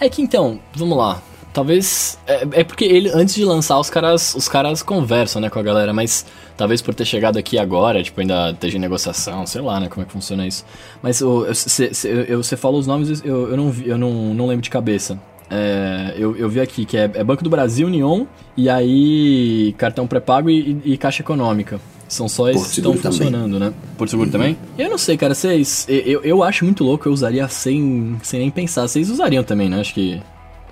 É 0.00 0.08
que 0.08 0.22
então, 0.22 0.58
vamos 0.74 0.96
lá. 0.96 1.22
Talvez. 1.56 2.18
É, 2.26 2.46
é, 2.52 2.64
porque 2.64 2.84
ele, 2.84 3.08
antes 3.08 3.34
de 3.34 3.42
lançar, 3.42 3.78
os 3.78 3.88
caras, 3.88 4.34
os 4.34 4.46
caras 4.46 4.82
conversam, 4.82 5.40
né, 5.40 5.48
com 5.48 5.58
a 5.58 5.62
galera, 5.62 5.90
mas 5.90 6.26
talvez 6.54 6.82
por 6.82 6.94
ter 6.94 7.06
chegado 7.06 7.38
aqui 7.38 7.58
agora, 7.58 8.02
tipo, 8.02 8.20
ainda 8.20 8.50
esteja 8.50 8.76
em 8.76 8.80
negociação, 8.80 9.46
sei 9.46 9.62
lá, 9.62 9.80
né, 9.80 9.88
como 9.88 10.02
é 10.02 10.04
que 10.04 10.12
funciona 10.12 10.46
isso. 10.46 10.66
Mas 11.02 11.22
você 11.22 12.58
falou 12.58 12.78
os 12.78 12.86
nomes, 12.86 13.22
eu, 13.24 13.52
eu, 13.52 13.56
não, 13.56 13.74
eu 13.86 13.96
não, 13.96 14.34
não 14.34 14.46
lembro 14.46 14.60
de 14.60 14.68
cabeça. 14.68 15.18
É, 15.48 16.12
eu, 16.18 16.36
eu 16.36 16.46
vi 16.46 16.60
aqui 16.60 16.84
que 16.84 16.98
é, 16.98 17.10
é, 17.14 17.24
Banco 17.24 17.42
do 17.42 17.48
Brasil, 17.48 17.86
Union, 17.86 18.26
e 18.54 18.68
aí 18.68 19.74
cartão 19.78 20.06
pré-pago 20.06 20.50
e, 20.50 20.78
e, 20.84 20.98
Caixa 20.98 21.22
Econômica. 21.22 21.80
São 22.06 22.28
só 22.28 22.50
esses 22.50 22.70
que 22.70 22.80
estão 22.80 22.92
funcionando, 22.92 23.58
né? 23.58 23.72
Porto 23.96 24.10
Seguro 24.10 24.28
uhum. 24.28 24.32
também? 24.32 24.58
Eu 24.78 24.90
não 24.90 24.98
sei, 24.98 25.16
cara. 25.16 25.34
Vocês. 25.34 25.86
Eu, 25.88 26.22
eu 26.22 26.42
acho 26.42 26.64
muito 26.64 26.84
louco, 26.84 27.08
eu 27.08 27.12
usaria 27.12 27.48
sem, 27.48 28.16
sem 28.22 28.40
nem 28.40 28.50
pensar. 28.50 28.86
Vocês 28.86 29.10
usariam 29.10 29.42
também, 29.42 29.68
né? 29.68 29.80
Acho 29.80 29.94
que 29.94 30.20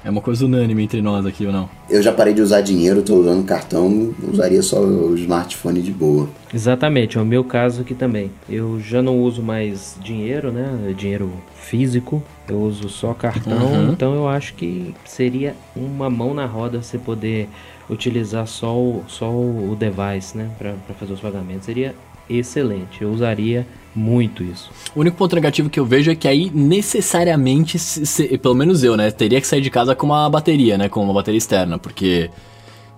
é 0.04 0.10
uma 0.10 0.20
coisa 0.20 0.44
unânime 0.44 0.82
entre 0.82 1.00
nós 1.00 1.24
aqui 1.24 1.46
ou 1.46 1.52
não? 1.52 1.68
Eu 1.88 2.02
já 2.02 2.12
parei 2.12 2.34
de 2.34 2.42
usar 2.42 2.60
dinheiro, 2.60 3.02
tô 3.02 3.16
usando 3.16 3.44
cartão, 3.44 4.14
usaria 4.30 4.62
só 4.62 4.80
o 4.80 5.14
smartphone 5.16 5.80
de 5.80 5.90
boa. 5.90 6.28
Exatamente, 6.52 7.16
é 7.16 7.20
o 7.20 7.24
meu 7.24 7.42
caso 7.42 7.80
aqui 7.80 7.94
também. 7.94 8.30
Eu 8.48 8.78
já 8.80 9.02
não 9.02 9.18
uso 9.20 9.42
mais 9.42 9.96
dinheiro, 10.02 10.52
né? 10.52 10.94
Dinheiro 10.96 11.32
físico, 11.56 12.22
eu 12.48 12.60
uso 12.60 12.88
só 12.90 13.14
cartão, 13.14 13.72
uhum. 13.72 13.92
então 13.92 14.14
eu 14.14 14.28
acho 14.28 14.54
que 14.54 14.94
seria 15.06 15.56
uma 15.74 16.10
mão 16.10 16.34
na 16.34 16.44
roda 16.44 16.82
você 16.82 16.98
poder 16.98 17.48
utilizar 17.88 18.46
só 18.46 18.76
o, 18.76 19.04
só 19.08 19.30
o 19.30 19.74
device, 19.78 20.36
né? 20.36 20.50
Para 20.58 20.74
fazer 20.98 21.14
os 21.14 21.20
pagamentos. 21.20 21.64
Seria 21.64 21.94
excelente. 22.28 23.02
Eu 23.02 23.10
usaria 23.10 23.66
muito 23.94 24.42
isso. 24.42 24.70
O 24.94 25.00
único 25.00 25.16
ponto 25.16 25.34
negativo 25.34 25.70
que 25.70 25.78
eu 25.78 25.86
vejo 25.86 26.10
é 26.10 26.14
que 26.14 26.26
aí 26.26 26.50
necessariamente, 26.52 27.78
se, 27.78 28.04
se, 28.04 28.38
pelo 28.38 28.54
menos 28.54 28.82
eu, 28.82 28.96
né, 28.96 29.10
teria 29.10 29.40
que 29.40 29.46
sair 29.46 29.60
de 29.60 29.70
casa 29.70 29.94
com 29.94 30.06
uma 30.06 30.28
bateria, 30.28 30.76
né, 30.76 30.88
com 30.88 31.02
uma 31.02 31.14
bateria 31.14 31.38
externa, 31.38 31.78
porque 31.78 32.30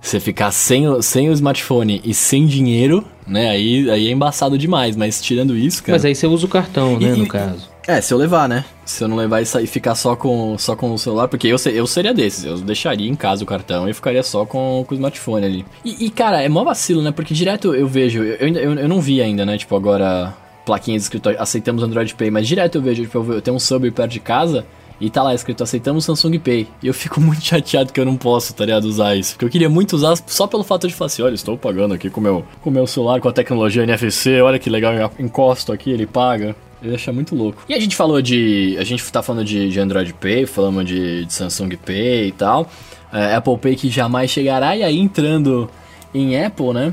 você 0.00 0.20
ficar 0.20 0.50
sem, 0.52 0.88
o, 0.88 1.02
sem 1.02 1.28
o 1.28 1.32
smartphone 1.32 2.00
e 2.04 2.14
sem 2.14 2.46
dinheiro, 2.46 3.04
né, 3.26 3.50
aí, 3.50 3.90
aí 3.90 4.08
é 4.08 4.10
embaçado 4.10 4.56
demais, 4.56 4.96
mas 4.96 5.20
tirando 5.20 5.56
isso, 5.56 5.82
cara... 5.82 5.96
Mas 5.96 6.04
aí 6.04 6.14
você 6.14 6.26
usa 6.26 6.46
o 6.46 6.48
cartão, 6.48 6.98
né, 6.98 7.14
e, 7.14 7.18
no 7.18 7.26
caso. 7.26 7.68
É, 7.86 8.00
se 8.00 8.12
eu 8.12 8.18
levar, 8.18 8.48
né? 8.48 8.64
Se 8.84 9.04
eu 9.04 9.08
não 9.08 9.16
levar 9.16 9.40
e, 9.40 9.46
sair, 9.46 9.66
ficar 9.66 9.94
só 9.94 10.16
com, 10.16 10.58
só 10.58 10.74
com 10.74 10.92
o 10.92 10.98
celular, 10.98 11.28
porque 11.28 11.46
eu, 11.46 11.56
eu 11.72 11.86
seria 11.86 12.12
desses, 12.12 12.44
eu 12.44 12.58
deixaria 12.58 13.08
em 13.08 13.14
casa 13.14 13.44
o 13.44 13.46
cartão 13.46 13.88
e 13.88 13.94
ficaria 13.94 14.24
só 14.24 14.44
com, 14.44 14.84
com 14.86 14.92
o 14.92 14.96
smartphone 14.96 15.46
ali. 15.46 15.64
E, 15.84 16.06
e, 16.06 16.10
cara, 16.10 16.42
é 16.42 16.48
mó 16.48 16.64
vacilo, 16.64 17.00
né? 17.00 17.12
Porque 17.12 17.32
direto 17.32 17.74
eu 17.74 17.86
vejo, 17.86 18.24
eu, 18.24 18.48
eu, 18.48 18.74
eu 18.74 18.88
não 18.88 19.00
vi 19.00 19.22
ainda, 19.22 19.46
né? 19.46 19.56
Tipo, 19.56 19.76
agora 19.76 20.34
plaquinha 20.66 20.98
de 20.98 21.04
escrito 21.04 21.30
aceitamos 21.38 21.82
Android 21.82 22.14
Pay, 22.14 22.30
mas 22.30 22.46
direto 22.46 22.76
eu 22.76 22.82
vejo, 22.82 23.02
tipo, 23.02 23.32
eu 23.32 23.40
tenho 23.40 23.56
um 23.56 23.60
sub 23.60 23.88
perto 23.92 24.10
de 24.10 24.20
casa 24.20 24.66
e 25.00 25.08
tá 25.08 25.22
lá 25.22 25.34
escrito 25.34 25.62
aceitamos 25.62 26.04
Samsung 26.04 26.38
Pay. 26.38 26.66
E 26.82 26.88
eu 26.88 26.92
fico 26.92 27.20
muito 27.22 27.42
chateado 27.42 27.92
que 27.92 28.00
eu 28.00 28.04
não 28.04 28.16
posso, 28.16 28.52
tá 28.52 28.64
ligado, 28.64 28.84
usar 28.84 29.14
isso. 29.14 29.34
Porque 29.34 29.44
eu 29.44 29.50
queria 29.50 29.70
muito 29.70 29.94
usar 29.94 30.16
só 30.26 30.46
pelo 30.46 30.64
fato 30.64 30.88
de 30.88 30.94
falar 30.94 31.06
assim, 31.06 31.22
olha, 31.22 31.34
estou 31.34 31.56
pagando 31.56 31.94
aqui 31.94 32.10
com 32.10 32.20
meu, 32.20 32.44
o 32.64 32.70
meu 32.70 32.86
celular, 32.86 33.20
com 33.20 33.28
a 33.28 33.32
tecnologia 33.32 33.84
NFC, 33.84 34.40
olha 34.40 34.58
que 34.58 34.68
legal, 34.68 34.92
eu 34.92 35.10
encosto 35.18 35.72
aqui, 35.72 35.90
ele 35.90 36.06
paga. 36.06 36.56
Eu 36.82 36.90
ia 36.90 36.96
achar 36.96 37.12
muito 37.12 37.34
louco. 37.34 37.64
E 37.68 37.74
a 37.74 37.80
gente 37.80 37.96
falou 37.96 38.20
de. 38.20 38.76
A 38.78 38.84
gente 38.84 39.02
tá 39.10 39.22
falando 39.22 39.44
de, 39.46 39.70
de 39.70 39.80
Android 39.80 40.12
Pay, 40.12 40.44
falamos 40.44 40.84
de, 40.84 41.24
de 41.24 41.32
Samsung 41.32 41.70
Pay 41.76 42.28
e 42.28 42.32
tal. 42.32 42.68
É, 43.10 43.34
Apple 43.34 43.56
Pay 43.56 43.76
que 43.76 43.88
jamais 43.88 44.30
chegará. 44.30 44.76
E 44.76 44.82
aí 44.82 44.98
entrando 44.98 45.70
em 46.12 46.42
Apple, 46.42 46.74
né? 46.74 46.92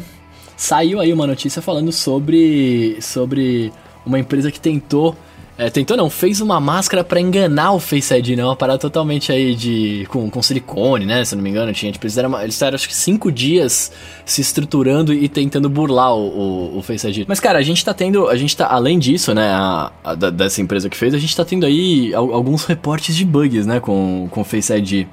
Saiu 0.56 1.00
aí 1.00 1.12
uma 1.12 1.28
notícia 1.28 1.62
falando 1.62 1.92
sobre, 1.92 2.98
sobre 3.02 3.72
uma 4.06 4.20
empresa 4.20 4.52
que 4.52 4.60
tentou. 4.60 5.16
É, 5.56 5.70
tentou 5.70 5.96
não, 5.96 6.10
fez 6.10 6.42
uma 6.42 6.60
máscara 6.60 7.04
para 7.04 7.22
enganar 7.22 7.74
o 7.74 7.80
Face 7.80 8.12
ID, 8.12 8.30
né? 8.30 8.44
Uma 8.44 8.56
parada 8.56 8.80
totalmente 8.80 9.32
aí 9.32 9.54
de. 9.54 10.04
com, 10.10 10.28
com 10.28 10.42
silicone, 10.42 11.06
né? 11.06 11.24
Se 11.24 11.36
não 11.36 11.44
me 11.44 11.50
engano, 11.52 11.72
tinha. 11.72 11.92
Tipo, 11.92 12.08
eles 12.08 12.18
eram, 12.18 12.42
eles 12.42 12.60
eram 12.60 12.74
acho 12.74 12.88
que 12.88 12.96
cinco 12.96 13.32
dias 13.32 13.92
se 14.26 14.42
estruturando 14.42 15.14
e 15.14 15.30
tentando 15.30 15.70
burlar 15.70 16.16
o, 16.16 16.28
o, 16.28 16.78
o, 16.80 16.82
Face 16.82 17.08
ID. 17.08 17.26
Mas, 17.28 17.40
cara, 17.40 17.60
a 17.60 17.62
gente 17.62 17.86
tá 17.86 17.94
tendo. 17.94 18.28
A 18.28 18.36
gente 18.36 18.58
tá, 18.58 18.66
além 18.66 18.98
disso, 18.98 19.32
né? 19.36 19.52
A, 19.52 19.92
a, 20.04 20.16
dessa 20.16 20.60
empresa 20.60 20.90
que 20.90 20.98
fez, 20.98 21.14
a 21.14 21.20
gente 21.20 21.36
tá 21.36 21.46
tendo 21.46 21.68
aí 21.68 22.16
alguns 22.16 22.66
reportes 22.66 23.16
de 23.16 23.24
bugs, 23.24 23.68
né? 23.68 23.80
Com, 23.80 24.28
com 24.32 24.42
o 24.42 24.44
Face 24.44 24.74
ID. 24.74 25.06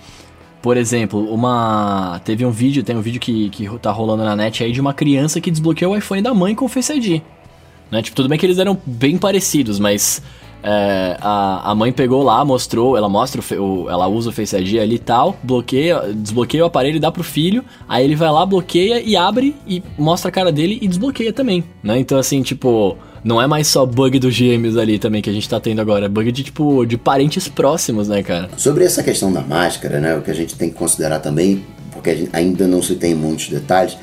Por 0.63 0.77
exemplo, 0.77 1.33
uma. 1.33 2.21
Teve 2.25 2.45
um 2.45 2.51
vídeo, 2.51 2.83
tem 2.83 2.97
um 2.97 3.01
vídeo 3.01 3.21
que, 3.21 3.49
que 3.49 3.67
tá 3.79 3.91
rolando 3.91 4.25
na 4.25 4.37
net 4.37 4.63
aí 4.63 4.73
de 4.73 4.81
uma 4.81 4.93
criança 4.93 5.41
que 5.41 5.51
desbloqueou 5.51 5.95
o 5.95 5.97
iPhone 5.97 6.21
da 6.21 6.35
mãe 6.35 6.55
com 6.55 6.67
o 6.67 6.69
Face 6.69 6.93
ID. 6.93 7.23
Né? 7.91 8.03
Tipo, 8.03 8.17
tudo 8.17 8.29
bem 8.29 8.39
que 8.39 8.45
eles 8.45 8.59
eram 8.59 8.79
bem 8.85 9.17
parecidos, 9.17 9.79
mas 9.79 10.23
é, 10.63 11.17
a, 11.21 11.71
a 11.71 11.75
mãe 11.75 11.93
pegou 11.93 12.23
lá, 12.23 12.45
mostrou, 12.45 12.97
ela 12.97 13.09
mostra 13.09 13.41
o, 13.61 13.89
ela 13.89 14.07
usa 14.09 14.31
o 14.31 14.33
Face 14.33 14.57
ID 14.57 14.79
ali 14.79 14.97
e 14.97 14.99
tal, 14.99 15.37
bloqueia, 15.43 16.13
desbloqueia 16.15 16.65
o 16.65 16.67
aparelho 16.67 16.97
e 16.97 17.01
dá 17.01 17.11
pro 17.11 17.25
filho, 17.25 17.65
aí 17.89 18.05
ele 18.05 18.15
vai 18.15 18.31
lá, 18.31 18.45
bloqueia 18.45 19.01
e 19.01 19.17
abre 19.17 19.57
e 19.67 19.83
mostra 19.99 20.29
a 20.29 20.33
cara 20.33 20.53
dele 20.53 20.79
e 20.81 20.89
desbloqueia 20.89 21.33
também, 21.33 21.65
né? 21.83 21.99
Então 21.99 22.19
assim, 22.19 22.43
tipo, 22.43 22.97
não 23.25 23.41
é 23.41 23.47
mais 23.47 23.69
só 23.69 23.87
bug 23.87 24.19
dos 24.19 24.35
gêmeos 24.35 24.77
ali 24.77 24.99
também 24.99 25.23
que 25.23 25.31
a 25.31 25.33
gente 25.33 25.49
tá 25.49 25.59
tendo 25.59 25.81
agora, 25.81 26.07
é 26.07 26.09
bug 26.09 26.31
de 26.31 26.43
tipo 26.43 26.85
de 26.85 26.97
parentes 26.97 27.49
próximos, 27.49 28.09
né, 28.09 28.23
cara? 28.23 28.51
Sobre 28.57 28.85
essa 28.85 29.03
questão 29.03 29.33
da 29.33 29.41
máscara, 29.41 30.01
né, 30.01 30.17
o 30.17 30.23
que 30.23 30.31
a 30.31 30.35
gente 30.35 30.55
tem 30.57 30.71
que 30.71 30.77
considerar 30.77 31.21
também, 31.21 31.65
porque 31.93 32.29
ainda 32.33 32.67
não 32.67 32.83
se 32.83 32.95
tem 32.97 33.15
muitos 33.15 33.49
detalhes, 33.49 33.97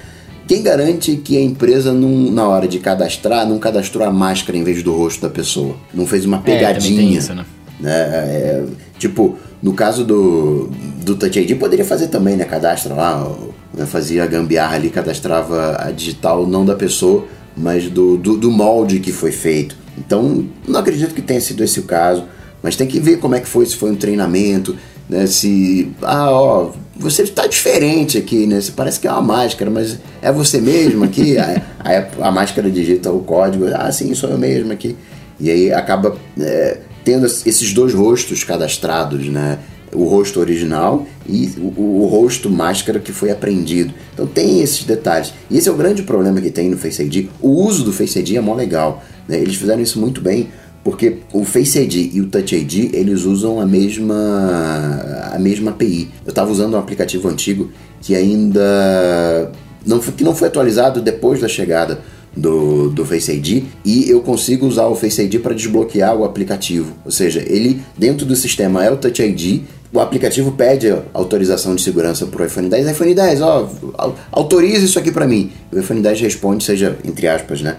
quem 0.47 0.63
garante 0.63 1.17
que 1.17 1.37
a 1.37 1.41
empresa, 1.41 1.91
não, 1.91 2.31
na 2.31 2.47
hora 2.47 2.67
de 2.67 2.79
cadastrar, 2.79 3.47
não 3.47 3.59
cadastrou 3.59 4.07
a 4.07 4.11
máscara 4.11 4.57
em 4.57 4.63
vez 4.63 4.81
do 4.81 4.95
rosto 4.95 5.21
da 5.21 5.29
pessoa? 5.29 5.75
Não 5.93 6.07
fez 6.07 6.25
uma 6.25 6.37
é, 6.37 6.41
pegadinha? 6.41 7.01
É, 7.01 7.19
isso, 7.19 7.33
né? 7.33 7.45
né? 7.79 7.91
É, 7.91 8.65
tipo, 8.97 9.37
no 9.61 9.73
caso 9.73 10.05
do, 10.05 10.69
do 11.03 11.15
Touch 11.15 11.37
ID, 11.37 11.57
poderia 11.57 11.83
fazer 11.83 12.07
também, 12.07 12.37
né? 12.37 12.45
Cadastra 12.45 12.93
lá, 12.93 13.29
né? 13.73 13.85
fazia 13.85 14.23
a 14.23 14.27
gambiarra 14.27 14.75
ali, 14.75 14.89
cadastrava 14.89 15.75
a 15.79 15.91
digital 15.91 16.47
não 16.47 16.65
da 16.65 16.75
pessoa, 16.75 17.25
mas 17.55 17.89
do, 17.89 18.17
do, 18.17 18.37
do 18.37 18.49
molde 18.49 18.99
que 18.99 19.11
foi 19.11 19.31
feito. 19.31 19.75
Então, 19.97 20.45
não 20.67 20.79
acredito 20.79 21.13
que 21.13 21.21
tenha 21.21 21.41
sido 21.41 21.63
esse 21.63 21.79
o 21.79 21.83
caso, 21.83 22.23
mas 22.61 22.75
tem 22.75 22.87
que 22.87 22.99
ver 22.99 23.17
como 23.17 23.35
é 23.35 23.39
que 23.39 23.47
foi, 23.47 23.65
se 23.65 23.75
foi 23.75 23.91
um 23.91 23.95
treinamento, 23.95 24.75
né? 25.09 25.27
Se, 25.27 25.91
ah, 26.01 26.31
ó, 26.31 26.71
você 26.95 27.23
está 27.23 27.47
diferente 27.47 28.17
aqui, 28.17 28.45
né? 28.47 28.59
Você 28.59 28.71
parece 28.71 28.99
que 28.99 29.07
é 29.07 29.11
uma 29.11 29.21
máscara, 29.21 29.69
mas 29.69 29.97
é 30.21 30.31
você 30.31 30.59
mesmo 30.59 31.03
aqui? 31.03 31.37
aí 31.79 31.97
a, 31.97 32.07
a, 32.21 32.31
máscara 32.31 32.69
digita 32.69 33.11
o 33.11 33.19
código, 33.19 33.65
ah, 33.73 33.91
sim, 33.91 34.13
sou 34.13 34.29
eu 34.29 34.37
mesmo 34.37 34.71
aqui. 34.71 34.95
E 35.39 35.51
aí 35.51 35.71
acaba 35.71 36.17
é, 36.39 36.77
tendo 37.03 37.25
esses 37.25 37.73
dois 37.73 37.93
rostos 37.93 38.43
cadastrados, 38.43 39.27
né? 39.27 39.59
o 39.93 40.03
rosto 40.05 40.39
original 40.39 41.05
e 41.27 41.49
o, 41.57 42.01
o, 42.03 42.07
rosto 42.07 42.49
máscara 42.49 42.99
que 42.99 43.11
foi 43.11 43.31
aprendido. 43.31 43.93
Então 44.13 44.27
tem 44.27 44.61
esses 44.61 44.83
detalhes. 44.83 45.33
E 45.49 45.57
esse 45.57 45.69
é 45.69 45.71
o 45.71 45.75
grande 45.75 46.03
problema 46.03 46.41
que 46.41 46.51
tem 46.51 46.69
no 46.69 46.77
Face 46.77 47.01
ID. 47.01 47.29
O 47.41 47.49
uso 47.49 47.83
do 47.83 47.93
Face 47.93 48.19
ID 48.19 48.35
é 48.35 48.41
mó 48.41 48.53
legal. 48.53 49.03
Né? 49.27 49.39
Eles 49.39 49.55
fizeram 49.55 49.81
isso 49.81 49.99
muito 49.99 50.21
bem, 50.21 50.49
porque 50.87 51.17
o 51.33 51.43
Face 51.43 51.77
ID 51.77 52.15
e 52.15 52.21
o 52.21 52.27
Touch 52.27 52.55
ID 52.55 52.93
eles 52.93 53.25
usam 53.25 53.59
a 53.59 53.65
mesma 53.65 54.15
a 55.33 55.37
mesma 55.37 55.71
API. 55.71 56.07
Eu 56.25 56.29
estava 56.29 56.49
usando 56.49 56.75
um 56.75 56.77
aplicativo 56.77 57.27
antigo 57.27 57.69
que 58.01 58.15
ainda 58.15 59.51
não, 59.85 59.99
que 59.99 60.23
não 60.23 60.33
foi 60.33 60.47
atualizado 60.47 61.01
depois 61.01 61.41
da 61.41 61.47
chegada 61.49 61.99
do, 62.33 62.89
do 62.89 63.03
Face 63.03 63.29
ID 63.29 63.65
e 63.83 64.09
eu 64.09 64.21
consigo 64.21 64.65
usar 64.65 64.85
o 64.85 64.95
Face 64.95 65.21
ID 65.21 65.41
para 65.41 65.53
desbloquear 65.53 66.15
o 66.15 66.23
aplicativo. 66.23 66.93
Ou 67.03 67.11
seja, 67.11 67.43
ele 67.45 67.81
dentro 67.97 68.25
do 68.25 68.37
sistema 68.37 68.85
é 68.85 68.89
o 68.89 68.95
Touch 68.95 69.21
ID, 69.21 69.63
o 69.91 69.99
aplicativo 69.99 70.53
pede 70.53 70.95
autorização 71.13 71.75
de 71.75 71.81
segurança 71.81 72.25
para 72.27 72.43
o 72.43 72.45
iPhone 72.45 72.69
10. 72.69 72.91
iPhone 72.91 73.13
10, 73.13 73.41
ó, 73.41 73.69
autoriza 74.31 74.85
isso 74.85 74.97
aqui 74.97 75.11
para 75.11 75.27
mim. 75.27 75.51
O 75.69 75.79
iPhone 75.79 76.01
10 76.01 76.21
responde, 76.21 76.63
seja 76.63 76.97
entre 77.03 77.27
aspas, 77.27 77.61
né? 77.61 77.75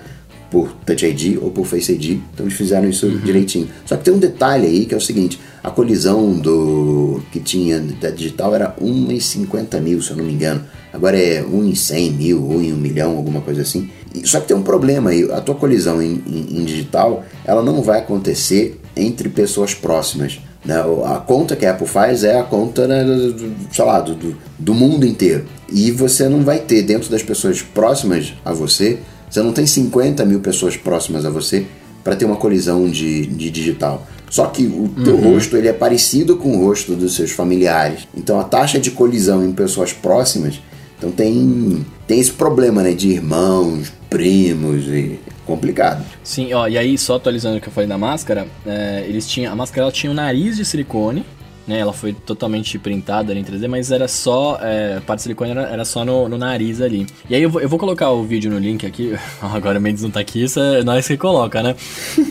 Por 0.50 0.72
Touch 0.86 1.04
ID 1.04 1.38
ou 1.40 1.50
por 1.50 1.66
Face 1.66 1.92
ID. 1.92 2.20
Então 2.32 2.46
eles 2.46 2.54
fizeram 2.54 2.88
isso 2.88 3.06
uhum. 3.06 3.18
direitinho. 3.18 3.68
Só 3.84 3.96
que 3.96 4.04
tem 4.04 4.14
um 4.14 4.18
detalhe 4.18 4.66
aí 4.66 4.86
que 4.86 4.94
é 4.94 4.96
o 4.96 5.00
seguinte: 5.00 5.38
a 5.62 5.70
colisão 5.70 6.32
do 6.32 7.20
que 7.30 7.40
tinha 7.40 7.80
da 7.80 8.10
digital 8.10 8.54
era 8.54 8.74
1 8.80 9.12
em 9.12 9.20
50 9.20 9.80
mil, 9.80 10.02
se 10.02 10.10
eu 10.10 10.16
não 10.16 10.24
me 10.24 10.32
engano. 10.32 10.62
Agora 10.92 11.18
é 11.18 11.42
1 11.42 11.64
em 11.64 11.74
100 11.74 12.10
mil, 12.12 12.42
1 12.42 12.62
em 12.62 12.72
1 12.72 12.76
milhão, 12.76 13.16
alguma 13.16 13.40
coisa 13.40 13.62
assim. 13.62 13.90
Só 14.24 14.40
que 14.40 14.48
tem 14.48 14.56
um 14.56 14.62
problema 14.62 15.10
aí: 15.10 15.30
a 15.30 15.40
tua 15.40 15.54
colisão 15.54 16.02
em, 16.02 16.22
em, 16.26 16.60
em 16.60 16.64
digital 16.64 17.24
ela 17.44 17.62
não 17.62 17.82
vai 17.82 17.98
acontecer 17.98 18.80
entre 18.96 19.28
pessoas 19.28 19.74
próximas. 19.74 20.40
Né? 20.64 20.76
A 21.06 21.18
conta 21.18 21.54
que 21.54 21.64
a 21.64 21.70
Apple 21.70 21.86
faz 21.86 22.24
é 22.24 22.38
a 22.38 22.42
conta, 22.42 22.86
né, 22.86 23.04
do, 23.04 23.54
sei 23.72 23.84
lá, 23.84 24.00
do, 24.00 24.36
do 24.58 24.74
mundo 24.74 25.06
inteiro. 25.06 25.46
E 25.70 25.90
você 25.90 26.28
não 26.28 26.42
vai 26.42 26.58
ter 26.58 26.82
dentro 26.82 27.10
das 27.10 27.22
pessoas 27.22 27.62
próximas 27.62 28.34
a 28.44 28.52
você 28.52 28.98
você 29.28 29.42
não 29.42 29.52
tem 29.52 29.66
50 29.66 30.24
mil 30.24 30.40
pessoas 30.40 30.76
próximas 30.76 31.24
a 31.24 31.30
você 31.30 31.66
para 32.02 32.16
ter 32.16 32.24
uma 32.24 32.36
colisão 32.36 32.88
de, 32.88 33.26
de 33.26 33.50
digital. 33.50 34.06
Só 34.30 34.46
que 34.46 34.66
o 34.66 34.88
teu 35.04 35.14
uhum. 35.14 35.34
rosto 35.34 35.56
ele 35.56 35.68
é 35.68 35.72
parecido 35.72 36.36
com 36.36 36.56
o 36.56 36.66
rosto 36.66 36.94
dos 36.94 37.14
seus 37.14 37.30
familiares. 37.30 38.06
Então 38.14 38.38
a 38.38 38.44
taxa 38.44 38.78
de 38.78 38.90
colisão 38.90 39.44
em 39.44 39.52
pessoas 39.52 39.92
próximas, 39.92 40.60
então 40.96 41.10
tem, 41.10 41.84
tem 42.06 42.20
esse 42.20 42.32
problema 42.32 42.82
né, 42.82 42.92
de 42.92 43.08
irmãos, 43.08 43.92
primos 44.10 44.86
e 44.86 45.18
complicado. 45.46 46.04
Sim, 46.22 46.52
ó, 46.52 46.68
e 46.68 46.76
aí 46.76 46.98
só 46.98 47.16
atualizando 47.16 47.56
o 47.56 47.60
que 47.60 47.68
eu 47.68 47.72
falei 47.72 47.88
da 47.88 47.96
máscara, 47.96 48.46
é, 48.66 49.04
eles 49.08 49.26
tinham 49.26 49.52
a 49.52 49.56
máscara 49.56 49.82
ela 49.82 49.92
tinha 49.92 50.10
um 50.10 50.14
nariz 50.14 50.56
de 50.56 50.64
silicone 50.64 51.24
né? 51.68 51.78
Ela 51.78 51.92
foi 51.92 52.14
totalmente 52.14 52.78
printada 52.78 53.32
em 53.34 53.44
3D, 53.44 53.68
mas 53.68 53.92
era 53.92 54.08
só. 54.08 54.58
É, 54.60 54.96
a 54.96 55.00
parte 55.02 55.18
de 55.18 55.22
silicone 55.24 55.50
era, 55.50 55.62
era 55.68 55.84
só 55.84 56.04
no, 56.04 56.28
no, 56.28 56.38
nariz 56.38 56.80
ali. 56.80 57.06
E 57.28 57.34
aí 57.34 57.42
eu 57.42 57.50
vou, 57.50 57.60
eu 57.60 57.68
vou 57.68 57.78
colocar 57.78 58.10
o 58.10 58.24
vídeo 58.24 58.50
no 58.50 58.58
link 58.58 58.86
aqui. 58.86 59.14
Agora 59.40 59.78
o 59.78 59.82
Mendes 59.82 60.02
não 60.02 60.10
tá 60.10 60.20
aqui, 60.20 60.42
isso 60.42 60.58
é 60.58 60.82
nós 60.82 61.06
que 61.06 61.16
coloca, 61.16 61.62
né? 61.62 61.76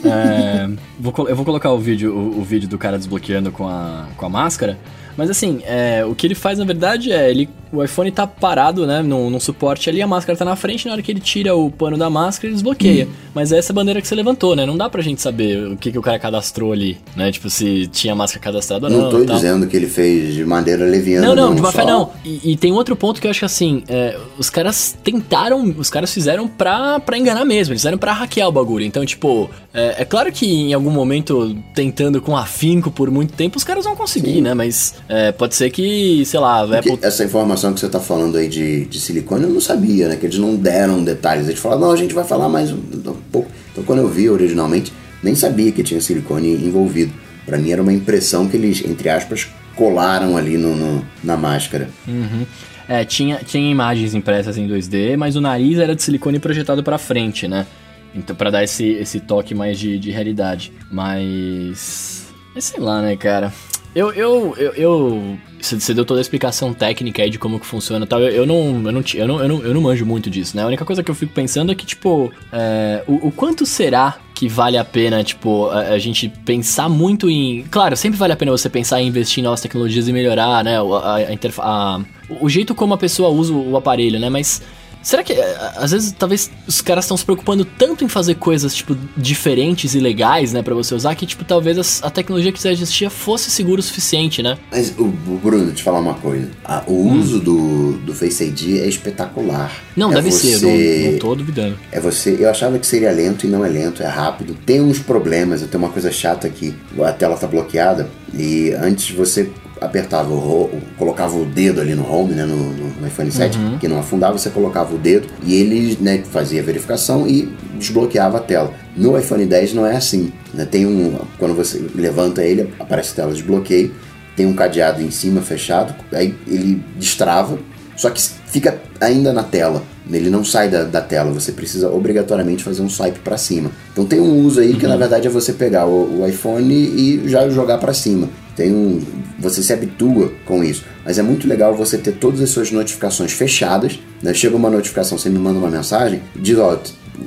É, 0.03 0.69
vou, 0.99 1.13
eu 1.29 1.35
vou 1.35 1.45
colocar 1.45 1.71
o 1.71 1.77
vídeo, 1.77 2.13
o, 2.13 2.39
o, 2.39 2.43
vídeo 2.43 2.67
do 2.67 2.77
cara 2.77 2.97
desbloqueando 2.97 3.51
com 3.51 3.67
a, 3.67 4.07
com 4.17 4.25
a 4.25 4.29
máscara. 4.29 4.77
Mas 5.17 5.29
assim, 5.29 5.61
é, 5.65 6.05
o 6.05 6.13
que 6.13 6.27
ele 6.27 6.35
faz 6.35 6.59
na 6.59 6.65
verdade 6.65 7.11
é 7.11 7.29
ele 7.29 7.49
o 7.71 7.83
iPhone 7.83 8.11
tá 8.11 8.25
parado, 8.25 8.85
né, 8.85 9.01
num, 9.01 9.29
num, 9.29 9.39
suporte 9.39 9.89
ali, 9.89 10.01
a 10.01 10.07
máscara 10.07 10.37
tá 10.37 10.45
na 10.45 10.55
frente, 10.55 10.85
na 10.85 10.93
hora 10.93 11.01
que 11.01 11.11
ele 11.11 11.19
tira 11.19 11.55
o 11.55 11.69
pano 11.69 11.97
da 11.97 12.09
máscara, 12.09 12.47
ele 12.47 12.53
desbloqueia. 12.53 13.05
Hum. 13.05 13.27
Mas 13.33 13.51
é 13.51 13.57
essa 13.57 13.73
bandeira 13.73 14.01
que 14.01 14.07
você 14.07 14.15
levantou, 14.15 14.55
né? 14.55 14.65
Não 14.65 14.77
dá 14.77 14.89
pra 14.89 15.01
gente 15.01 15.21
saber 15.21 15.71
o 15.71 15.77
que, 15.77 15.91
que 15.91 15.99
o 15.99 16.01
cara 16.01 16.17
cadastrou 16.17 16.71
ali, 16.71 16.97
né? 17.15 17.31
Tipo, 17.31 17.49
se 17.49 17.87
tinha 17.87 18.15
máscara 18.15 18.43
cadastrada 18.43 18.87
ou 18.87 18.91
não. 18.91 19.01
Não 19.11 19.25
tô 19.25 19.33
dizendo 19.33 19.67
que 19.67 19.75
ele 19.75 19.87
fez 19.87 20.33
de 20.33 20.45
maneira 20.45 20.85
leviana. 20.85 21.27
Não, 21.27 21.35
não, 21.35 21.47
não 21.49 21.55
de 21.55 21.61
má 21.61 21.71
fé 21.71 21.85
não. 21.85 22.11
E, 22.23 22.53
e, 22.53 22.57
tem 22.57 22.71
outro 22.71 22.95
ponto 22.95 23.21
que 23.21 23.27
eu 23.27 23.31
acho 23.31 23.39
que 23.39 23.45
assim, 23.45 23.83
é, 23.87 24.17
os 24.37 24.49
caras 24.49 24.97
tentaram, 25.03 25.75
os 25.77 25.89
caras 25.89 26.13
fizeram 26.13 26.47
pra, 26.47 26.99
pra 26.99 27.17
enganar 27.17 27.45
mesmo, 27.45 27.73
eles 27.73 27.81
fizeram 27.81 27.97
pra 27.97 28.13
hackear 28.13 28.47
o 28.47 28.51
bagulho. 28.51 28.85
Então, 28.85 29.05
tipo, 29.05 29.49
é, 29.73 30.01
é 30.01 30.05
claro 30.05 30.31
que 30.31 30.45
em 30.45 30.73
algum 30.73 30.89
momento, 30.89 31.55
tentando 31.75 32.21
com 32.21 32.35
afinco 32.35 32.89
por 32.89 33.11
muito 33.11 33.33
tempo, 33.33 33.57
os 33.57 33.63
caras 33.63 33.85
vão 33.85 33.95
conseguir, 33.95 34.35
Sim. 34.35 34.41
né? 34.41 34.53
Mas 34.53 34.95
é, 35.09 35.31
pode 35.31 35.55
ser 35.55 35.69
que, 35.69 36.23
sei 36.25 36.39
lá, 36.39 36.63
Apple... 36.63 36.99
Essa 37.01 37.23
informação 37.23 37.73
que 37.73 37.79
você 37.79 37.85
está 37.85 37.99
falando 37.99 38.37
aí 38.37 38.47
de, 38.47 38.85
de 38.85 38.99
silicone, 38.99 39.43
eu 39.43 39.49
não 39.49 39.61
sabia, 39.61 40.09
né? 40.09 40.17
Que 40.17 40.25
eles 40.25 40.37
não 40.37 40.55
deram 40.55 41.03
detalhes. 41.03 41.47
Eles 41.47 41.59
falaram, 41.59 41.81
não, 41.81 41.91
a 41.91 41.95
gente 41.95 42.13
vai 42.13 42.25
falar 42.25 42.49
mais 42.49 42.71
um, 42.71 42.77
um 42.77 43.15
pouco. 43.31 43.49
Então, 43.71 43.83
quando 43.83 43.99
eu 43.99 44.09
vi 44.09 44.29
originalmente, 44.29 44.91
nem 45.23 45.33
sabia 45.33 45.71
que 45.71 45.81
tinha 45.81 46.01
silicone 46.01 46.53
envolvido. 46.53 47.13
Para 47.45 47.57
mim 47.57 47.71
era 47.71 47.81
uma 47.81 47.93
impressão 47.93 48.49
que 48.49 48.57
eles, 48.57 48.83
entre 48.83 49.07
aspas, 49.09 49.47
colaram 49.75 50.35
ali 50.35 50.57
no, 50.57 50.75
no 50.75 51.05
na 51.23 51.37
máscara. 51.37 51.89
Uhum. 52.05 52.45
É, 52.89 53.05
tinha, 53.05 53.37
tinha 53.37 53.69
imagens 53.69 54.13
impressas 54.13 54.57
em 54.57 54.67
2D, 54.67 55.15
mas 55.15 55.35
o 55.35 55.41
nariz 55.41 55.77
era 55.77 55.95
de 55.95 56.03
silicone 56.03 56.39
projetado 56.39 56.83
para 56.83 56.97
frente, 56.97 57.47
né? 57.47 57.65
Então, 58.13 58.35
para 58.35 58.49
dar 58.49 58.63
esse, 58.63 58.85
esse 58.85 59.19
toque 59.19 59.53
mais 59.53 59.79
de, 59.79 59.97
de 59.99 60.11
realidade. 60.11 60.73
Mas. 60.91 62.25
É 62.55 62.59
sei 62.59 62.79
lá, 62.79 63.01
né, 63.01 63.15
cara? 63.15 63.53
Eu, 63.97 64.13
eu, 64.13 64.55
eu, 64.59 64.73
eu, 64.73 65.37
você 65.59 65.91
deu 65.91 66.05
toda 66.05 66.19
a 66.19 66.21
explicação 66.21 66.71
técnica 66.71 67.23
aí 67.23 67.31
de 67.31 67.39
como 67.39 67.59
que 67.59 67.65
funciona 67.65 68.05
e 68.05 68.07
tal. 68.07 68.21
Eu, 68.21 68.29
eu, 68.29 68.45
não, 68.45 68.55
eu, 68.85 68.91
não, 68.91 69.03
eu, 69.15 69.27
não, 69.27 69.39
eu, 69.41 69.47
não, 69.47 69.63
eu 69.63 69.73
não 69.73 69.81
manjo 69.81 70.05
muito 70.05 70.29
disso, 70.29 70.55
né? 70.55 70.61
A 70.61 70.67
única 70.67 70.85
coisa 70.85 71.01
que 71.01 71.09
eu 71.09 71.15
fico 71.15 71.33
pensando 71.33 71.71
é 71.71 71.75
que, 71.75 71.83
tipo, 71.83 72.31
é, 72.53 73.03
o, 73.07 73.29
o, 73.29 73.31
quanto 73.31 73.65
será 73.65 74.19
que 74.35 74.47
vale 74.47 74.77
a 74.77 74.85
pena, 74.85 75.23
tipo, 75.23 75.67
a, 75.69 75.79
a, 75.79 75.97
gente 75.97 76.29
pensar 76.29 76.87
muito 76.87 77.27
em. 77.27 77.63
Claro, 77.71 77.97
sempre 77.97 78.19
vale 78.19 78.33
a 78.33 78.35
pena 78.35 78.51
você 78.51 78.69
pensar 78.69 79.01
em 79.01 79.07
investir 79.07 79.39
em 79.41 79.45
novas 79.45 79.61
tecnologias 79.61 80.07
e 80.07 80.13
melhorar, 80.13 80.63
né? 80.63 80.77
A, 80.77 80.81
a, 80.83 81.95
a 81.95 82.01
o 82.39 82.47
jeito 82.47 82.75
como 82.75 82.93
a 82.93 82.97
pessoa 82.99 83.29
usa 83.29 83.51
o 83.51 83.75
aparelho, 83.75 84.19
né? 84.19 84.29
Mas 84.29 84.61
Será 85.01 85.23
que 85.23 85.33
eh, 85.33 85.57
às 85.75 85.91
vezes 85.91 86.11
talvez 86.11 86.51
os 86.67 86.81
caras 86.81 87.05
estão 87.05 87.17
se 87.17 87.23
preocupando 87.23 87.63
tanto 87.65 88.03
em 88.03 88.07
fazer 88.07 88.35
coisas 88.35 88.75
tipo 88.75 88.95
diferentes 89.15 89.95
e 89.95 89.99
legais, 89.99 90.53
né, 90.53 90.61
para 90.61 90.75
você 90.75 90.93
usar 90.93 91.15
que 91.15 91.25
tipo 91.25 91.43
talvez 91.43 92.01
a, 92.03 92.09
tecnologia 92.09 92.51
que 92.51 92.61
já 92.61 92.71
existia 92.71 93.09
fosse 93.09 93.49
segura 93.49 93.79
o 93.79 93.83
suficiente, 93.83 94.41
né? 94.41 94.57
Mas 94.71 94.93
o, 94.97 95.05
Bruno, 95.05 95.71
te 95.71 95.83
falar 95.83 95.99
uma 95.99 96.15
coisa, 96.15 96.49
a, 96.63 96.83
o 96.87 97.07
hum. 97.07 97.19
uso 97.19 97.39
do, 97.39 97.93
do 97.99 98.13
Face 98.13 98.43
ID 98.43 98.79
é 98.79 98.87
espetacular. 98.87 99.71
Não, 99.95 100.11
é 100.11 100.15
deve 100.15 100.31
você, 100.31 100.57
ser, 100.57 101.03
não, 101.05 101.11
não 101.11 101.19
tô 101.19 101.35
duvidando. 101.35 101.77
É 101.91 101.99
você, 101.99 102.37
eu 102.39 102.49
achava 102.49 102.77
que 102.79 102.85
seria 102.85 103.11
lento 103.11 103.45
e 103.45 103.49
não 103.49 103.63
é 103.63 103.69
lento, 103.69 104.01
é 104.03 104.07
rápido. 104.07 104.55
Tem 104.65 104.81
uns 104.81 104.99
problemas, 104.99 105.61
eu 105.61 105.67
tenho 105.67 105.83
uma 105.83 105.91
coisa 105.91 106.11
chata 106.11 106.47
aqui, 106.47 106.75
a 106.99 107.11
tela 107.11 107.37
tá 107.37 107.47
bloqueada 107.47 108.09
e 108.33 108.71
antes 108.73 109.15
você 109.15 109.49
apertava 109.81 110.33
o, 110.33 110.81
colocava 110.97 111.35
o 111.37 111.45
dedo 111.45 111.81
ali 111.81 111.95
no 111.95 112.09
home, 112.09 112.33
né, 112.33 112.45
no, 112.45 112.73
no 112.73 113.07
iPhone 113.07 113.31
7, 113.31 113.57
uhum. 113.57 113.77
que 113.77 113.87
não 113.87 113.99
afundava, 113.99 114.37
você 114.37 114.49
colocava 114.49 114.93
o 114.93 114.97
dedo 114.97 115.27
e 115.43 115.55
ele 115.55 115.97
né, 116.01 116.23
fazia 116.31 116.61
a 116.61 116.63
verificação 116.63 117.27
e 117.27 117.53
desbloqueava 117.75 118.37
a 118.37 118.41
tela. 118.41 118.73
No 118.95 119.17
iPhone 119.17 119.45
10 119.45 119.73
não 119.73 119.85
é 119.85 119.95
assim. 119.95 120.31
Né? 120.53 120.65
Tem 120.65 120.85
um, 120.85 121.19
quando 121.37 121.55
você 121.55 121.83
levanta 121.95 122.43
ele, 122.43 122.73
aparece 122.79 123.11
a 123.13 123.15
tela 123.15 123.31
de 123.31 123.37
desbloqueio, 123.37 123.93
tem 124.35 124.45
um 124.45 124.53
cadeado 124.53 125.01
em 125.01 125.09
cima 125.09 125.41
fechado, 125.41 125.95
aí 126.13 126.35
ele 126.47 126.83
destrava, 126.95 127.57
só 127.95 128.09
que 128.11 128.21
fica 128.21 128.79
ainda 129.01 129.33
na 129.33 129.43
tela. 129.43 129.81
Ele 130.09 130.29
não 130.29 130.45
sai 130.45 130.69
da, 130.69 130.83
da 130.83 131.01
tela, 131.01 131.31
você 131.31 131.51
precisa 131.51 131.89
obrigatoriamente 131.89 132.63
fazer 132.63 132.81
um 132.81 132.89
swipe 132.89 133.19
para 133.19 133.37
cima. 133.37 133.71
Então 133.91 134.05
tem 134.05 134.21
um 134.21 134.45
uso 134.45 134.61
aí 134.61 134.75
que 134.75 134.85
uhum. 134.85 134.91
na 134.91 134.97
verdade 134.97 135.27
é 135.27 135.29
você 135.29 135.51
pegar 135.51 135.85
o, 135.85 136.21
o 136.21 136.27
iPhone 136.27 136.73
e 136.73 137.27
já 137.27 137.49
jogar 137.49 137.79
para 137.79 137.93
cima. 137.93 138.29
Tem 138.57 138.73
um, 138.73 138.99
você 139.37 139.61
se 139.61 139.71
habitua 139.71 140.33
com 140.43 140.63
isso. 140.63 140.83
Mas 141.05 141.19
é 141.19 141.21
muito 141.21 141.47
legal 141.47 141.75
você 141.75 141.95
ter 141.95 142.13
todas 142.13 142.41
as 142.41 142.49
suas 142.49 142.71
notificações 142.71 143.31
fechadas. 143.31 143.99
Né? 144.21 144.33
Chega 144.33 144.55
uma 144.55 144.69
notificação, 144.69 145.15
você 145.15 145.29
me 145.29 145.37
manda 145.37 145.59
uma 145.59 145.69
mensagem, 145.69 146.23
diz, 146.35 146.57
ó, 146.57 146.75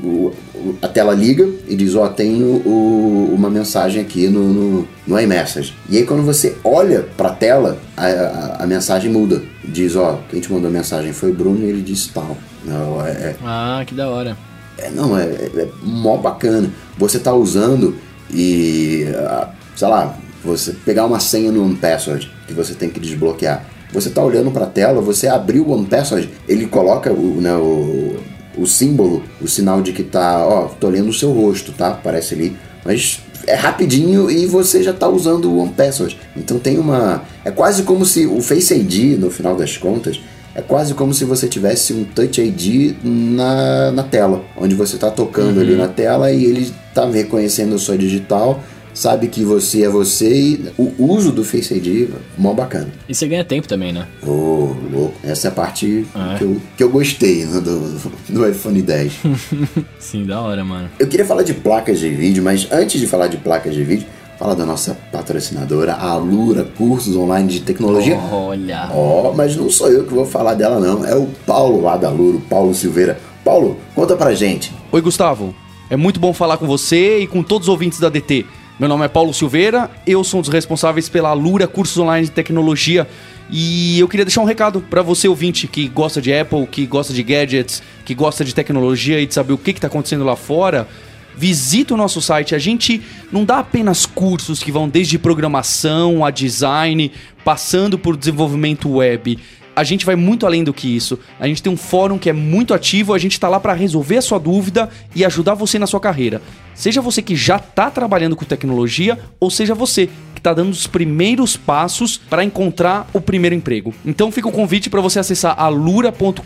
o, 0.03 0.35
a 0.83 0.89
tela 0.89 1.15
liga 1.15 1.49
e 1.69 1.77
diz, 1.77 1.95
ó, 1.95 2.09
tenho 2.09 2.47
o, 2.67 3.33
uma 3.33 3.49
mensagem 3.49 4.03
aqui 4.03 4.27
no, 4.27 4.53
no, 4.53 4.89
no 5.07 5.21
iMessage. 5.21 5.73
E 5.89 5.99
aí 5.99 6.05
quando 6.05 6.25
você 6.25 6.57
olha 6.65 7.07
para 7.17 7.29
a 7.29 7.33
tela, 7.33 7.79
a, 7.97 8.65
a, 8.65 8.67
mensagem 8.67 9.11
muda. 9.11 9.41
Diz, 9.65 9.95
ó, 9.95 10.21
quem 10.29 10.41
te 10.41 10.53
mandou 10.53 10.69
a 10.69 10.73
mensagem 10.73 11.13
foi 11.13 11.31
o 11.31 11.35
Bruno 11.35 11.65
e 11.65 11.69
ele 11.69 11.81
disse 11.81 12.11
tal. 12.11 12.37
Não, 12.65 13.07
é, 13.07 13.11
é, 13.11 13.37
ah, 13.45 13.85
que 13.87 13.95
da 13.95 14.09
hora. 14.09 14.37
É, 14.77 14.91
não, 14.91 15.17
é, 15.17 15.23
é, 15.23 15.51
é 15.59 15.69
mó 15.81 16.17
bacana. 16.17 16.69
Você 16.99 17.21
tá 17.21 17.33
usando 17.33 17.97
e, 18.33 19.07
ah, 19.15 19.51
sei 19.77 19.87
lá, 19.87 20.19
você 20.45 20.73
pegar 20.85 21.07
uma 21.07 21.21
senha 21.21 21.53
no 21.53 21.65
OnePassword 21.65 22.31
que 22.47 22.53
você 22.53 22.75
tem 22.75 22.91
que 22.91 23.01
desbloquear. 23.01 23.65
Você 23.93 24.09
está 24.09 24.23
olhando 24.23 24.51
para 24.51 24.65
a 24.65 24.69
tela, 24.69 25.01
você 25.01 25.27
abriu 25.27 25.65
o 25.65 25.73
OnePassword, 25.73 26.31
ele 26.49 26.67
coloca 26.67 27.13
o, 27.13 27.41
né, 27.41 27.55
o, 27.55 28.17
o 28.57 28.67
símbolo, 28.67 29.23
o 29.41 29.49
sinal 29.49 29.83
de 29.83 29.93
que 29.93 30.05
tá, 30.05 30.47
ó, 30.47 30.67
tô 30.69 30.89
lendo 30.89 31.09
o 31.09 31.15
seu 31.15 31.33
rosto, 31.33 31.73
tá? 31.73 31.89
Aparece 31.89 32.35
ali, 32.35 32.57
mas 32.85 33.21
é 33.47 33.55
rapidinho 33.55 34.31
e 34.31 34.47
você 34.47 34.83
já 34.83 34.93
está 34.93 35.09
usando 35.09 35.51
o 35.51 35.59
OnePassword. 35.59 36.19
Então 36.37 36.59
tem 36.59 36.79
uma, 36.79 37.25
é 37.45 37.51
quase 37.51 37.83
como 37.83 38.05
se 38.05 38.27
o 38.27 38.41
Face 38.41 38.75
ID, 38.75 39.19
no 39.19 39.31
final 39.31 39.57
das 39.57 39.77
contas, 39.77 40.21
é 40.55 40.61
quase 40.61 40.95
como 40.95 41.15
se 41.15 41.25
você 41.25 41.49
tivesse 41.49 41.93
um 41.93 42.05
Touch 42.05 42.41
ID 42.41 42.97
na, 43.03 43.93
na 43.93 44.03
tela, 44.03 44.45
onde 44.57 44.75
você 44.75 44.97
está 44.97 45.11
tocando 45.11 45.57
uhum. 45.57 45.63
ali 45.63 45.77
na 45.77 45.89
tela 45.89 46.31
e 46.33 46.45
ele 46.45 46.73
está 46.89 47.09
reconhecendo 47.09 47.75
a 47.75 47.79
sua 47.79 47.97
digital 47.97 48.63
sabe 48.93 49.29
que 49.29 49.45
você 49.45 49.85
é 49.85 49.89
você 49.89 50.33
e 50.33 50.73
o 50.79 50.95
uso 50.99 51.33
do 51.33 51.45
Face 51.45 51.75
ID 51.75 52.11
é 52.11 52.17
mó 52.37 52.53
bacana. 52.53 52.89
E 53.09 53.15
você 53.15 53.27
ganha 53.27 53.45
tempo 53.45 53.67
também, 53.67 53.93
né? 53.93 54.07
Ô, 54.23 54.29
oh, 54.31 54.77
louco. 54.93 55.15
Essa 55.23 55.49
é 55.49 55.51
a 55.51 55.55
parte 55.55 56.07
ah, 56.15 56.35
é? 56.35 56.39
que, 56.39 56.45
eu, 56.45 56.57
que 56.77 56.83
eu 56.83 56.91
gostei 56.91 57.45
né, 57.45 57.61
do, 57.61 58.13
do 58.29 58.49
iPhone 58.49 58.81
10. 58.81 59.13
Sim, 59.99 60.27
da 60.27 60.41
hora, 60.41 60.65
mano. 60.65 60.89
Eu 60.99 61.07
queria 61.07 61.27
falar 61.27 61.43
de 61.43 61.55
placas 61.55 61.99
de 61.99 62.09
vídeo, 62.11 62.43
mas 62.43 62.67
antes 62.71 63.01
de 63.01 63.07
falar 63.07 63.29
de 63.29 63.37
placas 63.37 63.75
de 63.75 63.83
vídeo, 63.83 64.07
Fala 64.41 64.57
da 64.57 64.65
nossa 64.65 64.97
patrocinadora, 65.13 65.93
a 65.93 66.13
Alura 66.13 66.65
Cursos 66.65 67.15
Online 67.15 67.47
de 67.47 67.61
Tecnologia. 67.61 68.19
Olha! 68.33 68.89
Ó, 68.91 69.29
oh, 69.29 69.35
mas 69.35 69.55
não 69.55 69.69
sou 69.69 69.89
eu 69.89 70.07
que 70.07 70.15
vou 70.15 70.25
falar 70.25 70.55
dela, 70.55 70.81
não. 70.81 71.05
É 71.05 71.15
o 71.15 71.27
Paulo 71.45 71.83
lá 71.83 71.99
da 71.99 72.09
Alura, 72.09 72.39
o 72.39 72.41
Paulo 72.41 72.75
Silveira. 72.75 73.21
Paulo, 73.45 73.77
conta 73.95 74.17
pra 74.17 74.33
gente. 74.33 74.73
Oi, 74.91 75.01
Gustavo. 75.03 75.55
É 75.91 75.97
muito 75.97 76.19
bom 76.19 76.33
falar 76.33 76.57
com 76.57 76.67
você 76.67 77.19
e 77.19 77.27
com 77.27 77.43
todos 77.43 77.69
os 77.69 77.71
ouvintes 77.71 78.01
da 78.01 78.09
DT. 78.09 78.47
Meu 78.81 78.89
nome 78.89 79.05
é 79.05 79.09
Paulo 79.09 79.35
Silveira, 79.35 79.91
eu 80.07 80.25
sou 80.25 80.39
um 80.39 80.41
dos 80.41 80.51
responsáveis 80.51 81.07
pela 81.07 81.29
Alura 81.29 81.69
Cursos 81.69 81.99
Online 81.99 82.25
de 82.25 82.33
Tecnologia. 82.33 83.07
E 83.51 84.01
eu 84.01 84.09
queria 84.09 84.25
deixar 84.25 84.41
um 84.41 84.47
recado 84.47 84.81
para 84.81 85.03
você 85.03 85.29
ouvinte 85.29 85.67
que 85.67 85.87
gosta 85.87 86.19
de 86.19 86.33
Apple, 86.33 86.67
que 86.67 86.87
gosta 86.87 87.13
de 87.13 87.23
gadgets, 87.23 87.83
que 88.07 88.15
gosta 88.15 88.43
de 88.43 88.55
tecnologia 88.55 89.21
e 89.21 89.27
de 89.27 89.35
saber 89.35 89.53
o 89.53 89.59
que 89.59 89.73
está 89.73 89.87
acontecendo 89.87 90.25
lá 90.25 90.35
fora 90.35 90.89
visita 91.37 91.95
o 91.95 91.97
nosso 91.97 92.21
site. 92.21 92.55
A 92.55 92.59
gente 92.59 93.01
não 93.31 93.45
dá 93.45 93.59
apenas 93.59 94.07
cursos 94.07 94.63
que 94.63 94.73
vão 94.73 94.89
desde 94.89 95.19
programação 95.19 96.25
a 96.25 96.31
design, 96.31 97.11
passando 97.45 97.99
por 97.99 98.17
desenvolvimento 98.17 98.91
web. 98.91 99.39
A 99.81 99.83
gente 99.83 100.05
vai 100.05 100.15
muito 100.15 100.45
além 100.45 100.63
do 100.63 100.75
que 100.75 100.95
isso. 100.95 101.19
A 101.39 101.47
gente 101.47 101.63
tem 101.63 101.73
um 101.73 101.77
fórum 101.77 102.19
que 102.19 102.29
é 102.29 102.35
muito 102.35 102.75
ativo, 102.75 103.15
a 103.15 103.19
gente 103.19 103.33
está 103.33 103.49
lá 103.49 103.59
para 103.59 103.73
resolver 103.73 104.19
a 104.19 104.21
sua 104.21 104.39
dúvida 104.39 104.91
e 105.17 105.25
ajudar 105.25 105.55
você 105.55 105.79
na 105.79 105.87
sua 105.87 105.99
carreira. 105.99 106.43
Seja 106.75 107.01
você 107.01 107.23
que 107.23 107.35
já 107.35 107.57
está 107.57 107.91
trabalhando 107.91 108.37
com 108.37 108.45
tecnologia, 108.45 109.19
ou 109.41 109.51
seja 109.51 109.75
você 109.75 110.09
que 110.35 110.41
está 110.41 110.53
dando 110.53 110.71
os 110.71 110.87
primeiros 110.87 111.57
passos 111.57 112.19
para 112.19 112.45
encontrar 112.45 113.09
o 113.15 113.23
primeiro 113.23 113.57
emprego. 113.57 113.95
Então 114.05 114.31
fica 114.31 114.49
o 114.49 114.53
convite 114.53 114.91
para 114.91 115.01
você 115.01 115.19
acessar 115.19 115.59
alura.com.br 115.59 116.43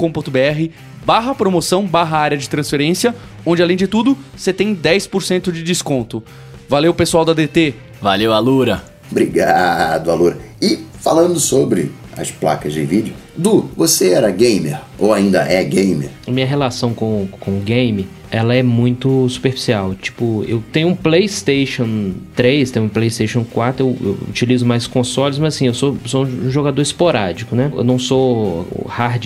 barra 1.04 1.34
promoção 1.34 1.84
barra 1.84 2.18
área 2.18 2.38
de 2.38 2.48
transferência, 2.48 3.16
onde 3.44 3.64
além 3.64 3.76
de 3.76 3.88
tudo 3.88 4.16
você 4.36 4.52
tem 4.52 4.76
10% 4.76 5.50
de 5.50 5.64
desconto. 5.64 6.22
Valeu 6.68 6.94
pessoal 6.94 7.24
da 7.24 7.32
DT. 7.32 7.74
Valeu 8.00 8.32
Alura. 8.32 8.84
Obrigado 9.10 10.12
Alura. 10.12 10.38
E 10.62 10.78
falando 11.00 11.40
sobre 11.40 11.90
as 12.16 12.30
placas 12.30 12.72
de 12.72 12.84
vídeo, 12.84 13.14
Du, 13.36 13.68
você 13.76 14.10
era 14.10 14.30
gamer 14.30 14.80
ou 14.98 15.12
ainda 15.12 15.40
é 15.42 15.62
gamer? 15.64 16.10
Minha 16.28 16.46
relação 16.46 16.94
com, 16.94 17.26
com 17.40 17.60
game 17.60 18.06
ela 18.30 18.52
é 18.52 18.64
muito 18.64 19.28
superficial. 19.28 19.94
Tipo, 19.94 20.44
eu 20.48 20.60
tenho 20.72 20.88
um 20.88 20.96
PlayStation 20.96 22.12
3, 22.34 22.70
tenho 22.72 22.86
um 22.86 22.88
PlayStation 22.88 23.44
4, 23.44 23.86
eu, 23.86 23.96
eu 24.00 24.18
utilizo 24.28 24.66
mais 24.66 24.88
consoles, 24.88 25.38
mas 25.38 25.54
assim, 25.54 25.68
eu 25.68 25.74
sou, 25.74 25.96
sou 26.04 26.24
um 26.24 26.50
jogador 26.50 26.82
esporádico, 26.82 27.54
né? 27.54 27.70
Eu 27.72 27.84
não 27.84 27.96
sou 27.96 28.66
hard 28.88 29.24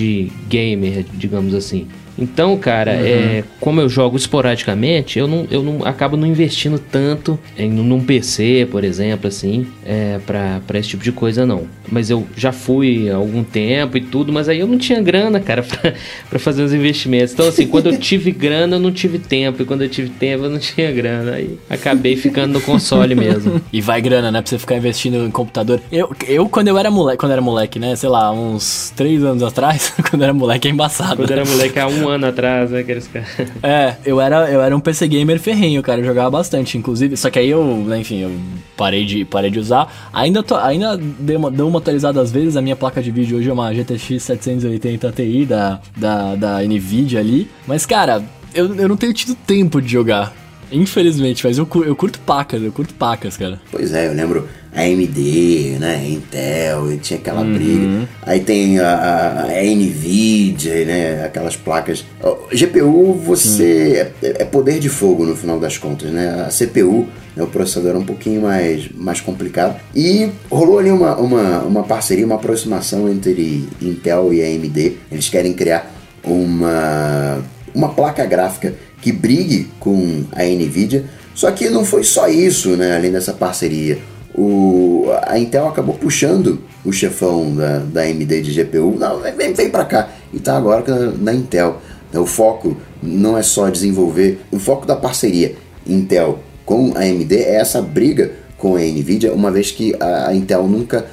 gamer, 0.48 1.06
digamos 1.14 1.54
assim. 1.54 1.86
Então, 2.18 2.56
cara, 2.56 2.92
uhum. 2.92 3.06
é, 3.06 3.44
como 3.60 3.80
eu 3.80 3.88
jogo 3.88 4.16
esporadicamente, 4.16 5.18
eu 5.18 5.28
não, 5.28 5.46
eu 5.50 5.62
não 5.62 5.86
acabo 5.86 6.16
não 6.16 6.26
investindo 6.26 6.78
tanto 6.78 7.38
em 7.56 7.70
num 7.70 8.02
PC, 8.02 8.66
por 8.70 8.82
exemplo, 8.82 9.28
assim, 9.28 9.66
é, 9.84 10.18
para 10.26 10.78
esse 10.78 10.90
tipo 10.90 11.04
de 11.04 11.12
coisa, 11.12 11.46
não. 11.46 11.66
Mas 11.90 12.10
eu 12.10 12.26
já 12.36 12.52
fui 12.52 13.08
há 13.08 13.16
algum 13.16 13.42
tempo 13.42 13.96
e 13.96 14.00
tudo, 14.00 14.32
mas 14.32 14.48
aí 14.48 14.58
eu 14.58 14.66
não 14.66 14.78
tinha 14.78 15.00
grana, 15.00 15.40
cara, 15.40 15.62
para 16.28 16.38
fazer 16.38 16.62
os 16.62 16.72
investimentos. 16.72 17.32
Então, 17.32 17.46
assim, 17.46 17.66
quando 17.66 17.86
eu 17.86 17.96
tive 17.98 18.30
grana, 18.30 18.76
eu 18.76 18.80
não 18.80 18.92
tive 18.92 19.18
tempo. 19.18 19.62
E 19.62 19.64
quando 19.64 19.82
eu 19.82 19.88
tive 19.88 20.10
tempo, 20.10 20.44
eu 20.44 20.50
não 20.50 20.58
tinha 20.58 20.90
grana. 20.90 21.32
Aí 21.32 21.58
acabei 21.70 22.16
ficando 22.16 22.54
no 22.54 22.60
console 22.60 23.14
mesmo. 23.14 23.60
E 23.70 23.80
vai 23.80 24.00
grana, 24.00 24.30
né? 24.30 24.40
Pra 24.40 24.48
você 24.48 24.58
ficar 24.58 24.76
investindo 24.76 25.26
em 25.26 25.30
computador. 25.30 25.80
Eu, 25.92 26.10
eu 26.26 26.48
quando 26.48 26.68
eu 26.68 26.78
era 26.78 26.90
moleque, 26.90 27.18
quando 27.18 27.32
era 27.32 27.40
moleque, 27.40 27.78
né? 27.78 27.94
Sei 27.94 28.08
lá, 28.08 28.32
uns 28.32 28.92
três 28.96 29.22
anos 29.22 29.42
atrás, 29.42 29.92
quando 30.08 30.22
era 30.22 30.32
moleque 30.32 30.68
é 30.68 30.70
embaçado. 30.70 31.16
Quando 31.16 31.30
era 31.30 31.44
moleque 31.44 31.78
há 31.78 31.86
um 31.86 32.07
ano 32.08 32.26
atrás, 32.26 32.70
né? 32.70 32.80
Aqueles 32.80 33.06
caras. 33.06 33.28
É, 33.62 33.96
eu 34.04 34.20
era, 34.20 34.50
eu 34.50 34.62
era 34.62 34.76
um 34.76 34.80
PC 34.80 35.06
gamer 35.08 35.38
ferrenho, 35.38 35.82
cara. 35.82 36.00
Eu 36.00 36.04
jogava 36.04 36.30
bastante, 36.30 36.78
inclusive. 36.78 37.16
Só 37.16 37.30
que 37.30 37.38
aí 37.38 37.50
eu, 37.50 37.64
né, 37.64 37.98
enfim, 37.98 38.22
eu 38.22 38.30
parei 38.76 39.04
de, 39.04 39.24
parei 39.24 39.50
de 39.50 39.58
usar. 39.58 40.10
Ainda, 40.12 40.42
tô, 40.42 40.56
ainda 40.56 40.96
dei 40.96 41.36
uma, 41.36 41.50
dei 41.50 41.64
uma 41.64 41.78
atualizada 41.78 42.20
às 42.20 42.30
vezes. 42.30 42.56
A 42.56 42.62
minha 42.62 42.76
placa 42.76 43.02
de 43.02 43.10
vídeo 43.10 43.38
hoje 43.38 43.50
é 43.50 43.52
uma 43.52 43.72
GTX 43.72 44.22
780 44.22 45.12
Ti 45.12 45.44
da, 45.44 45.80
da, 45.96 46.34
da 46.34 46.62
Nvidia 46.62 47.20
ali. 47.20 47.50
Mas, 47.66 47.84
cara, 47.84 48.22
eu, 48.54 48.74
eu 48.74 48.88
não 48.88 48.96
tenho 48.96 49.12
tido 49.12 49.34
tempo 49.34 49.80
de 49.80 49.88
jogar. 49.88 50.32
Infelizmente, 50.70 51.46
mas 51.46 51.58
eu, 51.58 51.68
eu 51.84 51.96
curto 51.96 52.18
pacas, 52.20 52.62
eu 52.62 52.72
curto 52.72 52.94
pacas, 52.94 53.36
cara. 53.36 53.60
Pois 53.70 53.92
é, 53.92 54.08
eu 54.08 54.12
lembro 54.12 54.48
AMD, 54.74 55.78
né, 55.80 56.08
Intel, 56.08 56.92
e 56.92 56.98
tinha 56.98 57.18
aquela 57.18 57.40
uhum. 57.40 57.54
briga. 57.54 58.08
Aí 58.22 58.40
tem 58.40 58.78
a, 58.78 59.46
a, 59.46 59.62
Nvidia, 59.62 60.84
né, 60.84 61.24
aquelas 61.24 61.56
placas. 61.56 62.04
GPU, 62.52 63.14
você 63.14 64.12
é, 64.22 64.42
é, 64.42 64.44
poder 64.44 64.78
de 64.78 64.88
fogo 64.88 65.24
no 65.24 65.34
final 65.34 65.58
das 65.58 65.78
contas, 65.78 66.10
né? 66.10 66.46
A 66.46 66.50
CPU, 66.50 67.08
né, 67.34 67.42
o 67.42 67.46
processador 67.46 67.94
é 67.94 67.98
um 67.98 68.04
pouquinho 68.04 68.42
mais, 68.42 68.88
mais 68.94 69.20
complicado. 69.20 69.80
E 69.94 70.30
rolou 70.50 70.78
ali 70.78 70.90
uma, 70.90 71.16
uma, 71.16 71.60
uma 71.60 71.82
parceria, 71.82 72.26
uma 72.26 72.36
aproximação 72.36 73.08
entre 73.08 73.68
Intel 73.80 74.32
e 74.32 74.42
AMD. 74.42 74.96
Eles 75.10 75.28
querem 75.28 75.54
criar 75.54 75.90
uma, 76.22 77.42
uma 77.74 77.88
placa 77.88 78.24
gráfica 78.26 78.74
que 79.00 79.12
brigue 79.12 79.68
com 79.78 80.24
a 80.32 80.42
Nvidia. 80.44 81.04
Só 81.34 81.50
que 81.50 81.68
não 81.68 81.84
foi 81.84 82.02
só 82.02 82.28
isso, 82.28 82.70
né, 82.76 82.96
além 82.96 83.12
dessa 83.12 83.32
parceria 83.32 83.98
o, 84.38 85.06
a 85.26 85.36
Intel 85.36 85.66
acabou 85.66 85.96
puxando 85.96 86.60
o 86.84 86.92
chefão 86.92 87.54
da, 87.56 87.78
da 87.78 88.02
AMD 88.02 88.40
de 88.40 88.62
GPU, 88.62 88.96
não, 88.96 89.20
vem, 89.20 89.52
vem 89.52 89.68
para 89.68 89.84
cá, 89.84 90.10
e 90.32 90.38
tá 90.38 90.56
agora 90.56 90.84
na, 90.86 91.12
na 91.12 91.34
Intel. 91.34 91.80
O 92.14 92.24
foco 92.24 92.76
não 93.02 93.36
é 93.36 93.42
só 93.42 93.68
desenvolver, 93.68 94.40
o 94.52 94.58
foco 94.58 94.86
da 94.86 94.94
parceria 94.94 95.56
Intel 95.86 96.38
com 96.64 96.92
a 96.94 97.00
AMD 97.00 97.34
é 97.34 97.56
essa 97.56 97.82
briga 97.82 98.30
com 98.56 98.76
a 98.76 98.80
Nvidia, 98.80 99.32
uma 99.32 99.50
vez 99.50 99.72
que 99.72 99.94
a, 99.98 100.28
a 100.28 100.34
Intel 100.34 100.68
nunca 100.68 101.06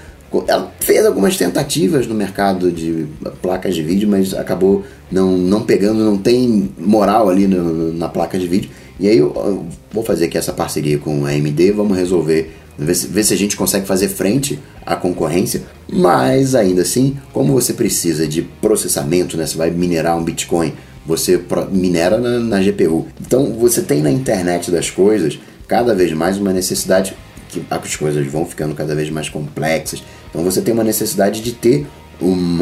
ela 0.47 0.71
fez 0.79 1.05
algumas 1.05 1.38
tentativas 1.38 2.07
no 2.07 2.15
mercado 2.15 2.71
de 2.71 3.05
placas 3.41 3.75
de 3.75 3.83
vídeo, 3.83 4.09
mas 4.09 4.33
acabou 4.33 4.83
não, 5.11 5.38
não 5.38 5.61
pegando, 5.61 6.03
não 6.03 6.17
tem 6.17 6.71
moral 6.77 7.29
ali 7.29 7.47
no, 7.47 7.93
na 7.93 8.09
placa 8.09 8.38
de 8.38 8.47
vídeo. 8.47 8.69
E 8.99 9.07
aí 9.07 9.17
eu, 9.17 9.33
eu 9.36 9.65
vou 9.91 10.03
fazer 10.03 10.25
aqui 10.25 10.38
essa 10.38 10.53
parceria 10.53 10.97
com 10.97 11.25
a 11.25 11.29
AMD, 11.29 11.71
vamos 11.71 11.97
resolver 11.97 12.51
ver 12.77 12.95
se, 12.95 13.07
ver 13.07 13.23
se 13.23 13.33
a 13.33 13.38
gente 13.38 13.55
consegue 13.55 13.86
fazer 13.86 14.09
frente 14.09 14.59
à 14.86 14.95
concorrência, 14.95 15.63
mas 15.91 16.55
ainda 16.55 16.81
assim, 16.81 17.17
como 17.31 17.53
você 17.53 17.73
precisa 17.73 18.27
de 18.27 18.41
processamento, 18.41 19.38
né, 19.38 19.45
você 19.45 19.57
vai 19.57 19.71
minerar 19.71 20.17
um 20.17 20.23
Bitcoin, 20.23 20.73
você 21.05 21.39
minera 21.71 22.17
na, 22.17 22.39
na 22.39 22.61
GPU. 22.61 23.07
Então 23.21 23.53
você 23.53 23.81
tem 23.81 24.01
na 24.01 24.11
internet 24.11 24.71
das 24.71 24.89
coisas 24.89 25.39
cada 25.67 25.93
vez 25.95 26.11
mais 26.13 26.38
uma 26.38 26.51
necessidade 26.51 27.15
que 27.49 27.63
as 27.69 27.95
coisas 27.95 28.25
vão 28.27 28.45
ficando 28.45 28.75
cada 28.75 28.95
vez 28.95 29.09
mais 29.09 29.29
complexas. 29.29 30.03
Então 30.36 30.43
você 30.43 30.61
tem 30.61 30.73
uma 30.73 30.83
necessidade 30.83 31.41
de 31.41 31.53
ter 31.53 31.88
um 32.21 32.59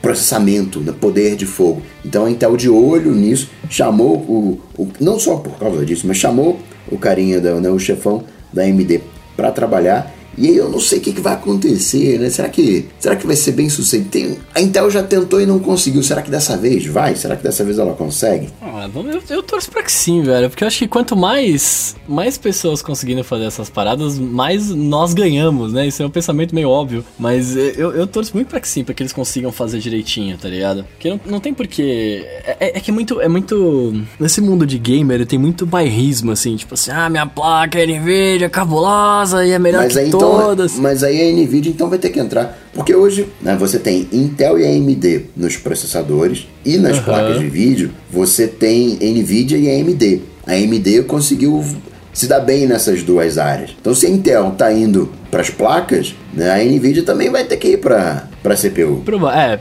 processamento, 0.00 0.80
né, 0.80 0.92
poder 0.98 1.36
de 1.36 1.44
fogo. 1.44 1.82
Então 2.02 2.24
a 2.24 2.30
Intel 2.30 2.56
de 2.56 2.70
olho 2.70 3.14
nisso 3.14 3.50
chamou 3.68 4.16
o, 4.16 4.60
o 4.78 4.88
não 4.98 5.18
só 5.18 5.36
por 5.36 5.58
causa 5.58 5.84
disso, 5.84 6.06
mas 6.06 6.16
chamou 6.16 6.58
o 6.90 6.96
carinha 6.96 7.40
da, 7.40 7.54
né, 7.56 7.68
o 7.68 7.78
chefão 7.78 8.24
da 8.50 8.62
AMD 8.62 9.02
para 9.36 9.52
trabalhar 9.52 10.14
e 10.38 10.48
aí 10.48 10.56
eu 10.56 10.68
não 10.68 10.78
sei 10.78 10.98
o 10.98 11.00
que, 11.00 11.12
que, 11.12 11.20
vai 11.20 11.34
acontecer, 11.34 12.18
né? 12.18 12.30
Será 12.30 12.48
que, 12.48 12.86
será 12.98 13.16
que 13.16 13.26
vai 13.26 13.34
ser 13.34 13.52
bem 13.52 13.68
sucedido? 13.68 14.08
Tem, 14.10 14.38
a 14.54 14.60
Intel 14.60 14.88
já 14.90 15.02
tentou 15.02 15.40
e 15.40 15.46
não 15.46 15.58
conseguiu. 15.58 16.02
Será 16.02 16.22
que 16.22 16.30
dessa 16.30 16.56
vez 16.56 16.86
vai? 16.86 17.16
Será 17.16 17.36
que 17.36 17.42
dessa 17.42 17.64
vez 17.64 17.78
ela 17.78 17.92
consegue? 17.94 18.48
Ah, 18.62 18.88
eu, 18.94 19.22
eu 19.28 19.42
torço 19.42 19.70
pra 19.70 19.82
que 19.82 19.90
sim, 19.90 20.22
velho. 20.22 20.48
Porque 20.48 20.62
eu 20.62 20.68
acho 20.68 20.78
que 20.78 20.86
quanto 20.86 21.16
mais, 21.16 21.96
mais 22.06 22.38
pessoas 22.38 22.80
conseguindo 22.80 23.24
fazer 23.24 23.44
essas 23.46 23.68
paradas, 23.68 24.16
mais 24.16 24.70
nós 24.70 25.12
ganhamos, 25.12 25.72
né? 25.72 25.88
Isso 25.88 26.02
é 26.02 26.06
um 26.06 26.10
pensamento 26.10 26.54
meio 26.54 26.68
óbvio. 26.68 27.04
Mas 27.18 27.56
eu, 27.56 27.92
eu 27.92 28.06
torço 28.06 28.32
muito 28.34 28.48
pra 28.48 28.60
que 28.60 28.68
sim, 28.68 28.84
pra 28.84 28.94
que 28.94 29.02
eles 29.02 29.12
consigam 29.12 29.50
fazer 29.50 29.80
direitinho, 29.80 30.38
tá 30.38 30.48
ligado? 30.48 30.84
Porque 30.84 31.10
não, 31.10 31.20
não 31.26 31.40
tem 31.40 31.52
porquê. 31.52 32.24
É, 32.44 32.56
é, 32.60 32.78
é 32.78 32.80
que 32.80 32.92
é 32.92 32.94
muito, 32.94 33.20
é 33.20 33.28
muito. 33.28 34.04
Nesse 34.20 34.40
mundo 34.40 34.64
de 34.64 34.78
gamer 34.78 35.26
tem 35.26 35.38
muito 35.38 35.66
bairrismo, 35.66 36.30
assim. 36.30 36.54
Tipo 36.54 36.74
assim, 36.74 36.92
ah, 36.92 37.08
minha 37.08 37.26
placa 37.26 37.80
é 37.80 37.86
Nvidia, 37.86 38.48
cabulosa 38.48 39.44
e 39.44 39.50
é 39.50 39.58
melhor 39.58 39.82
Mas 39.84 39.94
que 39.94 40.02
então, 40.02 40.27
todas. 40.30 40.76
Mas 40.76 41.02
aí 41.02 41.30
a 41.30 41.32
Nvidia 41.32 41.70
então 41.70 41.88
vai 41.88 41.98
ter 41.98 42.10
que 42.10 42.20
entrar. 42.20 42.58
Porque 42.72 42.94
hoje 42.94 43.28
né, 43.40 43.56
você 43.58 43.78
tem 43.78 44.08
Intel 44.12 44.58
e 44.58 44.64
AMD 44.64 45.26
nos 45.36 45.56
processadores 45.56 46.46
e 46.64 46.76
nas 46.76 46.98
uhum. 46.98 47.04
placas 47.04 47.38
de 47.38 47.48
vídeo 47.48 47.90
você 48.10 48.46
tem 48.46 48.98
Nvidia 49.00 49.58
e 49.58 49.68
AMD. 49.80 50.22
A 50.46 50.52
AMD 50.52 51.02
conseguiu 51.02 51.64
se 52.12 52.26
dar 52.26 52.40
bem 52.40 52.66
nessas 52.66 53.02
duas 53.02 53.38
áreas. 53.38 53.76
Então 53.80 53.94
se 53.94 54.06
a 54.06 54.10
Intel 54.10 54.48
está 54.48 54.72
indo 54.72 55.10
para 55.30 55.40
as 55.40 55.50
placas, 55.50 56.14
a 56.42 56.58
NVIDIA 56.64 57.02
também 57.02 57.30
vai 57.30 57.44
ter 57.44 57.56
que 57.56 57.68
ir 57.68 57.78
para 57.78 58.28
para 58.42 58.54
CPU. 58.54 59.02
É, 59.34 59.58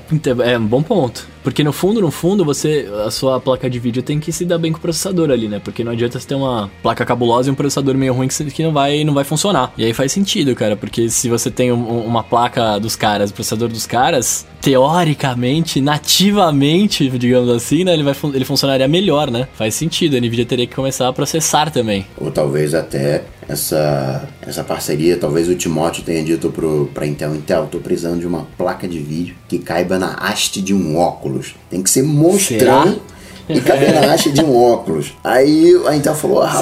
é 0.52 0.58
um 0.58 0.66
bom 0.66 0.82
ponto. 0.82 1.28
Porque 1.44 1.64
no 1.64 1.72
fundo, 1.72 2.02
no 2.02 2.12
fundo, 2.12 2.44
você. 2.44 2.88
A 3.06 3.12
sua 3.12 3.40
placa 3.40 3.70
de 3.70 3.80
vídeo 3.80 4.04
tem 4.04 4.20
que 4.20 4.32
se 4.32 4.44
dar 4.44 4.58
bem 4.58 4.72
com 4.72 4.78
o 4.78 4.82
processador 4.82 5.32
ali, 5.32 5.48
né? 5.48 5.62
Porque 5.64 5.84
não 5.84 5.94
adianta 5.94 6.20
você 6.20 6.28
ter 6.28 6.36
uma 6.36 6.70
placa 6.84 7.06
cabulosa 7.06 7.50
e 7.50 7.52
um 7.52 7.56
processador 7.56 7.96
meio 7.96 8.14
ruim 8.14 8.28
que 8.28 8.64
não 8.64 8.74
vai, 8.74 9.04
não 9.04 9.14
vai 9.14 9.24
funcionar. 9.24 9.72
E 9.78 9.86
aí 9.86 9.94
faz 9.94 10.12
sentido, 10.12 10.54
cara, 10.56 10.76
porque 10.76 11.10
se 11.10 11.30
você 11.30 11.50
tem 11.50 11.72
um, 11.72 12.02
uma 12.02 12.22
placa 12.22 12.78
dos 12.80 12.96
caras, 12.98 13.32
processador 13.32 13.70
dos 13.70 13.86
caras, 13.86 14.46
teoricamente, 14.62 15.80
nativamente, 15.80 17.10
digamos 17.18 17.50
assim, 17.50 17.86
né? 17.86 17.94
Ele, 17.94 18.04
vai, 18.04 18.16
ele 18.34 18.46
funcionaria 18.46 18.88
melhor, 18.88 19.32
né? 19.32 19.48
Faz 19.54 19.74
sentido. 19.74 20.18
A 20.18 20.20
Nvidia 20.20 20.46
teria 20.46 20.68
que 20.68 20.76
começar 20.76 21.08
a 21.08 21.14
processar 21.14 21.72
também. 21.72 22.06
Ou 22.18 22.30
talvez 22.30 22.74
até 22.74 23.24
essa, 23.48 24.28
essa 24.46 24.64
parceria, 24.64 25.18
talvez 25.18 25.48
o 25.48 25.56
Timóteo 25.56 26.04
tenha 26.04 26.24
dito 26.24 26.50
pro, 26.50 26.90
pra 26.94 27.06
Intel, 27.06 27.36
Intel, 27.36 27.68
tô 27.72 27.80
precisando 27.80 28.20
de 28.20 28.28
uma 28.28 28.46
placa 28.58 28.88
de 28.88 29.00
vídeo 29.00 29.36
que 29.48 29.58
caiba 29.58 29.98
na 29.98 30.14
haste 30.16 30.62
de 30.62 30.74
um 30.74 30.98
óculos. 30.98 31.56
Tem 31.70 31.82
que 31.82 31.90
ser 31.90 32.04
monstrão 32.04 33.00
e 33.48 33.62
caber 33.62 33.94
na 33.94 34.14
haste 34.14 34.32
de 34.32 34.42
um 34.42 34.56
óculos. 34.56 35.14
Aí 35.24 35.74
a 35.88 35.96
Intel 35.96 36.16
falou: 36.16 36.40
rapaz, 36.42 36.62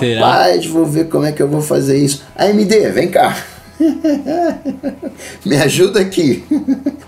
Será? 0.64 0.74
vou 0.74 0.86
ver 0.86 1.10
como 1.10 1.26
é 1.26 1.32
que 1.32 1.42
eu 1.42 1.48
vou 1.48 1.62
fazer 1.62 1.98
isso. 1.98 2.24
AMD, 2.36 2.92
vem 2.92 3.10
cá. 3.10 3.36
me 5.46 5.56
ajuda 5.58 6.00
aqui. 6.00 6.44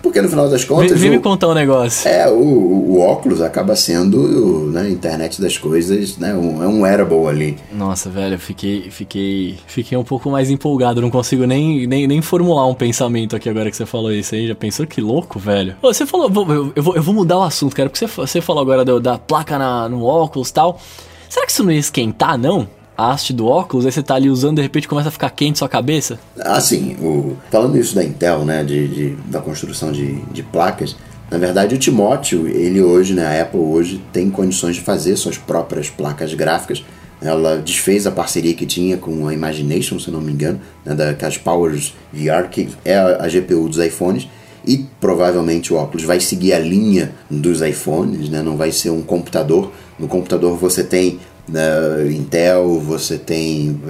Porque 0.02 0.20
no 0.20 0.28
final 0.28 0.48
das 0.48 0.64
contas. 0.64 0.92
Vem, 0.92 1.00
vem 1.00 1.10
o, 1.10 1.12
me 1.14 1.18
contar 1.20 1.48
um 1.48 1.54
negócio. 1.54 2.08
É, 2.08 2.28
o, 2.28 2.34
o 2.34 3.00
óculos 3.00 3.40
acaba 3.40 3.74
sendo, 3.76 4.70
né, 4.70 4.88
internet 4.88 5.40
das 5.40 5.56
coisas, 5.56 6.16
né? 6.18 6.34
Um, 6.34 6.62
é 6.62 6.66
um 6.66 6.82
wearable 6.82 7.26
ali. 7.26 7.58
Nossa, 7.72 8.08
velho, 8.10 8.34
eu 8.34 8.38
fiquei, 8.38 8.90
fiquei, 8.90 9.58
fiquei 9.66 9.96
um 9.96 10.04
pouco 10.04 10.30
mais 10.30 10.50
empolgado. 10.50 11.00
Não 11.00 11.10
consigo 11.10 11.46
nem, 11.46 11.86
nem, 11.86 12.06
nem 12.06 12.22
formular 12.22 12.66
um 12.66 12.74
pensamento 12.74 13.34
aqui 13.34 13.48
agora 13.48 13.70
que 13.70 13.76
você 13.76 13.86
falou 13.86 14.12
isso 14.12 14.34
aí. 14.34 14.46
Já 14.48 14.54
pensou 14.54 14.86
que 14.86 15.00
louco, 15.00 15.38
velho? 15.38 15.76
Você 15.82 16.06
falou, 16.06 16.30
eu, 16.34 16.72
eu, 16.76 16.82
vou, 16.82 16.96
eu 16.96 17.02
vou 17.02 17.14
mudar 17.14 17.38
o 17.38 17.42
assunto, 17.42 17.74
cara, 17.74 17.88
porque 17.88 18.06
você, 18.06 18.12
você 18.14 18.40
falou 18.40 18.62
agora 18.62 18.84
do, 18.84 19.00
da 19.00 19.18
placa 19.18 19.58
na, 19.58 19.88
no 19.88 20.04
óculos 20.04 20.50
e 20.50 20.54
tal. 20.54 20.80
Será 21.28 21.44
que 21.44 21.52
isso 21.52 21.62
não 21.62 21.72
ia 21.72 21.78
esquentar, 21.78 22.38
não? 22.38 22.66
A 22.98 23.12
haste 23.12 23.32
do 23.32 23.46
óculos, 23.46 23.86
aí 23.86 23.92
você 23.92 24.02
tá 24.02 24.16
ali 24.16 24.28
usando 24.28 24.56
de 24.56 24.62
repente 24.62 24.88
começa 24.88 25.08
a 25.08 25.12
ficar 25.12 25.30
quente 25.30 25.60
sua 25.60 25.68
cabeça? 25.68 26.18
Ah, 26.36 26.60
sim. 26.60 26.96
O, 27.00 27.36
falando 27.48 27.78
isso 27.78 27.94
da 27.94 28.02
Intel, 28.02 28.44
né, 28.44 28.64
de, 28.64 28.88
de 28.88 29.10
da 29.26 29.40
construção 29.40 29.92
de, 29.92 30.16
de 30.32 30.42
placas, 30.42 30.96
na 31.30 31.38
verdade 31.38 31.76
o 31.76 31.78
Timóteo, 31.78 32.48
ele 32.48 32.82
hoje, 32.82 33.14
né, 33.14 33.24
a 33.24 33.42
Apple 33.42 33.60
hoje 33.60 34.02
tem 34.12 34.28
condições 34.28 34.74
de 34.74 34.82
fazer 34.82 35.14
suas 35.16 35.38
próprias 35.38 35.88
placas 35.88 36.34
gráficas. 36.34 36.84
Ela 37.22 37.58
desfez 37.58 38.04
a 38.06 38.10
parceria 38.10 38.54
que 38.54 38.66
tinha 38.66 38.96
com 38.96 39.28
a 39.28 39.34
Imagination, 39.34 39.98
se 40.00 40.10
não 40.10 40.20
me 40.20 40.32
engano, 40.32 40.60
né, 40.84 40.94
das 40.94 41.38
Powers 41.38 41.94
VR, 42.12 42.48
que 42.50 42.68
é 42.84 42.96
a 42.96 43.28
GPU 43.28 43.68
dos 43.68 43.78
iPhones, 43.78 44.28
e 44.66 44.84
provavelmente 45.00 45.72
o 45.72 45.76
óculos 45.76 46.04
vai 46.04 46.20
seguir 46.20 46.52
a 46.52 46.58
linha 46.58 47.12
dos 47.30 47.62
iPhones, 47.62 48.28
né? 48.28 48.42
não 48.42 48.56
vai 48.56 48.70
ser 48.70 48.90
um 48.90 49.00
computador. 49.00 49.72
No 49.98 50.06
computador 50.06 50.56
você 50.56 50.84
tem 50.84 51.18
na 51.48 52.02
Intel, 52.10 52.80
você 52.80 53.18
tem 53.18 53.80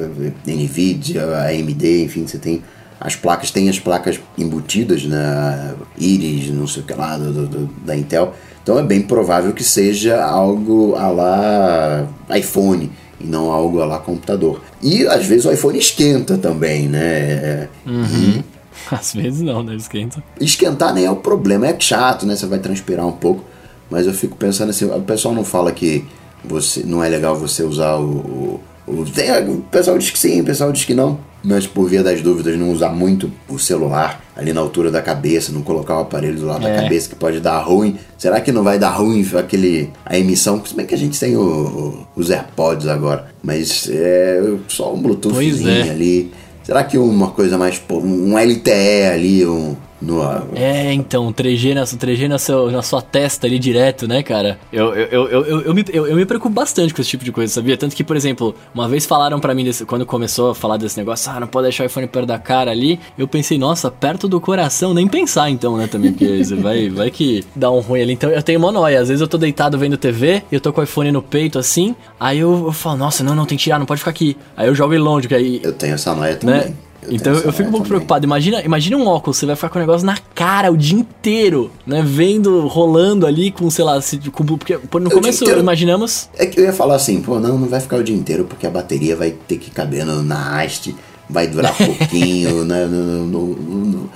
eh, 0.47 0.51
Nvidia, 0.51 1.25
AMD, 1.49 2.05
enfim, 2.05 2.27
você 2.27 2.39
tem 2.39 2.63
as 3.01 3.15
placas, 3.15 3.51
tem 3.51 3.69
as 3.69 3.79
placas 3.79 4.19
embutidas 4.37 5.05
na 5.05 5.75
Iris, 5.97 6.51
não 6.51 6.67
sei 6.67 6.83
o 6.83 6.87
que 6.87 6.95
lá, 6.95 7.17
do, 7.17 7.47
do, 7.47 7.67
da 7.85 7.97
Intel. 7.97 8.35
Então 8.63 8.79
é 8.79 8.83
bem 8.83 9.03
provável 9.03 9.53
que 9.53 9.65
seja 9.65 10.23
algo 10.23 10.95
a 10.97 11.09
lá 11.09 12.09
iPhone 12.37 12.91
e 13.21 13.25
não 13.27 13.51
algo 13.51 13.81
a 13.81 13.87
lá 13.87 13.99
computador. 13.99 14.61
E 14.83 15.07
às 15.07 15.25
vezes 15.25 15.47
o 15.47 15.53
iPhone 15.53 15.79
esquenta 15.79 16.37
também, 16.37 16.89
né? 16.89 17.69
Uhum. 17.87 18.43
Às 18.91 19.13
vezes 19.13 19.43
não, 19.43 19.63
né? 19.63 19.75
Esquenta. 19.75 20.23
Esquentar 20.41 20.95
nem 20.95 21.05
é 21.05 21.11
o 21.11 21.17
problema, 21.17 21.67
é 21.67 21.77
chato, 21.79 22.25
né? 22.25 22.37
Você 22.37 22.47
vai 22.47 22.59
transpirar 22.59 23.07
um 23.07 23.13
pouco. 23.13 23.45
Mas 23.91 24.07
eu 24.07 24.15
fico 24.15 24.37
pensando 24.37 24.71
assim, 24.71 24.85
o 24.85 25.01
pessoal 25.01 25.35
não 25.35 25.45
fala 25.45 25.73
que 25.73 26.05
você 26.45 26.83
não 26.85 27.03
é 27.03 27.09
legal 27.09 27.37
você 27.37 27.63
usar 27.63 27.97
o, 27.97 28.05
o, 28.05 28.61
o, 28.87 29.03
o 29.03 29.63
pessoal 29.71 29.99
diz 29.99 30.11
que 30.11 30.19
sim, 30.19 30.41
o 30.41 30.45
pessoal 30.45 30.73
diz 30.73 30.85
que 30.85 30.95
não, 30.95 31.19
mas 31.43 31.67
por 31.67 31.89
via 31.89 32.03
das 32.03 32.21
dúvidas 32.21 32.59
não 32.59 32.71
usar 32.71 32.91
muito 32.91 33.31
o 33.49 33.59
celular 33.59 34.23
ali 34.37 34.53
na 34.53 34.61
altura 34.61 34.91
da 34.91 35.01
cabeça, 35.01 35.53
não 35.53 35.63
colocar 35.63 35.97
o 35.97 36.01
aparelho 36.01 36.39
do 36.39 36.47
lado 36.47 36.67
é. 36.67 36.77
da 36.77 36.83
cabeça 36.83 37.09
que 37.09 37.15
pode 37.15 37.41
dar 37.41 37.59
ruim. 37.61 37.99
Será 38.17 38.41
que 38.41 38.51
não 38.51 38.63
vai 38.63 38.79
dar 38.79 38.91
ruim 38.91 39.27
aquele 39.39 39.91
a 40.05 40.19
emissão? 40.19 40.63
Se 40.65 40.75
bem 40.75 40.87
que 40.87 40.95
a 40.95 40.99
gente 40.99 41.19
tem 41.19 41.37
o, 41.37 41.41
o, 41.41 42.07
os 42.17 42.31
AirPods 42.31 42.87
agora, 42.87 43.29
mas 43.43 43.89
é 43.91 44.43
só 44.69 44.93
um 44.93 45.01
Bluetoothzinho 45.01 45.87
é. 45.87 45.91
ali. 45.91 46.33
Será 46.63 46.85
que 46.85 46.99
uma 46.99 47.31
coisa 47.31 47.57
mais 47.57 47.81
um 47.91 48.37
LTE 48.37 49.07
ali, 49.11 49.47
um 49.47 49.75
no, 50.01 50.23
é, 50.55 50.93
então, 50.93 51.33
3G, 51.33 51.75
na, 51.75 51.83
3G 51.83 52.29
na, 52.29 52.39
seu, 52.39 52.71
na 52.71 52.83
sua 52.83 53.03
testa 53.03 53.47
ali 53.47 53.59
direto, 53.59 54.07
né, 54.07 54.23
cara? 54.23 54.59
Eu, 54.73 54.95
eu, 54.95 55.29
eu, 55.29 55.45
eu, 55.45 55.61
eu, 55.63 55.75
me, 55.75 55.85
eu, 55.93 56.07
eu 56.07 56.17
me 56.17 56.25
preocupo 56.25 56.55
bastante 56.55 56.95
com 56.95 57.01
esse 57.01 57.11
tipo 57.11 57.25
de 57.25 57.33
coisa, 57.33 57.53
sabia? 57.53 57.77
Tanto 57.77 57.97
que, 57.97 58.05
por 58.05 58.17
exemplo, 58.17 58.55
uma 58.73 58.89
vez 58.89 59.07
falaram 59.07 59.41
para 59.41 59.55
mim, 59.55 59.65
desse, 59.65 59.85
quando 59.85 60.07
começou 60.07 60.51
a 60.51 60.55
falar 60.55 60.77
desse 60.77 60.97
negócio, 60.97 61.31
ah, 61.33 61.41
não 61.41 61.49
pode 61.49 61.65
deixar 61.65 61.83
o 61.83 61.87
iPhone 61.87 62.07
perto 62.07 62.27
da 62.27 62.39
cara 62.39 62.71
ali, 62.71 63.01
eu 63.19 63.27
pensei, 63.27 63.59
nossa, 63.59 63.91
perto 63.91 64.29
do 64.29 64.41
coração, 64.41 64.95
nem 64.95 65.09
pensar 65.09 65.51
então, 65.51 65.77
né, 65.77 65.89
também, 65.89 66.13
porque 66.13 66.43
vai, 66.57 66.89
vai 66.89 67.11
que 67.11 67.45
dá 67.57 67.71
um 67.71 67.81
ruim 67.81 68.03
ali. 68.03 68.13
Então 68.13 68.31
eu 68.31 68.43
tenho 68.43 68.61
monóia, 68.61 69.01
às 69.01 69.09
vezes 69.09 69.21
eu 69.21 69.29
tô 69.29 69.37
deitado 69.37 69.77
vendo 69.79 69.97
TV, 69.97 70.43
e 70.51 70.55
eu 70.55 70.61
tô 70.61 70.73
com 70.73 70.81
o 70.81 70.85
iPhone 70.85 71.11
no 71.11 71.23
peito 71.23 71.59
assim, 71.59 71.97
aí 72.21 72.39
eu, 72.39 72.67
eu 72.67 72.73
falo, 72.73 72.99
nossa, 72.99 73.25
não, 73.25 73.35
não, 73.35 73.47
tem 73.47 73.59
que 73.59 73.65
tirar, 73.65 73.79
não 73.79 73.87
pode 73.87 73.99
ficar 73.99 74.11
aqui. 74.11 74.37
Aí 74.57 74.69
eu 74.69 74.75
jogo 74.75 74.95
ele 74.95 75.03
longe, 75.03 75.27
que 75.27 75.35
aí. 75.35 75.61
Eu 75.63 75.73
tenho 75.73 75.95
essa 75.95 76.15
noia 76.15 76.33
né? 76.33 76.39
também. 76.39 76.57
Né? 76.57 76.75
Eu 77.09 77.17
então 77.17 77.33
eu 77.33 77.53
fico 77.53 77.69
um 77.69 77.73
pouco 77.73 77.79
também. 77.79 77.89
preocupado. 77.89 78.25
Imagina, 78.25 78.63
imagina 78.63 78.97
um 78.97 79.07
óculos, 79.07 79.37
você 79.37 79.47
vai 79.47 79.57
ficar 79.57 79.69
com 79.69 79.79
o 79.79 79.81
negócio 79.81 80.07
na 80.07 80.17
cara 80.35 80.71
o 80.71 80.77
dia 80.77 80.99
inteiro, 80.99 81.71
né? 81.87 82.03
Vendo, 82.05 82.67
rolando 82.67 83.27
ali 83.27 83.51
com, 83.51 83.69
sei 83.71 83.85
lá, 83.85 84.01
se, 84.01 84.19
com, 84.31 84.45
porque 84.45 84.79
no 85.01 85.11
começo 85.11 85.45
imaginamos. 85.45 86.29
É 86.37 86.47
que 86.47 86.61
eu 86.61 86.65
ia 86.65 86.73
falar 86.73 86.97
assim, 86.97 87.21
pô, 87.21 87.41
não, 87.41 87.59
não 87.59 87.69
vai 87.69 87.81
ficar 87.81 87.97
o 87.97 88.05
dia 88.05 88.17
inteiro 88.17 88.45
porque 88.45 88.67
a 88.67 88.71
bateria 88.71 89.17
vai 89.17 89.31
ter 89.31 89.57
que 89.57 89.71
caber 89.71 90.05
na 90.05 90.61
haste, 90.61 90.95
vai 91.29 91.47
durar 91.47 91.75
pouquinho, 91.77 92.65
né? 92.67 92.85
No, 92.85 93.27
no, 93.27 93.47
no, 93.47 94.11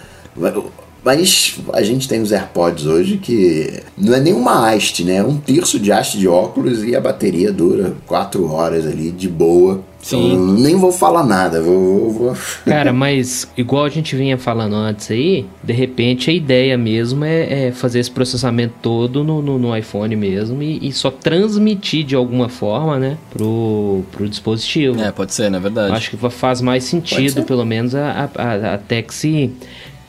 mas 1.05 1.59
a 1.73 1.83
gente 1.83 2.09
tem 2.09 2.21
os 2.21 2.33
AirPods 2.33 2.87
hoje 2.87 3.19
que 3.19 3.83
não 3.99 4.15
é 4.15 4.21
nenhuma 4.21 4.69
haste, 4.69 5.03
né? 5.05 5.17
É 5.17 5.25
um 5.25 5.37
terço 5.37 5.79
de 5.79 5.91
haste 5.91 6.19
de 6.19 6.29
óculos 6.29 6.85
e 6.85 6.95
a 6.95 7.01
bateria 7.01 7.53
dura 7.53 7.95
4 8.07 8.49
horas 8.51 8.87
ali 8.87 9.11
de 9.11 9.29
boa. 9.29 9.83
Sim. 10.01 10.33
Então, 10.33 10.47
nem 10.55 10.77
vou 10.77 10.91
falar 10.91 11.25
nada, 11.25 11.63
vou, 11.63 12.11
vou, 12.11 12.37
Cara, 12.67 12.93
mas 12.93 13.49
igual 13.57 13.85
a 13.85 13.89
gente 13.89 14.17
vinha 14.17 14.37
falando 14.37 14.75
antes 14.75 15.09
aí, 15.13 15.47
de 15.63 15.73
repente 15.73 16.29
a 16.29 16.33
ideia 16.33 16.77
mesmo 16.77 17.25
é, 17.25 17.69
é 17.69 17.73
fazer 17.73 18.01
esse 18.01 18.11
processamento 18.11 18.75
todo 18.83 19.23
no, 19.23 19.41
no, 19.41 19.61
no 19.61 19.77
iPhone 19.77 20.17
mesmo 20.17 20.61
e, 20.61 20.89
e, 20.89 20.93
só 20.93 21.09
transmitir 21.09 22.05
de 22.05 22.17
alguma 22.17 22.49
forma, 22.49 22.99
né, 22.99 23.17
pro, 23.31 24.03
pro 24.11 24.29
dispositivo. 24.29 25.01
É, 25.01 25.13
pode 25.13 25.33
ser, 25.33 25.49
na 25.49 25.59
é 25.59 25.61
verdade. 25.61 25.95
Acho 25.95 26.11
que 26.11 26.31
faz 26.31 26.61
mais 26.61 26.83
sentido, 26.83 27.45
pelo 27.45 27.65
menos, 27.65 27.95
a, 27.95 28.29
a, 28.35 28.75
até 28.75 29.03
que 29.03 29.15
se 29.15 29.53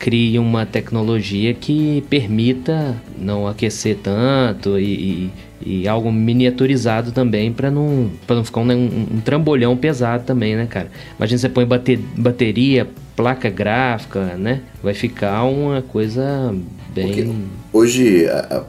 crie 0.04 0.38
uma 0.38 0.66
tecnologia 0.66 1.54
que 1.54 2.04
permita 2.10 2.94
não 3.18 3.48
aquecer 3.48 3.98
tanto 4.04 4.78
e, 4.78 4.84
e 4.84 5.32
e 5.66 5.88
algo 5.88 6.12
miniaturizado 6.12 7.14
também 7.14 7.50
para 7.50 7.72
não, 7.72 8.12
pra 8.28 8.36
não 8.36 8.44
ficar 8.44 8.60
um, 8.60 8.70
um, 8.70 9.08
um, 9.14 9.22
trambolhão 9.22 9.78
pesado 9.78 10.26
também, 10.26 10.58
né, 10.58 10.68
cara? 10.70 10.92
Imagina 11.18 11.38
você 11.38 11.48
põe 11.48 11.66
bater, 11.66 11.98
bateria, 12.18 12.86
placa 13.16 13.50
gráfica, 13.50 14.36
né? 14.36 14.60
Vai 14.84 14.94
ficar 14.94 15.46
uma 15.46 15.82
coisa 15.82 16.54
bem. 16.94 17.08
Porque 17.08 17.32
hoje, 17.72 18.26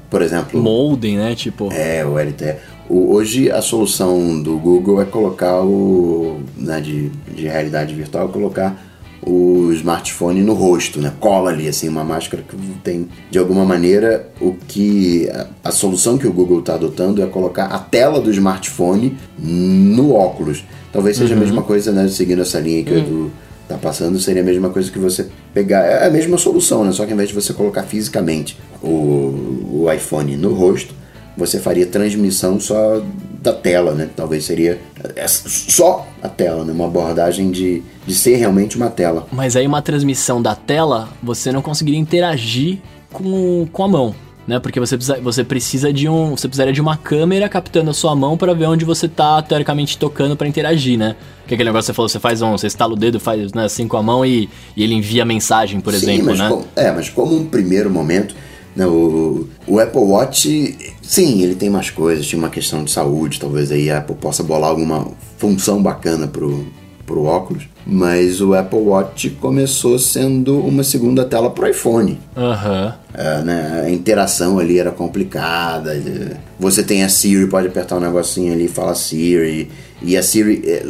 por 0.09 0.22
exemplo. 0.22 0.62
Molden, 0.62 1.16
né? 1.16 1.35
Tipo. 1.35 1.68
É, 1.72 2.05
o 2.07 2.16
LTE. 2.16 2.55
Hoje 2.89 3.51
a 3.51 3.61
solução 3.61 4.41
do 4.41 4.57
Google 4.57 5.03
é 5.03 5.05
colocar 5.05 5.62
o. 5.62 6.41
Né, 6.57 6.80
de, 6.80 7.09
de 7.35 7.49
realidade 7.49 7.93
virtual, 7.93 8.28
colocar 8.28 8.93
o 9.26 9.72
smartphone 9.72 10.42
no 10.42 10.52
rosto, 10.52 11.00
né? 11.00 11.12
Cola 11.18 11.50
ali, 11.50 11.66
assim, 11.66 11.88
uma 11.88 12.04
máscara 12.04 12.42
que 12.42 12.56
tem, 12.82 13.08
de 13.30 13.38
alguma 13.38 13.64
maneira, 13.64 14.28
o 14.40 14.54
que 14.68 15.28
a, 15.30 15.46
a 15.64 15.70
solução 15.70 16.18
que 16.18 16.26
o 16.26 16.32
Google 16.32 16.60
está 16.60 16.74
adotando 16.74 17.22
é 17.22 17.26
colocar 17.26 17.66
a 17.66 17.78
tela 17.78 18.20
do 18.20 18.30
smartphone 18.30 19.16
no 19.38 20.12
óculos. 20.12 20.64
Talvez 20.92 21.16
seja 21.16 21.34
uhum. 21.34 21.40
a 21.40 21.44
mesma 21.44 21.62
coisa, 21.62 21.90
né? 21.90 22.06
Seguindo 22.08 22.42
essa 22.42 22.60
linha 22.60 22.84
que 22.84 22.92
uhum. 22.92 22.98
o 22.98 23.00
Edu 23.00 23.32
tá 23.66 23.78
passando, 23.78 24.18
seria 24.20 24.42
a 24.42 24.44
mesma 24.44 24.68
coisa 24.68 24.90
que 24.90 24.98
você 24.98 25.26
pegar. 25.54 25.84
É 25.84 26.06
a 26.06 26.10
mesma 26.10 26.36
solução, 26.36 26.84
né? 26.84 26.92
Só 26.92 27.04
que 27.04 27.12
ao 27.12 27.14
invés 27.14 27.30
de 27.30 27.34
você 27.34 27.52
colocar 27.54 27.84
fisicamente 27.84 28.58
o, 28.82 29.86
o 29.86 29.92
iPhone 29.92 30.36
no 30.36 30.52
rosto, 30.52 30.94
você 31.36 31.58
faria 31.58 31.86
transmissão 31.86 32.60
só 32.60 33.02
da 33.45 33.53
tela, 33.53 33.92
né? 33.92 34.09
Talvez 34.16 34.45
seria 34.45 34.80
só 35.26 36.07
a 36.22 36.28
tela, 36.28 36.64
né? 36.64 36.72
Uma 36.72 36.86
abordagem 36.86 37.51
de, 37.51 37.82
de 38.07 38.14
ser 38.14 38.36
realmente 38.36 38.76
uma 38.76 38.90
tela. 38.90 39.26
Mas 39.30 39.55
aí 39.55 39.66
uma 39.66 39.82
transmissão 39.82 40.40
da 40.40 40.55
tela, 40.55 41.09
você 41.22 41.53
não 41.53 41.62
conseguiria 41.62 42.01
interagir 42.01 42.78
com, 43.12 43.68
com 43.72 43.84
a 43.84 43.88
mão. 43.88 44.14
né? 44.49 44.59
Porque 44.59 44.80
você 44.80 44.97
precisa, 44.97 45.20
você 45.20 45.45
precisa 45.45 45.92
de 45.92 46.09
um, 46.09 46.30
você 46.30 46.49
precisaria 46.49 46.72
de 46.72 46.80
uma 46.80 46.97
câmera 46.97 47.49
captando 47.49 47.90
a 47.90 47.95
sua 47.95 48.14
mão 48.16 48.36
para 48.36 48.55
ver 48.55 48.66
onde 48.66 48.84
você 48.84 49.07
tá 49.09 49.40
teoricamente 49.42 49.97
tocando 49.99 50.36
para 50.36 50.49
interagir, 50.49 50.99
né? 50.99 51.14
Que 51.47 51.53
é 51.53 51.57
aquele 51.57 51.68
negócio 51.68 51.84
que 51.84 51.92
você 51.92 51.95
falou, 51.95 52.09
você 52.09 52.18
faz 52.20 52.40
um, 52.42 52.53
você 52.53 52.66
estala 52.66 52.95
o 52.95 52.97
dedo, 52.97 53.20
faz 53.20 53.53
né, 53.53 53.64
assim 53.66 53.86
com 53.86 53.99
a 53.99 54.03
mão 54.03 54.24
e, 54.24 54.49
e 54.76 54.82
ele 54.82 54.95
envia 54.95 55.24
mensagem, 55.24 55.80
por 55.80 55.92
Sim, 55.92 55.97
exemplo, 56.14 56.34
né? 56.34 56.49
como- 56.49 56.64
é, 56.74 56.90
mas 56.90 57.11
como 57.11 57.36
um 57.36 57.45
primeiro 57.47 57.90
momento, 57.90 58.34
o, 58.76 59.48
o 59.66 59.78
Apple 59.78 60.00
Watch, 60.00 60.76
sim, 61.00 61.42
ele 61.42 61.54
tem 61.54 61.70
mais 61.70 61.90
coisas, 61.90 62.26
tinha 62.26 62.38
uma 62.38 62.50
questão 62.50 62.82
de 62.82 62.90
saúde, 62.90 63.38
talvez 63.38 63.70
aí 63.70 63.90
a 63.90 63.98
Apple 63.98 64.16
possa 64.16 64.42
bolar 64.42 64.70
alguma 64.70 65.08
função 65.38 65.80
bacana 65.80 66.26
pro, 66.26 66.66
pro 67.06 67.24
óculos, 67.24 67.68
mas 67.86 68.40
o 68.40 68.54
Apple 68.54 68.80
Watch 68.80 69.30
começou 69.40 69.98
sendo 69.98 70.58
uma 70.58 70.82
segunda 70.82 71.24
tela 71.24 71.50
pro 71.50 71.68
iPhone. 71.68 72.18
Aham. 72.36 72.94
É, 73.12 73.42
né, 73.42 73.82
a 73.86 73.90
interação 73.90 74.58
ali 74.58 74.78
era 74.78 74.90
complicada. 74.90 75.94
é, 75.94 76.36
Você 76.58 76.82
tem 76.82 77.04
a 77.04 77.08
Siri, 77.08 77.46
pode 77.46 77.68
apertar 77.68 77.96
um 77.96 78.00
negocinho 78.00 78.52
ali 78.52 78.64
e 78.64 78.68
fala 78.68 78.94
Siri. 78.94 79.70
E 80.02 80.16
a 80.16 80.22
Siri 80.22 80.62
é, 80.66 80.84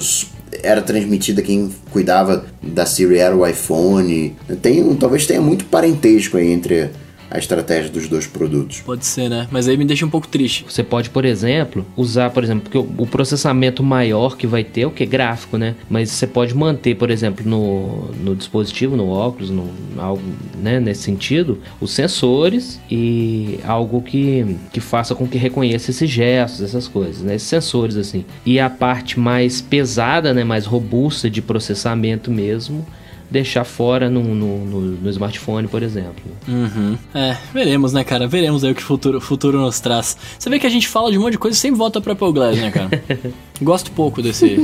era 0.63 0.81
transmitida, 0.81 1.43
quem 1.43 1.71
cuidava 1.91 2.45
da 2.63 2.87
Siri 2.87 3.19
era 3.19 3.37
o 3.37 3.47
iPhone. 3.47 4.35
Tem, 4.63 4.95
talvez 4.95 5.27
tenha 5.27 5.41
muito 5.41 5.65
parentesco 5.67 6.37
aí 6.37 6.51
entre 6.51 6.91
a 7.35 7.39
estratégia 7.39 7.91
dos 7.91 8.09
dois 8.09 8.29
produtos. 8.29 8.81
Pode 8.81 9.05
ser, 9.05 9.29
né? 9.29 9.49
Mas 9.51 9.67
aí 9.67 9.77
me 9.77 9.85
deixa 9.85 10.07
um 10.07 10.09
pouco 10.09 10.29
triste. 10.29 10.65
Você 10.69 10.85
pode, 10.85 11.11
por 11.11 11.25
exemplo, 11.25 11.85
usar, 11.97 12.31
por 12.31 12.45
exemplo, 12.45 12.63
porque 12.71 12.79
o, 12.79 13.07
processamento 13.09 13.83
maior 13.83 14.37
que 14.37 14.47
vai 14.47 14.63
ter 14.63 14.83
é 14.83 14.87
o 14.87 14.91
que? 14.93 15.05
Gráfico, 15.05 15.59
né? 15.59 15.75
Mas 15.91 16.11
você 16.11 16.29
pode 16.29 16.55
manter, 16.55 16.95
por 16.95 17.11
exemplo, 17.11 17.45
no, 17.45 18.13
no 18.13 18.37
dispositivo, 18.37 18.97
no 18.97 19.09
óculos, 19.09 19.51
no, 19.51 19.69
algo 19.99 20.23
né, 20.57 20.79
nesse 20.79 21.03
sentido, 21.03 21.59
os 21.81 21.91
sensores 21.91 22.81
e 22.89 23.59
algo 23.65 24.01
que, 24.01 24.57
que 24.73 24.79
faça 24.79 25.13
com 25.13 25.27
que 25.27 25.37
reconheça 25.37 25.91
esses 25.91 26.09
gestos, 26.09 26.63
essas 26.63 26.87
coisas, 26.87 27.21
né? 27.21 27.35
Esses 27.35 27.49
sensores, 27.49 27.97
assim. 27.97 28.25
E 28.47 28.61
a 28.61 28.71
parte 28.71 29.19
mais 29.19 29.61
pesada, 29.61 30.33
né? 30.33 30.45
Mais 30.45 30.67
robusta 30.67 31.29
de 31.29 31.43
processamento 31.43 32.31
mesmo, 32.31 32.87
deixar 33.31 33.65
fora 33.65 34.09
no, 34.09 34.23
no, 34.23 34.65
no, 34.65 34.81
no 34.81 35.11
smartphone, 35.11 35.67
por 35.67 35.83
exemplo. 35.83 36.25
Uhum. 36.47 36.97
É, 37.15 37.37
veremos, 37.53 37.93
né, 37.93 38.05
cara? 38.05 38.27
Veremos 38.27 38.65
aí 38.65 38.73
o 38.73 38.75
que 38.75 38.83
o 38.83 38.85
futuro, 38.85 39.21
futuro 39.21 39.61
nos 39.61 39.81
traz. 39.81 40.17
Você 40.39 40.49
vê 40.51 40.59
que 40.59 40.67
a 40.67 40.71
gente 40.71 40.89
fala 40.89 41.11
de 41.11 41.19
um 41.19 41.23
monte 41.23 41.33
de 41.33 41.39
coisa 41.39 41.57
e 41.57 41.61
sempre 41.61 41.79
volta 41.79 42.01
pro 42.01 42.13
Apple 42.13 42.33
Glass, 42.33 42.57
né, 42.57 42.71
cara? 42.71 42.91
Gosto 43.63 43.93
pouco 43.93 44.21
desse, 44.21 44.57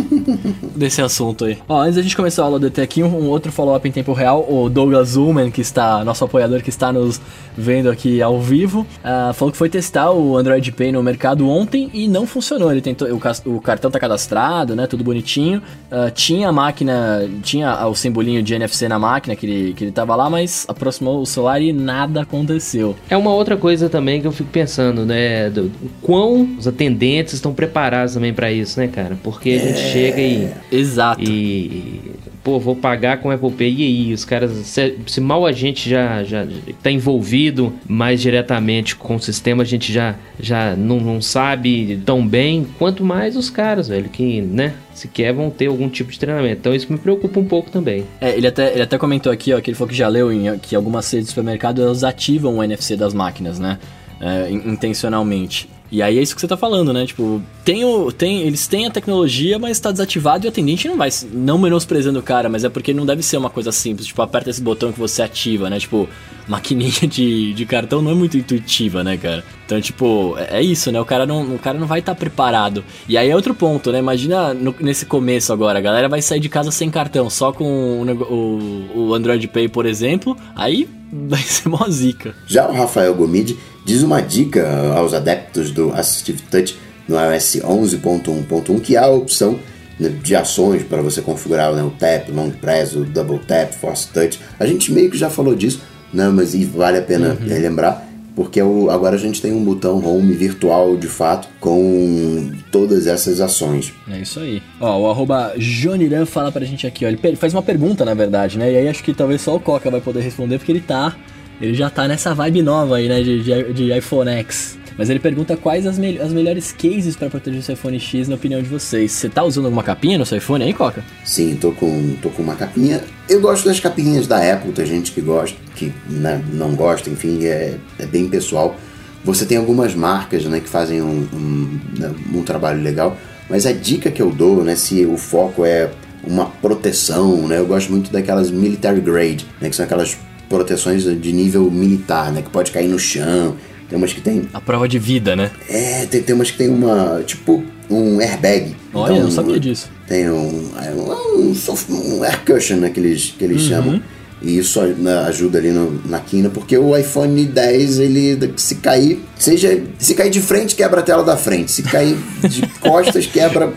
desse 0.74 1.00
assunto 1.00 1.44
aí. 1.44 1.58
Ó, 1.68 1.80
antes 1.80 1.94
da 1.94 2.02
gente 2.02 2.16
começar 2.16 2.42
a 2.42 2.46
aula 2.46 2.58
do 2.58 2.66
ET 2.66 2.78
aqui, 2.80 3.02
um, 3.02 3.06
um 3.06 3.28
outro 3.28 3.52
follow-up 3.52 3.88
em 3.88 3.92
tempo 3.92 4.12
real. 4.12 4.44
O 4.48 4.68
Douglas 4.68 5.16
Ullman, 5.16 5.50
que 5.50 5.60
está, 5.60 6.04
nosso 6.04 6.24
apoiador 6.24 6.60
que 6.60 6.70
está 6.70 6.92
nos 6.92 7.20
vendo 7.56 7.88
aqui 7.88 8.20
ao 8.20 8.40
vivo, 8.40 8.84
ah, 9.02 9.32
falou 9.32 9.52
que 9.52 9.58
foi 9.58 9.68
testar 9.68 10.10
o 10.10 10.36
Android 10.36 10.72
Pay 10.72 10.90
no 10.90 11.02
mercado 11.02 11.48
ontem 11.48 11.88
e 11.94 12.08
não 12.08 12.26
funcionou. 12.26 12.70
Ele 12.72 12.80
tentou, 12.80 13.08
o, 13.08 13.56
o 13.56 13.60
cartão 13.60 13.90
tá 13.92 14.00
cadastrado, 14.00 14.74
né, 14.74 14.88
tudo 14.88 15.04
bonitinho. 15.04 15.62
Ah, 15.88 16.10
tinha 16.10 16.48
a 16.48 16.52
máquina, 16.52 17.28
tinha 17.42 17.86
o 17.86 17.94
simbolinho 17.94 18.42
de 18.42 18.49
NFC 18.54 18.88
na 18.88 18.98
máquina 18.98 19.34
que 19.36 19.46
ele, 19.46 19.72
que 19.74 19.84
ele 19.84 19.92
tava 19.92 20.14
lá, 20.16 20.28
mas 20.28 20.64
aproximou 20.68 21.20
o 21.20 21.26
celular 21.26 21.60
e 21.60 21.72
nada 21.72 22.22
aconteceu. 22.22 22.96
É 23.08 23.16
uma 23.16 23.32
outra 23.32 23.56
coisa 23.56 23.88
também 23.88 24.20
que 24.20 24.26
eu 24.26 24.32
fico 24.32 24.50
pensando, 24.50 25.04
né? 25.04 25.50
Do, 25.50 25.66
o 25.66 25.90
quão 26.02 26.56
os 26.58 26.66
atendentes 26.66 27.34
estão 27.34 27.52
preparados 27.52 28.14
também 28.14 28.32
pra 28.32 28.50
isso, 28.52 28.78
né, 28.80 28.88
cara? 28.88 29.16
Porque 29.22 29.50
a 29.50 29.58
gente 29.58 29.78
chega 29.78 30.20
e, 30.20 30.50
Exato. 30.70 31.22
e. 31.22 32.00
Pô, 32.42 32.58
vou 32.58 32.74
pagar 32.74 33.18
com 33.18 33.30
Apple 33.30 33.50
Pay. 33.50 33.74
E 33.74 33.82
aí, 33.82 34.12
os 34.14 34.24
caras. 34.24 34.50
Se, 34.66 34.96
se 35.06 35.20
mal 35.20 35.44
a 35.44 35.52
gente 35.52 35.88
já, 35.90 36.24
já 36.24 36.46
tá 36.82 36.90
envolvido 36.90 37.72
mais 37.86 38.20
diretamente 38.20 38.96
com 38.96 39.16
o 39.16 39.20
sistema, 39.20 39.62
a 39.62 39.66
gente 39.66 39.92
já, 39.92 40.14
já 40.40 40.74
não, 40.74 40.98
não 41.00 41.20
sabe 41.20 42.00
tão 42.06 42.26
bem. 42.26 42.66
Quanto 42.78 43.04
mais 43.04 43.36
os 43.36 43.50
caras, 43.50 43.88
velho, 43.88 44.08
que, 44.08 44.40
né? 44.40 44.72
Sequer 44.94 45.34
vão 45.34 45.50
ter 45.50 45.66
algum 45.66 45.88
tipo 45.88 46.10
de 46.10 46.18
treinamento. 46.18 46.56
Então 46.60 46.74
isso 46.74 46.90
me 46.90 46.98
preocupa 46.98 47.38
um 47.38 47.44
pouco 47.44 47.70
também. 47.70 48.04
É, 48.20 48.34
ele 48.36 48.46
até, 48.46 48.72
ele 48.72 48.82
até 48.82 48.96
comentou 48.96 49.30
aqui, 49.30 49.52
ó, 49.52 49.60
que 49.60 49.70
ele 49.70 49.76
falou 49.76 49.90
que 49.90 49.96
já 49.96 50.08
leu 50.08 50.32
em, 50.32 50.58
que 50.58 50.74
algumas 50.74 51.10
redes 51.10 51.26
de 51.26 51.30
supermercado 51.30 51.82
elas 51.82 52.04
ativam 52.04 52.56
o 52.56 52.64
NFC 52.64 52.96
das 52.96 53.12
máquinas, 53.12 53.58
né? 53.58 53.78
É, 54.20 54.50
in- 54.50 54.72
intencionalmente. 54.72 55.68
E 55.90 56.02
aí 56.02 56.18
é 56.18 56.22
isso 56.22 56.34
que 56.34 56.40
você 56.40 56.46
tá 56.46 56.56
falando, 56.56 56.92
né? 56.92 57.04
Tipo, 57.04 57.42
tem 57.64 57.84
o, 57.84 58.12
tem, 58.12 58.42
eles 58.42 58.66
têm 58.68 58.86
a 58.86 58.90
tecnologia, 58.90 59.58
mas 59.58 59.80
tá 59.80 59.90
desativado 59.90 60.44
e 60.44 60.46
o 60.46 60.50
atendente 60.50 60.88
não 60.88 60.96
vai. 60.96 61.10
Não 61.32 61.58
menosprezando 61.58 62.20
o 62.20 62.22
cara, 62.22 62.48
mas 62.48 62.62
é 62.62 62.68
porque 62.68 62.94
não 62.94 63.04
deve 63.04 63.22
ser 63.22 63.36
uma 63.36 63.50
coisa 63.50 63.72
simples. 63.72 64.06
Tipo, 64.06 64.22
aperta 64.22 64.50
esse 64.50 64.62
botão 64.62 64.92
que 64.92 65.00
você 65.00 65.20
ativa, 65.20 65.68
né? 65.68 65.80
Tipo, 65.80 66.08
maquininha 66.50 67.06
de, 67.08 67.54
de 67.54 67.64
cartão 67.66 68.02
não 68.02 68.10
é 68.10 68.14
muito 68.14 68.36
intuitiva, 68.36 69.02
né, 69.04 69.16
cara? 69.16 69.44
Então, 69.64 69.80
tipo, 69.80 70.34
é 70.36 70.58
é 70.58 70.62
isso, 70.62 70.90
né? 70.90 71.00
O 71.00 71.04
cara 71.04 71.24
não, 71.24 71.54
o 71.54 71.58
cara 71.58 71.78
não 71.78 71.86
vai 71.86 72.00
estar 72.00 72.14
preparado. 72.14 72.84
E 73.08 73.16
aí 73.16 73.30
é 73.30 73.34
outro 73.36 73.54
ponto, 73.54 73.90
né? 73.92 73.98
Imagina 74.00 74.52
no- 74.52 74.74
nesse 74.80 75.06
começo 75.06 75.52
agora, 75.52 75.78
a 75.78 75.82
galera 75.82 76.08
vai 76.08 76.20
sair 76.20 76.40
de 76.40 76.48
casa 76.48 76.70
sem 76.70 76.90
cartão, 76.90 77.30
só 77.30 77.52
com 77.52 77.64
o, 78.02 78.12
o, 78.34 78.90
o 79.08 79.14
Android 79.14 79.46
Pay, 79.48 79.68
por 79.68 79.86
exemplo. 79.86 80.36
Aí 80.56 80.88
vai 81.12 81.40
ser 81.40 81.68
mó 81.68 81.86
zica. 81.88 82.34
Já 82.46 82.68
o 82.68 82.72
Rafael 82.72 83.14
Gomide 83.14 83.56
diz 83.86 84.02
uma 84.02 84.20
dica 84.20 84.92
aos 84.96 85.14
adeptos 85.14 85.70
do 85.70 85.92
Assistive 85.92 86.42
Touch 86.50 86.76
no 87.08 87.16
iOS 87.16 87.56
11.1.1 87.64 88.80
que 88.80 88.96
há 88.96 89.04
a 89.04 89.10
opção 89.10 89.58
né, 89.98 90.08
de 90.22 90.34
ações 90.34 90.82
para 90.82 91.02
você 91.02 91.20
configurar 91.20 91.72
né, 91.74 91.82
o 91.82 91.90
Tap, 91.90 92.28
Long 92.30 92.50
Press, 92.50 92.94
o 92.94 93.04
Double 93.04 93.38
Tap, 93.40 93.72
Force 93.74 94.08
Touch. 94.08 94.38
A 94.58 94.66
gente 94.66 94.92
meio 94.92 95.10
que 95.10 95.18
já 95.18 95.28
falou 95.30 95.54
disso, 95.54 95.80
né, 96.12 96.28
mas 96.28 96.54
e 96.54 96.64
vale 96.64 96.98
a 96.98 97.02
pena 97.02 97.36
eh, 97.48 97.58
lembrar 97.58 98.06
porque 98.36 98.62
o- 98.62 98.88
agora 98.90 99.16
a 99.16 99.18
gente 99.18 99.42
tem 99.42 99.52
um 99.52 99.62
botão 99.62 99.98
Home 100.04 100.32
virtual 100.32 100.96
de 100.96 101.08
fato 101.08 101.48
com 101.58 102.50
todas 102.70 103.06
essas 103.06 103.40
ações. 103.40 103.92
É 104.10 104.18
isso 104.20 104.40
aí. 104.40 104.62
Ó, 104.80 105.00
o 105.02 105.10
arroba 105.10 105.52
Joniran 105.58 106.24
fala 106.24 106.50
pra 106.50 106.64
gente 106.64 106.86
aqui, 106.86 107.04
ó. 107.04 107.08
Ele 107.08 107.36
faz 107.36 107.52
uma 107.52 107.62
pergunta, 107.62 108.04
na 108.04 108.14
verdade, 108.14 108.56
né? 108.58 108.72
E 108.72 108.76
aí 108.76 108.88
acho 108.88 109.02
que 109.02 109.12
talvez 109.12 109.40
só 109.42 109.54
o 109.56 109.60
Coca 109.60 109.90
vai 109.90 110.00
poder 110.00 110.20
responder, 110.20 110.58
porque 110.58 110.72
ele 110.72 110.80
tá. 110.80 111.14
Ele 111.60 111.74
já 111.74 111.90
tá 111.90 112.08
nessa 112.08 112.32
vibe 112.34 112.62
nova 112.62 112.96
aí, 112.96 113.08
né? 113.08 113.20
De, 113.22 113.42
de, 113.42 113.72
de 113.74 113.98
iPhone 113.98 114.30
X. 114.30 114.78
Mas 114.98 115.08
ele 115.08 115.18
pergunta 115.18 115.56
quais 115.56 115.86
as, 115.86 115.98
mel- 115.98 116.22
as 116.22 116.32
melhores 116.32 116.72
cases 116.72 117.16
pra 117.16 117.30
proteger 117.30 117.60
o 117.60 117.62
seu 117.62 117.74
iPhone 117.74 117.98
X, 117.98 118.28
na 118.28 118.34
opinião 118.34 118.60
de 118.62 118.68
vocês. 118.68 119.12
Você 119.12 119.28
tá 119.28 119.42
usando 119.42 119.64
alguma 119.66 119.82
capinha 119.82 120.18
no 120.18 120.26
seu 120.26 120.38
iPhone 120.38 120.62
aí, 120.64 120.72
Coca? 120.74 121.02
Sim, 121.24 121.56
tô 121.60 121.72
com, 121.72 122.16
tô 122.20 122.28
com 122.30 122.42
uma 122.42 122.54
capinha. 122.54 123.02
Eu 123.28 123.40
gosto 123.40 123.64
das 123.66 123.80
capinhas 123.80 124.26
da 124.26 124.36
Apple, 124.52 124.72
tem 124.72 124.84
gente 124.86 125.12
que 125.12 125.20
gosta, 125.20 125.56
que 125.76 125.92
né, 126.08 126.42
não 126.52 126.74
gosta, 126.74 127.08
enfim, 127.08 127.44
é, 127.44 127.76
é 127.98 128.06
bem 128.06 128.28
pessoal. 128.28 128.76
Você 129.24 129.44
tem 129.46 129.56
algumas 129.58 129.94
marcas 129.94 130.44
né, 130.46 130.60
que 130.60 130.68
fazem 130.68 131.00
um, 131.02 131.26
um, 131.32 131.80
né, 131.98 132.10
um 132.34 132.42
trabalho 132.42 132.82
legal, 132.82 133.16
mas 133.48 133.66
a 133.66 133.72
dica 133.72 134.10
que 134.10 134.20
eu 134.22 134.30
dou, 134.30 134.64
né, 134.64 134.74
se 134.76 135.04
o 135.06 135.16
foco 135.16 135.64
é 135.64 135.90
uma 136.24 136.46
proteção, 136.46 137.46
né, 137.46 137.58
eu 137.58 137.66
gosto 137.66 137.90
muito 137.90 138.10
daquelas 138.10 138.50
military 138.50 139.00
grade, 139.00 139.46
né, 139.60 139.68
que 139.70 139.76
são 139.76 139.84
aquelas 139.84 140.16
proteções 140.48 141.04
de 141.04 141.32
nível 141.32 141.70
militar, 141.70 142.32
né, 142.32 142.42
que 142.42 142.50
pode 142.50 142.70
cair 142.72 142.88
no 142.88 142.98
chão. 142.98 143.56
Tem 143.90 143.98
umas 143.98 144.12
que 144.12 144.20
tem 144.20 144.48
A 144.54 144.60
prova 144.60 144.88
de 144.88 144.98
vida, 144.98 145.34
né? 145.36 145.50
é, 145.68 146.06
tem, 146.06 146.22
tem 146.22 146.34
umas 146.34 146.50
que 146.50 146.56
tem 146.56 146.68
uma. 146.68 147.22
Tipo, 147.26 147.62
um 147.90 148.20
airbag. 148.20 148.74
Olha, 148.94 149.16
eu 149.16 149.24
não 149.24 149.30
sabia 149.30 149.58
disso. 149.60 149.90
Tem 150.06 150.30
um. 150.30 150.70
é 150.80 150.90
um, 150.92 151.52
um, 151.52 152.16
um 152.18 152.22
air 152.24 152.40
cushion, 152.46 152.76
né, 152.78 152.88
que 152.90 153.00
eles, 153.00 153.34
que 153.36 153.44
eles 153.44 153.62
chamam. 153.62 154.00
E 154.42 154.56
isso 154.56 154.80
ajuda 155.26 155.58
ali 155.58 155.68
no- 155.70 156.00
na 156.06 156.18
quina, 156.18 156.48
porque 156.48 156.78
o 156.78 156.96
iPhone 156.96 157.44
10, 157.44 157.98
ele 157.98 158.54
se 158.56 158.76
cair, 158.76 159.20
seja. 159.38 159.82
Se 159.98 160.14
cair 160.14 160.30
de 160.30 160.40
frente, 160.40 160.74
quebra 160.74 161.00
a 161.00 161.02
tela 161.02 161.22
da 161.22 161.36
frente. 161.36 161.70
Se 161.70 161.82
cair 161.82 162.16
de 162.48 162.62
costas, 162.80 163.26
quebra 163.26 163.70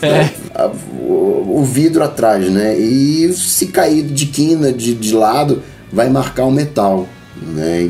a- 0.56 0.68
o, 1.02 1.58
o 1.60 1.66
vidro 1.66 2.02
atrás, 2.04 2.50
né? 2.50 2.78
E 2.80 3.34
se 3.34 3.66
cair 3.68 4.04
de 4.04 4.28
quina, 4.28 4.72
de, 4.72 4.94
de 4.94 5.14
lado, 5.14 5.62
vai 5.92 6.10
marcar 6.10 6.46
o 6.46 6.52
metal. 6.52 7.10
Né? 7.48 7.90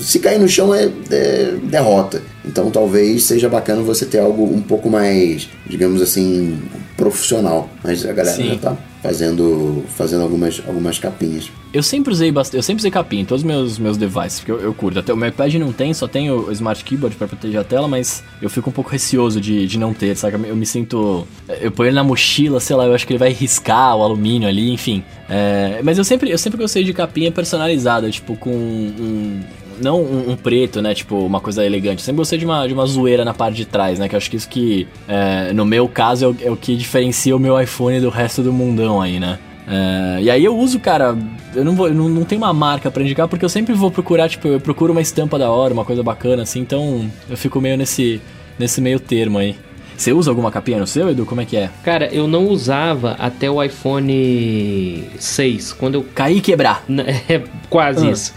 Se 0.00 0.18
cair 0.18 0.38
no 0.38 0.48
chão 0.48 0.74
é, 0.74 0.90
é 1.10 1.54
derrota. 1.62 2.22
Então 2.44 2.70
talvez 2.70 3.24
seja 3.24 3.48
bacana 3.48 3.82
você 3.82 4.06
ter 4.06 4.18
algo 4.18 4.44
um 4.44 4.62
pouco 4.62 4.90
mais, 4.90 5.48
digamos 5.66 6.00
assim, 6.02 6.58
profissional. 6.96 7.68
Mas 7.82 8.04
a 8.04 8.12
galera 8.12 8.36
Sim. 8.36 8.48
já 8.48 8.56
tá 8.56 8.76
fazendo, 9.02 9.84
fazendo 9.88 10.22
algumas, 10.22 10.60
algumas 10.66 10.98
capinhas. 10.98 11.50
Eu 11.72 11.82
sempre 11.82 12.12
usei 12.12 12.32
eu 12.52 12.62
sempre 12.62 12.80
usei 12.80 12.90
capinha 12.90 13.22
em 13.22 13.24
todos 13.24 13.42
os 13.42 13.46
meus, 13.46 13.78
meus 13.78 13.96
devices, 13.96 14.40
porque 14.40 14.52
eu, 14.52 14.60
eu 14.60 14.74
curto. 14.74 14.98
Até 14.98 15.12
o 15.12 15.16
meu 15.16 15.28
iPad 15.28 15.54
não 15.54 15.72
tem, 15.72 15.92
só 15.92 16.08
tem 16.08 16.30
o 16.30 16.50
Smart 16.50 16.82
Keyboard 16.82 17.16
pra 17.16 17.28
proteger 17.28 17.60
a 17.60 17.64
tela, 17.64 17.86
mas 17.86 18.24
eu 18.40 18.48
fico 18.48 18.70
um 18.70 18.72
pouco 18.72 18.90
receoso 18.90 19.40
de, 19.40 19.66
de 19.66 19.78
não 19.78 19.92
ter, 19.92 20.16
sabe? 20.16 20.48
Eu 20.48 20.56
me 20.56 20.64
sinto. 20.64 21.26
Eu 21.60 21.70
ponho 21.70 21.88
ele 21.88 21.96
na 21.96 22.04
mochila, 22.04 22.58
sei 22.58 22.74
lá, 22.74 22.86
eu 22.86 22.94
acho 22.94 23.06
que 23.06 23.12
ele 23.12 23.18
vai 23.18 23.32
riscar 23.32 23.96
o 23.96 24.02
alumínio 24.02 24.48
ali, 24.48 24.70
enfim. 24.70 25.04
É, 25.28 25.80
mas 25.82 25.98
eu 25.98 26.04
sempre, 26.04 26.30
eu 26.30 26.38
sempre 26.38 26.58
gostei 26.58 26.84
de 26.84 26.94
capinha 26.94 27.30
personalizada, 27.30 28.10
tipo, 28.10 28.34
com 28.36 28.50
um. 28.50 29.40
Não 29.80 30.02
um, 30.02 30.30
um 30.30 30.36
preto, 30.36 30.80
né? 30.82 30.94
Tipo, 30.94 31.16
uma 31.16 31.40
coisa 31.40 31.64
elegante. 31.64 32.02
Sempre 32.02 32.18
gostei 32.18 32.38
de 32.38 32.44
uma, 32.44 32.66
de 32.66 32.74
uma 32.74 32.86
zoeira 32.86 33.24
na 33.24 33.34
parte 33.34 33.56
de 33.56 33.64
trás, 33.64 33.98
né? 33.98 34.08
Que 34.08 34.14
eu 34.14 34.18
acho 34.18 34.30
que 34.30 34.36
isso 34.36 34.48
que, 34.48 34.86
é, 35.06 35.52
no 35.52 35.64
meu 35.64 35.88
caso, 35.88 36.24
é 36.24 36.28
o, 36.28 36.36
é 36.48 36.50
o 36.50 36.56
que 36.56 36.76
diferencia 36.76 37.34
o 37.36 37.38
meu 37.38 37.60
iPhone 37.60 38.00
do 38.00 38.08
resto 38.08 38.42
do 38.42 38.52
mundão 38.52 39.00
aí, 39.00 39.18
né? 39.18 39.38
É, 39.70 40.22
e 40.22 40.30
aí 40.30 40.44
eu 40.44 40.56
uso, 40.56 40.80
cara, 40.80 41.16
eu 41.54 41.62
não, 41.62 41.74
vou, 41.74 41.92
não, 41.92 42.08
não 42.08 42.24
tenho 42.24 42.40
uma 42.40 42.54
marca 42.54 42.90
pra 42.90 43.02
indicar, 43.02 43.28
porque 43.28 43.44
eu 43.44 43.50
sempre 43.50 43.74
vou 43.74 43.90
procurar, 43.90 44.28
tipo, 44.28 44.48
eu 44.48 44.58
procuro 44.58 44.92
uma 44.92 45.02
estampa 45.02 45.38
da 45.38 45.50
hora, 45.50 45.74
uma 45.74 45.84
coisa 45.84 46.02
bacana, 46.02 46.42
assim, 46.42 46.60
então 46.60 47.10
eu 47.28 47.36
fico 47.36 47.60
meio 47.60 47.76
nesse, 47.76 48.20
nesse 48.58 48.80
meio 48.80 48.98
termo 48.98 49.36
aí. 49.38 49.56
Você 49.98 50.12
usa 50.12 50.30
alguma 50.30 50.50
capinha 50.52 50.78
no 50.78 50.86
seu, 50.86 51.10
Edu? 51.10 51.26
Como 51.26 51.40
é 51.40 51.44
que 51.44 51.56
é? 51.56 51.70
Cara, 51.82 52.06
eu 52.14 52.28
não 52.28 52.46
usava 52.46 53.16
até 53.18 53.50
o 53.50 53.60
iPhone 53.60 55.08
6. 55.18 55.72
Quando 55.72 55.96
eu. 55.96 56.02
Cair 56.14 56.36
e 56.36 56.40
quebrar. 56.40 56.84
É 57.28 57.42
quase 57.68 58.06
Ah. 58.06 58.10
isso. 58.12 58.32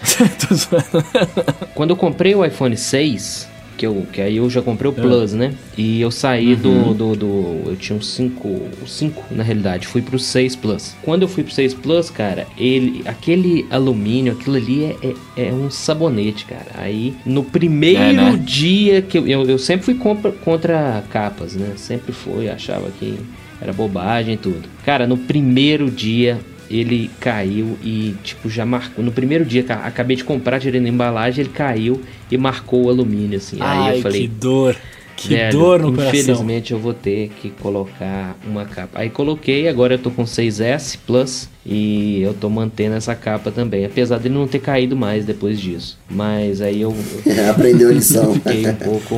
Quando 1.76 1.92
eu 1.92 1.96
comprei 1.96 2.34
o 2.36 2.44
iPhone 2.44 2.76
6, 2.76 3.48
que, 3.82 3.88
eu, 3.88 4.06
que 4.14 4.22
aí 4.22 4.38
eu 4.38 4.48
já 4.48 4.62
comprei 4.62 4.92
o 4.92 4.94
Ah. 4.96 5.02
Plus, 5.02 5.34
né? 5.34 5.54
E 5.76 6.00
eu 6.00 6.12
saí 6.12 6.54
Uhum. 6.54 6.94
do, 6.94 6.94
do, 6.94 7.16
do- 7.16 7.70
Eu 7.72 7.76
tinha 7.76 7.98
um 7.98 8.02
5. 8.02 8.48
O 8.48 8.88
5, 8.88 9.24
na 9.34 9.42
realidade. 9.42 9.88
Fui 9.88 10.02
pro 10.04 10.20
6 10.20 10.56
Plus. 10.56 10.96
Quando 11.02 11.24
eu 11.24 11.28
fui 11.28 11.44
pro 11.44 11.52
6 11.52 11.74
Plus, 11.74 12.10
cara, 12.12 12.46
ele. 12.58 13.02
Aquele 13.06 13.66
alumínio, 13.72 14.34
aquilo 14.34 14.56
ali 14.58 14.84
é, 14.84 14.96
é, 15.36 15.48
é 15.48 15.52
um 15.54 15.72
sabonete, 15.72 16.46
cara. 16.46 16.68
Aí, 16.78 17.16
no 17.26 17.44
primeiro 17.44 18.00
É, 18.02 18.14
né? 18.14 18.42
dia 18.46 19.02
que 19.02 19.18
eu, 19.18 19.28
eu. 19.28 19.44
eu 19.50 19.58
sempre 19.58 19.84
fui 19.86 19.96
contra, 19.96 20.32
contra 20.32 21.04
capas, 21.10 21.56
né? 21.56 21.72
Sempre 21.76 22.12
fui, 22.14 22.48
achava 22.50 22.92
que 23.00 23.16
era 23.60 23.74
bobagem 23.74 24.36
e 24.36 24.38
tudo. 24.38 24.70
Cara, 24.86 25.08
no 25.08 25.18
primeiro 25.18 25.90
dia 25.90 26.40
ele 26.78 27.10
caiu 27.20 27.78
e, 27.84 28.16
tipo, 28.24 28.50
já 28.50 28.66
marcou. 28.66 29.04
No 29.04 29.12
primeiro 29.12 29.44
dia, 29.46 29.64
ca- 29.64 29.82
acabei 29.86 30.16
de 30.16 30.24
comprar, 30.24 30.60
tirei 30.60 30.80
na 30.82 30.90
embalagem, 30.90 31.44
ele 31.46 31.54
caiu 31.54 32.02
e 32.32 32.38
marcou 32.38 32.86
o 32.86 32.90
alumínio, 32.90 33.38
assim. 33.38 33.58
Aí 33.60 33.78
Ai, 33.90 33.98
eu 33.98 34.02
falei. 34.02 34.22
que 34.22 34.28
dor. 34.28 34.76
Que 35.14 35.28
"Velho, 35.36 35.52
dor 35.60 35.80
no 35.82 35.92
coração. 35.94 36.20
Infelizmente 36.20 36.72
eu 36.74 36.80
vou 36.80 36.96
ter 36.96 37.30
que 37.40 37.52
colocar 37.52 38.36
uma 38.48 38.66
capa. 38.66 39.00
Aí 39.00 39.08
coloquei, 39.10 39.68
agora 39.68 39.94
eu 39.94 40.00
tô 40.00 40.10
com 40.10 40.24
6S 40.26 40.98
Plus 41.06 41.48
e 41.64 42.22
eu 42.24 42.34
tô 42.34 42.50
mantendo 42.50 42.96
essa 42.96 43.14
capa 43.14 43.52
também. 43.52 43.86
Apesar 43.86 44.18
dele 44.18 44.34
não 44.34 44.48
ter 44.48 44.58
caído 44.60 44.96
mais 44.96 45.24
depois 45.24 45.60
disso. 45.60 46.00
Mas 46.10 46.60
aí 46.60 46.82
eu, 46.82 46.96
eu 47.26 47.50
Aprendeu 47.52 47.90
a 47.90 47.94
lição. 47.94 48.34
fiquei 48.42 48.66
um 48.68 48.74
pouco. 48.74 49.16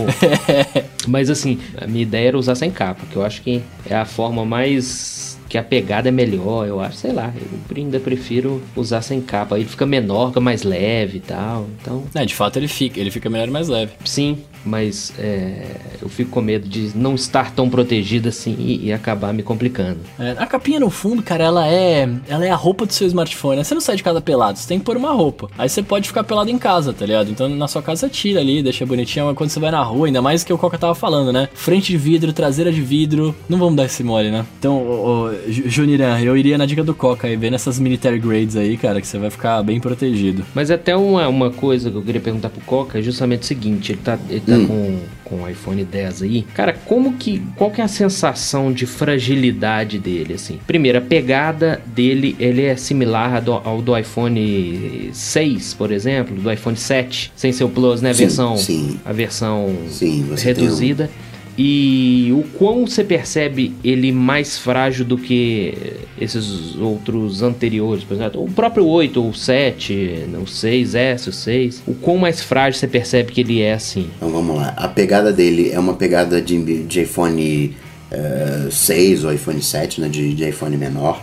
Mas 1.07 1.29
assim, 1.29 1.57
a 1.79 1.87
minha 1.87 2.03
ideia 2.03 2.29
era 2.29 2.37
usar 2.37 2.55
sem 2.55 2.71
capa, 2.71 3.05
que 3.09 3.15
eu 3.15 3.23
acho 3.23 3.41
que 3.41 3.61
é 3.89 3.95
a 3.95 4.03
forma 4.05 4.43
mais. 4.45 5.12
Que 5.53 5.57
a 5.59 5.63
pegada 5.63 6.09
é 6.09 6.11
melhor, 6.11 6.67
eu 6.67 6.79
acho, 6.79 6.97
sei 6.97 7.11
lá. 7.11 7.31
Eu 7.69 7.77
ainda 7.77 7.99
prefiro 7.99 8.59
usar 8.75 9.03
sem 9.03 9.21
capa. 9.21 9.53
Aí 9.53 9.61
ele 9.61 9.69
fica 9.69 9.85
menor, 9.85 10.29
fica 10.29 10.39
mais 10.39 10.63
leve 10.63 11.17
e 11.17 11.19
tal. 11.19 11.67
Então, 11.79 12.05
É, 12.15 12.25
de 12.25 12.33
fato 12.33 12.57
ele 12.57 12.67
fica, 12.67 12.99
ele 12.99 13.11
fica 13.11 13.29
melhor 13.29 13.47
e 13.47 13.51
mais 13.51 13.67
leve. 13.67 13.91
sim, 14.03 14.39
mas 14.65 15.13
é, 15.17 15.65
eu 16.01 16.09
fico 16.09 16.31
com 16.31 16.41
medo 16.41 16.67
de 16.67 16.91
não 16.95 17.15
estar 17.15 17.51
tão 17.51 17.69
protegido 17.69 18.29
assim 18.29 18.55
e, 18.59 18.85
e 18.87 18.93
acabar 18.93 19.33
me 19.33 19.43
complicando. 19.43 19.99
É, 20.19 20.31
a 20.37 20.45
capinha 20.45 20.79
no 20.79 20.89
fundo, 20.89 21.21
cara, 21.21 21.43
ela 21.43 21.67
é, 21.67 22.09
ela 22.27 22.45
é 22.45 22.51
a 22.51 22.55
roupa 22.55 22.85
do 22.85 22.93
seu 22.93 23.07
smartphone. 23.07 23.57
né? 23.57 23.63
Você 23.63 23.73
não 23.73 23.81
sai 23.81 23.95
de 23.95 24.03
casa 24.03 24.21
pelado, 24.21 24.57
você 24.59 24.67
tem 24.67 24.79
que 24.79 24.85
pôr 24.85 24.97
uma 24.97 25.11
roupa. 25.11 25.49
Aí 25.57 25.67
você 25.69 25.81
pode 25.83 26.07
ficar 26.07 26.23
pelado 26.23 26.49
em 26.49 26.57
casa, 26.57 26.93
tá 26.93 27.05
ligado? 27.05 27.29
Então 27.31 27.47
na 27.49 27.67
sua 27.67 27.81
casa 27.81 28.07
tira 28.09 28.39
ali, 28.39 28.61
deixa 28.63 28.85
bonitinho, 28.85 29.25
mas 29.25 29.35
quando 29.35 29.49
você 29.49 29.59
vai 29.59 29.71
na 29.71 29.81
rua, 29.83 30.07
ainda 30.07 30.21
mais 30.21 30.43
que 30.43 30.53
o 30.53 30.57
Coca 30.57 30.77
tava 30.77 30.95
falando, 30.95 31.31
né? 31.33 31.49
Frente 31.53 31.87
de 31.91 31.97
vidro, 31.97 32.31
traseira 32.33 32.71
de 32.71 32.81
vidro, 32.81 33.35
não 33.49 33.57
vamos 33.57 33.75
dar 33.75 33.85
esse 33.85 34.03
mole, 34.03 34.31
né? 34.31 34.45
Então, 34.59 34.77
ô, 34.77 35.25
ô, 35.27 35.33
Ju- 35.47 35.69
Juniran, 35.69 36.19
eu 36.19 36.35
iria 36.37 36.57
na 36.57 36.65
dica 36.65 36.83
do 36.83 36.93
Coca 36.93 37.27
aí, 37.27 37.35
ver 37.35 37.51
nessas 37.51 37.79
military 37.79 38.19
grades 38.19 38.55
aí, 38.55 38.77
cara, 38.77 38.99
que 39.01 39.07
você 39.07 39.17
vai 39.17 39.29
ficar 39.29 39.61
bem 39.63 39.79
protegido. 39.79 40.45
Mas 40.53 40.71
até 40.71 40.95
uma, 40.95 41.27
uma 41.27 41.51
coisa 41.51 41.89
que 41.91 41.97
eu 41.97 42.01
queria 42.01 42.21
perguntar 42.21 42.49
pro 42.49 42.61
Coca 42.61 42.99
é 42.99 43.01
justamente 43.01 43.41
o 43.43 43.45
seguinte, 43.45 43.91
ele 43.91 44.01
tá, 44.03 44.17
ele 44.29 44.39
tá 44.41 44.52
com, 44.59 44.99
com 45.23 45.43
o 45.43 45.49
iPhone 45.49 45.83
10 45.83 46.21
aí. 46.23 46.41
Cara, 46.53 46.73
como 46.73 47.13
que. 47.13 47.41
Qual 47.55 47.71
que 47.71 47.81
é 47.81 47.83
a 47.83 47.87
sensação 47.87 48.71
de 48.71 48.85
fragilidade 48.85 49.97
dele, 49.99 50.33
assim? 50.33 50.59
Primeiro, 50.67 50.97
a 50.97 51.01
pegada 51.01 51.81
dele, 51.85 52.35
ele 52.39 52.63
é 52.63 52.75
similar 52.75 53.35
ao 53.35 53.41
do, 53.41 53.51
ao 53.53 53.81
do 53.81 53.97
iPhone 53.97 55.09
6, 55.13 55.73
por 55.73 55.91
exemplo, 55.91 56.35
do 56.35 56.51
iPhone 56.51 56.75
7, 56.77 57.31
sem 57.35 57.51
ser 57.51 57.63
o 57.63 57.69
Plus, 57.69 58.01
né? 58.01 58.11
A 58.11 58.13
Sim, 58.13 58.19
versão. 58.25 58.57
sim. 58.57 58.99
A 59.05 59.11
versão 59.11 59.75
Sim, 59.89 60.25
você 60.29 60.53
tem 60.53 60.63
um- 60.63 60.67
reduzida. 60.67 61.09
E 61.57 62.33
o 62.35 62.43
quão 62.57 62.87
você 62.87 63.03
percebe 63.03 63.75
ele 63.83 64.11
mais 64.11 64.57
frágil 64.57 65.05
do 65.05 65.17
que 65.17 65.75
esses 66.19 66.75
outros 66.75 67.43
anteriores, 67.43 68.03
por 68.03 68.15
exemplo, 68.15 68.43
o 68.43 68.51
próprio 68.51 68.87
8, 68.87 69.29
o 69.29 69.33
7, 69.33 70.25
o 70.41 70.45
6S, 70.45 71.27
o 71.27 71.31
6. 71.31 71.83
O 71.85 71.93
quão 71.93 72.17
mais 72.17 72.41
frágil 72.41 72.79
você 72.79 72.87
percebe 72.87 73.31
que 73.31 73.41
ele 73.41 73.61
é 73.61 73.73
assim? 73.73 74.09
Então 74.17 74.29
vamos 74.29 74.55
lá. 74.55 74.73
A 74.75 74.87
pegada 74.87 75.31
dele 75.31 75.69
é 75.71 75.79
uma 75.79 75.93
pegada 75.93 76.41
de, 76.41 76.83
de 76.83 77.01
iPhone 77.01 77.75
eh, 78.09 78.67
6 78.71 79.23
ou 79.23 79.33
iPhone 79.33 79.61
7, 79.61 80.01
né? 80.01 80.07
De, 80.07 80.33
de 80.33 80.49
iPhone 80.49 80.75
menor. 80.75 81.21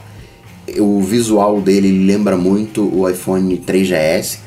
O 0.78 1.00
visual 1.00 1.60
dele 1.60 2.06
lembra 2.06 2.36
muito 2.36 2.82
o 2.96 3.08
iPhone 3.08 3.56
3GS, 3.58 4.38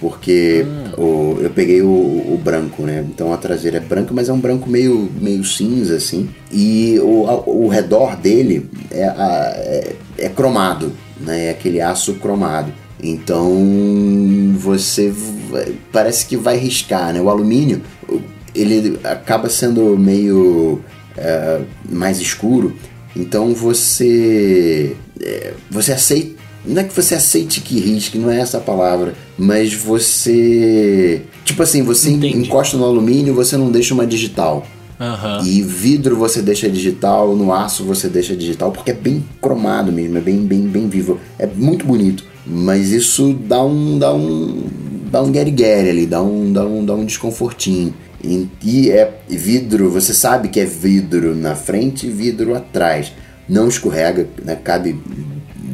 porque 0.00 0.64
o, 0.96 1.38
eu 1.40 1.50
peguei 1.50 1.82
o, 1.82 1.86
o 1.88 2.40
branco, 2.42 2.82
né? 2.82 3.04
Então 3.08 3.32
a 3.32 3.36
traseira 3.36 3.78
é 3.78 3.80
branca, 3.80 4.12
mas 4.14 4.28
é 4.28 4.32
um 4.32 4.38
branco 4.40 4.68
meio, 4.70 5.10
meio 5.20 5.44
cinza, 5.44 5.96
assim. 5.96 6.28
E 6.52 6.98
o, 7.02 7.26
a- 7.26 7.42
o 7.48 7.68
redor 7.68 8.16
dele 8.16 8.68
é, 8.90 9.04
a- 9.04 9.52
é, 9.56 9.92
é 10.18 10.28
cromado, 10.28 10.92
né? 11.20 11.46
É 11.46 11.50
aquele 11.50 11.80
aço 11.80 12.14
cromado. 12.14 12.72
Então 13.02 13.48
você 14.58 15.12
vai- 15.50 15.74
parece 15.92 16.26
que 16.26 16.36
vai 16.36 16.56
riscar, 16.56 17.12
né? 17.12 17.20
O 17.20 17.28
alumínio 17.30 17.82
ele 18.54 18.98
acaba 19.04 19.48
sendo 19.48 19.96
meio 19.98 20.80
é, 21.16 21.60
mais 21.90 22.20
escuro, 22.20 22.74
então 23.16 23.52
você 23.54 24.96
é, 25.20 25.52
você 25.70 25.92
aceita 25.92 26.38
não 26.64 26.82
é 26.82 26.84
que 26.84 26.94
você 26.94 27.14
aceite 27.14 27.60
que 27.60 27.78
risque, 27.80 28.18
não 28.18 28.30
é 28.30 28.40
essa 28.40 28.58
a 28.58 28.60
palavra, 28.60 29.14
mas 29.36 29.72
você 29.72 31.22
tipo 31.44 31.62
assim 31.62 31.82
você 31.82 32.10
Entendi. 32.10 32.38
encosta 32.38 32.76
no 32.76 32.84
alumínio, 32.84 33.34
você 33.34 33.56
não 33.56 33.70
deixa 33.70 33.94
uma 33.94 34.06
digital. 34.06 34.66
Aham. 35.00 35.42
E 35.44 35.62
vidro 35.62 36.16
você 36.16 36.42
deixa 36.42 36.68
digital, 36.68 37.36
no 37.36 37.52
aço 37.52 37.84
você 37.84 38.08
deixa 38.08 38.34
digital, 38.34 38.72
porque 38.72 38.90
é 38.90 38.94
bem 38.94 39.24
cromado 39.40 39.92
mesmo, 39.92 40.18
é 40.18 40.20
bem, 40.20 40.38
bem, 40.38 40.62
bem 40.62 40.88
vivo. 40.88 41.20
É 41.38 41.46
muito 41.46 41.86
bonito. 41.86 42.24
Mas 42.44 42.90
isso 42.90 43.32
dá 43.32 43.62
um. 43.62 43.98
dá 43.98 44.12
um. 44.12 44.64
dá 45.10 45.22
um 45.22 45.30
guerigueri 45.30 45.90
ali, 45.90 46.06
dá 46.06 46.22
um, 46.22 46.52
dá 46.52 46.64
um, 46.64 46.84
dá 46.84 46.94
um 46.94 47.04
desconfortinho. 47.04 47.94
E, 48.24 48.48
e 48.64 48.90
é 48.90 49.20
vidro, 49.28 49.90
você 49.90 50.12
sabe 50.12 50.48
que 50.48 50.58
é 50.58 50.64
vidro 50.64 51.34
na 51.36 51.54
frente 51.54 52.06
e 52.06 52.10
vidro 52.10 52.54
atrás. 52.54 53.12
Não 53.48 53.68
escorrega, 53.68 54.28
né? 54.44 54.56
Cabe 54.56 54.98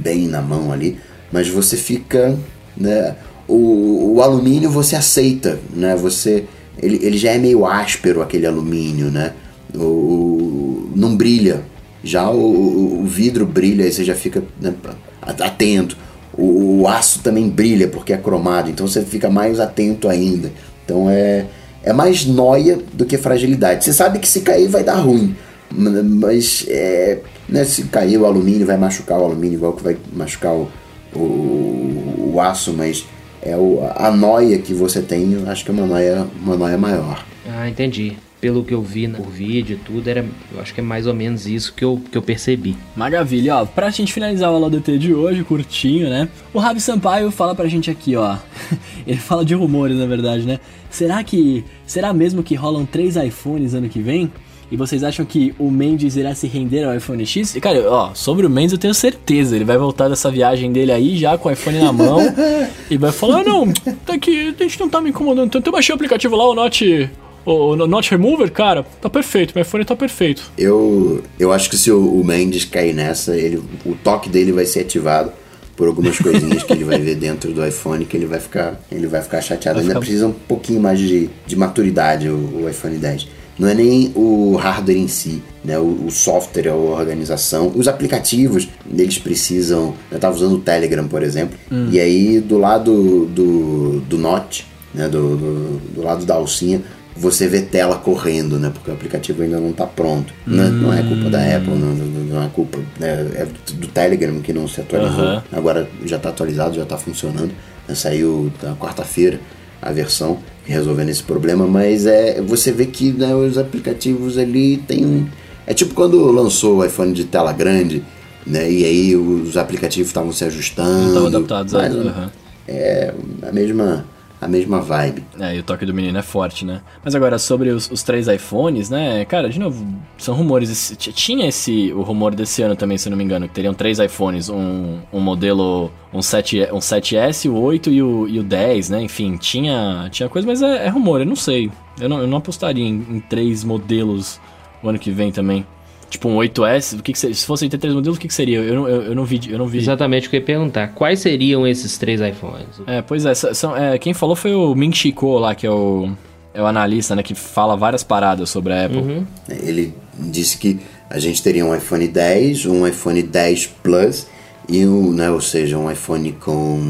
bem 0.04 0.28
na 0.28 0.42
mão 0.42 0.70
ali, 0.70 0.98
mas 1.32 1.48
você 1.48 1.76
fica. 1.76 2.38
Né? 2.76 3.16
O, 3.48 4.14
o 4.16 4.22
alumínio 4.22 4.70
você 4.70 4.94
aceita, 4.96 5.58
né? 5.74 5.96
Você 5.96 6.44
ele, 6.82 6.98
ele 7.02 7.16
já 7.16 7.30
é 7.30 7.38
meio 7.38 7.64
áspero 7.66 8.20
aquele 8.22 8.46
alumínio, 8.46 9.10
né? 9.10 9.32
O, 9.74 9.78
o- 9.82 10.90
não 10.94 11.16
brilha. 11.16 11.62
Já 12.02 12.28
o, 12.30 13.00
o- 13.00 13.04
vidro 13.04 13.46
brilha, 13.46 13.84
aí 13.84 13.92
você 13.92 14.04
já 14.04 14.14
fica 14.14 14.42
né, 14.60 14.74
atento. 15.22 15.96
O, 16.36 16.80
o 16.82 16.88
aço 16.88 17.20
também 17.20 17.48
brilha 17.48 17.86
porque 17.88 18.12
é 18.12 18.16
cromado, 18.16 18.68
então 18.70 18.86
você 18.86 19.02
fica 19.02 19.30
mais 19.30 19.58
atento 19.60 20.08
ainda. 20.08 20.50
Então 20.84 21.08
é, 21.08 21.46
é 21.82 21.92
mais 21.92 22.26
noia 22.26 22.78
do 22.92 23.04
que 23.06 23.16
fragilidade. 23.16 23.84
Você 23.84 23.92
sabe 23.92 24.18
que 24.18 24.28
se 24.28 24.40
cair 24.40 24.68
vai 24.68 24.82
dar 24.82 24.96
ruim, 24.96 25.34
ma- 25.70 26.02
mas 26.02 26.64
é, 26.68 27.18
né, 27.54 27.64
se 27.64 27.84
cair 27.84 28.18
o 28.18 28.26
alumínio 28.26 28.66
vai 28.66 28.76
machucar 28.76 29.16
o 29.20 29.24
alumínio 29.24 29.56
igual 29.56 29.74
que 29.74 29.82
vai 29.84 29.96
machucar 30.12 30.52
o, 30.52 30.68
o, 31.14 32.32
o 32.34 32.40
aço, 32.40 32.72
mas 32.72 33.06
é 33.40 33.56
o, 33.56 33.88
a 33.94 34.10
noia 34.10 34.58
que 34.58 34.74
você 34.74 35.00
tem, 35.00 35.32
eu 35.34 35.48
acho 35.48 35.64
que 35.64 35.70
é 35.70 35.74
uma 35.74 35.86
noia, 35.86 36.26
uma 36.42 36.56
noia 36.56 36.76
maior. 36.76 37.24
Ah, 37.48 37.68
entendi. 37.68 38.16
Pelo 38.40 38.64
que 38.64 38.74
eu 38.74 38.82
vi 38.82 39.06
no 39.06 39.22
vídeo 39.22 39.76
e 39.76 39.78
tudo, 39.78 40.08
era, 40.08 40.26
eu 40.52 40.60
acho 40.60 40.74
que 40.74 40.80
é 40.80 40.82
mais 40.82 41.06
ou 41.06 41.14
menos 41.14 41.46
isso 41.46 41.72
que 41.72 41.84
eu, 41.84 42.02
que 42.10 42.18
eu 42.18 42.20
percebi. 42.20 42.76
Maravilha, 42.96 43.56
ó, 43.56 43.64
pra 43.64 43.88
gente 43.88 44.12
finalizar 44.12 44.50
o 44.50 44.58
LDT 44.58 44.98
de 44.98 45.14
hoje, 45.14 45.44
curtinho, 45.44 46.10
né? 46.10 46.28
O 46.52 46.58
Rabi 46.58 46.80
Sampaio 46.80 47.30
fala 47.30 47.54
pra 47.54 47.68
gente 47.68 47.88
aqui, 47.88 48.16
ó. 48.16 48.36
Ele 49.06 49.16
fala 49.16 49.44
de 49.44 49.54
rumores, 49.54 49.96
na 49.96 50.06
verdade, 50.06 50.44
né? 50.44 50.58
Será 50.90 51.22
que. 51.22 51.64
Será 51.86 52.12
mesmo 52.12 52.42
que 52.42 52.54
rolam 52.54 52.84
três 52.84 53.16
iPhones 53.16 53.74
ano 53.74 53.88
que 53.88 54.00
vem? 54.00 54.30
E 54.74 54.76
vocês 54.76 55.04
acham 55.04 55.24
que 55.24 55.54
o 55.56 55.70
Mendes 55.70 56.16
irá 56.16 56.34
se 56.34 56.48
render 56.48 56.82
ao 56.82 56.96
iPhone 56.96 57.24
X? 57.24 57.54
E, 57.54 57.60
cara, 57.60 57.88
ó, 57.88 58.12
sobre 58.12 58.44
o 58.44 58.50
Mendes 58.50 58.72
eu 58.72 58.78
tenho 58.78 58.92
certeza. 58.92 59.54
Ele 59.54 59.64
vai 59.64 59.78
voltar 59.78 60.08
dessa 60.08 60.28
viagem 60.32 60.72
dele 60.72 60.90
aí 60.90 61.16
já 61.16 61.38
com 61.38 61.48
o 61.48 61.52
iPhone 61.52 61.78
na 61.78 61.92
mão 61.92 62.18
e 62.90 62.96
vai 62.98 63.12
falar: 63.12 63.42
"Ah, 63.42 63.44
não, 63.44 63.72
tá 64.04 64.14
aqui, 64.14 64.52
a 64.58 64.62
gente 64.64 64.80
não 64.80 64.88
tá 64.88 65.00
me 65.00 65.10
incomodando 65.10 65.48
tanto. 65.48 65.68
Eu 65.68 65.72
baixei 65.72 65.92
o 65.92 65.94
aplicativo 65.94 66.34
lá, 66.34 66.44
o 66.50 66.54
Note. 66.54 67.08
O 67.46 67.76
Note 67.76 68.10
Remover, 68.10 68.50
cara, 68.50 68.84
tá 69.00 69.08
perfeito, 69.08 69.52
meu 69.54 69.62
iPhone 69.62 69.84
tá 69.84 69.94
perfeito. 69.94 70.50
Eu, 70.58 71.22
eu 71.38 71.52
acho 71.52 71.70
que 71.70 71.76
se 71.76 71.92
o, 71.92 72.20
o 72.20 72.24
Mendes 72.24 72.64
cair 72.64 72.92
nessa, 72.92 73.36
ele, 73.36 73.62
o 73.86 73.94
toque 74.02 74.28
dele 74.28 74.50
vai 74.50 74.64
ser 74.66 74.80
ativado 74.80 75.30
por 75.76 75.86
algumas 75.86 76.18
coisinhas 76.18 76.64
que 76.64 76.72
ele 76.72 76.82
vai 76.82 76.98
ver 76.98 77.14
dentro 77.14 77.52
do 77.52 77.64
iPhone 77.64 78.04
que 78.06 78.16
ele 78.16 78.26
vai 78.26 78.40
ficar, 78.40 78.80
ele 78.90 79.06
vai 79.06 79.22
ficar 79.22 79.40
chateado. 79.40 79.76
Vai 79.76 79.82
Ainda 79.82 79.92
ficar- 79.94 80.00
precisa 80.00 80.26
um 80.26 80.32
pouquinho 80.32 80.80
mais 80.80 80.98
de, 80.98 81.30
de 81.46 81.54
maturidade 81.54 82.28
o, 82.28 82.62
o 82.64 82.68
iPhone 82.68 82.96
10. 82.96 83.28
Não 83.58 83.68
é 83.68 83.74
nem 83.74 84.10
o 84.16 84.56
hardware 84.56 84.96
em 84.98 85.06
si, 85.08 85.42
né? 85.64 85.78
O, 85.78 86.06
o 86.06 86.10
software, 86.10 86.68
a 86.68 86.74
organização. 86.74 87.72
Os 87.74 87.86
aplicativos, 87.86 88.68
eles 88.96 89.18
precisam. 89.18 89.94
Eu 90.10 90.16
estava 90.16 90.34
usando 90.34 90.54
o 90.54 90.58
Telegram, 90.60 91.06
por 91.06 91.22
exemplo, 91.22 91.56
e 91.90 92.00
aí 92.00 92.40
do 92.40 92.58
lado 92.58 93.26
do, 93.26 94.00
do 94.00 94.18
Note, 94.18 94.66
né? 94.92 95.08
Do, 95.08 95.36
do, 95.36 95.78
do 95.94 96.02
lado 96.02 96.24
da 96.26 96.34
alcinha, 96.34 96.82
você 97.16 97.46
vê 97.46 97.60
tela 97.62 97.96
correndo, 97.96 98.58
né? 98.58 98.70
Porque 98.74 98.90
o 98.90 98.94
aplicativo 98.94 99.42
ainda 99.44 99.60
não 99.60 99.70
está 99.70 99.86
pronto. 99.86 100.34
Né? 100.44 100.68
Não 100.68 100.92
é 100.92 101.00
culpa 101.02 101.30
da 101.30 101.38
Apple, 101.56 101.74
não, 101.74 101.94
não- 101.94 102.42
é 102.42 102.48
culpa. 102.48 102.78
né? 102.98 103.12
É 103.36 103.46
do 103.74 103.86
Telegram 103.86 104.40
que 104.40 104.52
não 104.52 104.66
se 104.66 104.80
atualizou. 104.80 105.22
Aham. 105.24 105.44
Agora 105.52 105.88
já 106.04 106.16
está 106.16 106.30
atualizado, 106.30 106.74
já 106.74 106.82
está 106.82 106.98
funcionando. 106.98 107.52
né? 107.86 107.94
Saiu 107.94 108.52
na 108.60 108.74
quarta-feira 108.74 109.38
a 109.80 109.92
versão 109.92 110.38
resolvendo 110.64 111.10
esse 111.10 111.22
problema, 111.22 111.66
mas 111.66 112.06
é 112.06 112.40
você 112.40 112.72
vê 112.72 112.86
que 112.86 113.12
né, 113.12 113.34
os 113.34 113.58
aplicativos 113.58 114.38
ali 114.38 114.78
tem 114.78 115.28
é 115.66 115.72
tipo 115.72 115.94
quando 115.94 116.30
lançou 116.30 116.78
o 116.78 116.84
iPhone 116.84 117.12
de 117.12 117.24
tela 117.24 117.52
grande, 117.52 118.02
né? 118.46 118.70
E 118.70 118.84
aí 118.84 119.16
os 119.16 119.56
aplicativos 119.56 120.08
estavam 120.08 120.32
se 120.32 120.44
ajustando. 120.44 121.08
Estavam 121.08 121.28
adaptados 121.28 121.74
a. 121.74 121.78
mas 121.78 121.94
aham. 121.94 122.30
É 122.66 123.12
a 123.42 123.52
mesma 123.52 124.06
a 124.44 124.48
mesma 124.48 124.80
vibe. 124.80 125.24
É, 125.40 125.56
e 125.56 125.60
o 125.60 125.62
toque 125.62 125.86
do 125.86 125.94
menino 125.94 126.18
é 126.18 126.22
forte, 126.22 126.66
né? 126.66 126.82
Mas 127.02 127.14
agora, 127.14 127.38
sobre 127.38 127.70
os, 127.70 127.90
os 127.90 128.02
três 128.02 128.28
iPhones, 128.28 128.90
né? 128.90 129.24
Cara, 129.24 129.48
de 129.48 129.58
novo, 129.58 129.86
são 130.18 130.34
rumores. 130.34 130.94
Tinha 130.98 131.48
esse 131.48 131.92
o 131.94 132.02
rumor 132.02 132.34
desse 132.34 132.60
ano 132.62 132.76
também, 132.76 132.98
se 132.98 133.08
não 133.08 133.16
me 133.16 133.24
engano, 133.24 133.48
que 133.48 133.54
teriam 133.54 133.72
três 133.72 133.98
iPhones. 133.98 134.50
Um, 134.50 134.98
um 135.10 135.20
modelo, 135.20 135.90
um, 136.12 136.20
7, 136.20 136.68
um 136.72 136.78
7S, 136.78 137.50
o 137.50 137.54
8 137.54 137.90
e 137.90 138.02
o, 138.02 138.28
e 138.28 138.38
o 138.38 138.42
10, 138.42 138.90
né? 138.90 139.02
Enfim, 139.02 139.36
tinha, 139.36 140.08
tinha 140.10 140.28
coisa, 140.28 140.46
mas 140.46 140.60
é, 140.60 140.86
é 140.86 140.88
rumor, 140.88 141.20
eu 141.20 141.26
não 141.26 141.36
sei. 141.36 141.70
Eu 141.98 142.08
não, 142.08 142.20
eu 142.20 142.26
não 142.26 142.38
apostaria 142.38 142.84
em, 142.84 143.06
em 143.08 143.20
três 143.20 143.64
modelos 143.64 144.38
o 144.82 144.88
ano 144.88 144.98
que 144.98 145.10
vem 145.10 145.32
também. 145.32 145.66
Tipo 146.10 146.28
um 146.28 146.36
8S, 146.36 146.98
o 146.98 147.02
que, 147.02 147.12
que 147.12 147.18
seria? 147.18 147.34
Se 147.34 147.46
fosse 147.46 147.68
ter 147.68 147.78
três 147.78 147.94
modelos, 147.94 148.16
o 148.16 148.20
que, 148.20 148.28
que 148.28 148.34
seria? 148.34 148.58
Eu 148.58 148.74
não, 148.74 148.88
eu, 148.88 149.02
eu 149.02 149.14
não 149.14 149.24
vi. 149.24 149.40
Eu 149.48 149.58
não 149.58 149.66
vi. 149.66 149.78
Exatamente 149.78 150.26
o 150.26 150.30
que 150.30 150.36
eu 150.36 150.40
ia 150.40 150.46
perguntar. 150.46 150.88
Quais 150.88 151.20
seriam 151.20 151.66
esses 151.66 151.98
três 151.98 152.20
iPhones? 152.20 152.80
É, 152.86 153.02
pois 153.02 153.26
é, 153.26 153.34
são, 153.34 153.76
é, 153.76 153.98
quem 153.98 154.14
falou 154.14 154.36
foi 154.36 154.54
o 154.54 154.74
Ming 154.74 154.94
Chi 154.94 155.12
Kuo 155.12 155.38
lá, 155.38 155.54
que 155.54 155.66
é 155.66 155.70
o, 155.70 156.10
é 156.52 156.62
o 156.62 156.66
analista, 156.66 157.16
né, 157.16 157.22
que 157.22 157.34
fala 157.34 157.76
várias 157.76 158.02
paradas 158.02 158.48
sobre 158.48 158.72
a 158.72 158.86
Apple. 158.86 159.26
Ele 159.48 159.92
disse 160.18 160.56
que 160.56 160.78
a 161.10 161.18
gente 161.18 161.42
teria 161.42 161.64
um 161.64 161.74
iPhone 161.74 162.06
10, 162.06 162.66
um 162.66 162.86
iPhone 162.86 163.22
10 163.22 163.66
Plus 163.82 164.26
e 164.68 164.86
um, 164.86 165.12
né, 165.12 165.30
ou 165.30 165.40
seja, 165.40 165.76
um 165.76 165.90
iPhone 165.90 166.32
com 166.32 166.80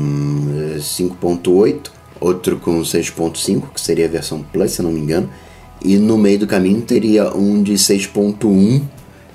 eh, 0.74 0.78
5.8, 0.78 1.90
outro 2.20 2.56
com 2.58 2.80
6.5, 2.80 3.72
que 3.74 3.80
seria 3.80 4.06
a 4.06 4.08
versão 4.08 4.42
Plus, 4.42 4.72
se 4.72 4.80
eu 4.80 4.84
não 4.84 4.92
me 4.92 5.00
engano, 5.00 5.28
e 5.84 5.96
no 5.96 6.16
meio 6.16 6.38
do 6.38 6.46
caminho 6.46 6.80
teria 6.82 7.34
um 7.34 7.62
de 7.62 7.74
6.1, 7.74 8.82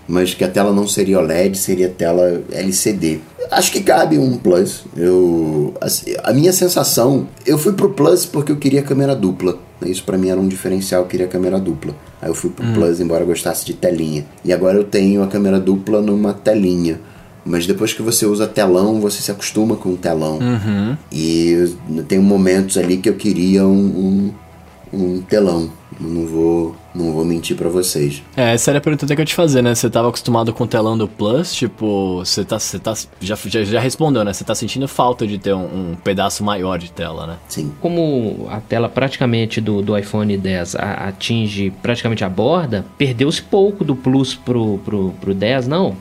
mas 0.09 0.33
que 0.33 0.43
a 0.43 0.47
tela 0.47 0.73
não 0.73 0.87
seria 0.87 1.19
OLED, 1.19 1.55
seria 1.55 1.87
tela 1.87 2.41
LCD. 2.51 3.19
Acho 3.51 3.71
que 3.71 3.81
cabe 3.81 4.17
um 4.17 4.37
Plus. 4.37 4.83
Eu, 4.97 5.71
assim, 5.79 6.15
a 6.23 6.33
minha 6.33 6.51
sensação, 6.51 7.27
eu 7.45 7.59
fui 7.59 7.73
pro 7.73 7.91
Plus 7.91 8.25
porque 8.25 8.51
eu 8.51 8.57
queria 8.57 8.81
câmera 8.81 9.15
dupla. 9.15 9.59
Isso 9.85 10.03
pra 10.03 10.17
mim 10.17 10.29
era 10.29 10.41
um 10.41 10.47
diferencial, 10.47 11.03
eu 11.03 11.07
queria 11.07 11.27
câmera 11.27 11.59
dupla. 11.59 11.95
Aí 12.19 12.27
eu 12.27 12.33
fui 12.33 12.49
pro 12.49 12.65
Plus, 12.73 12.99
embora 12.99 13.21
eu 13.21 13.27
gostasse 13.27 13.63
de 13.63 13.73
telinha. 13.75 14.25
E 14.43 14.51
agora 14.51 14.77
eu 14.77 14.83
tenho 14.83 15.21
a 15.21 15.27
câmera 15.27 15.59
dupla 15.59 16.01
numa 16.01 16.33
telinha. 16.33 16.99
Mas 17.45 17.67
depois 17.67 17.93
que 17.93 18.01
você 18.01 18.25
usa 18.25 18.47
telão, 18.47 18.99
você 18.99 19.21
se 19.21 19.31
acostuma 19.31 19.75
com 19.75 19.89
o 19.89 19.97
telão. 19.97 20.39
E 21.11 21.75
tem 22.07 22.17
momentos 22.17 22.79
ali 22.79 22.97
que 22.97 23.09
eu 23.09 23.13
queria 23.13 23.63
um, 23.63 23.71
um, 23.71 24.31
um 24.93 25.21
telão. 25.21 25.69
Não 25.99 26.25
vou, 26.25 26.75
não 26.95 27.11
vou 27.11 27.25
mentir 27.25 27.57
pra 27.57 27.67
vocês. 27.67 28.23
É, 28.37 28.53
essa 28.53 28.71
era 28.71 28.77
a 28.77 28.81
pergunta 28.81 29.05
que 29.05 29.13
eu 29.13 29.19
ia 29.23 29.25
te 29.25 29.35
fazer, 29.35 29.61
né? 29.61 29.75
Você 29.75 29.89
tava 29.89 30.07
acostumado 30.07 30.53
com 30.53 30.63
o 30.63 30.67
telão 30.67 30.97
do 30.97 31.07
Plus, 31.07 31.53
tipo, 31.53 32.19
você 32.19 32.45
tá. 32.45 32.57
Você 32.59 32.79
tá 32.79 32.93
já, 33.19 33.35
já, 33.35 33.63
já 33.63 33.79
respondeu, 33.79 34.23
né? 34.23 34.31
Você 34.31 34.43
tá 34.45 34.55
sentindo 34.55 34.87
falta 34.87 35.27
de 35.27 35.37
ter 35.37 35.53
um, 35.53 35.91
um 35.91 35.95
pedaço 36.01 36.43
maior 36.43 36.77
de 36.77 36.91
tela, 36.91 37.27
né? 37.27 37.37
Sim. 37.49 37.73
Como 37.81 38.47
a 38.49 38.61
tela 38.61 38.87
praticamente 38.87 39.59
do, 39.59 39.81
do 39.81 39.97
iPhone 39.97 40.37
10 40.37 40.75
a- 40.75 41.07
atinge 41.09 41.71
praticamente 41.81 42.23
a 42.23 42.29
borda, 42.29 42.85
perdeu-se 42.97 43.41
pouco 43.41 43.83
do 43.83 43.95
Plus 43.95 44.35
pro, 44.35 44.77
pro, 44.85 45.09
pro 45.19 45.33
10, 45.33 45.67
não? 45.67 45.95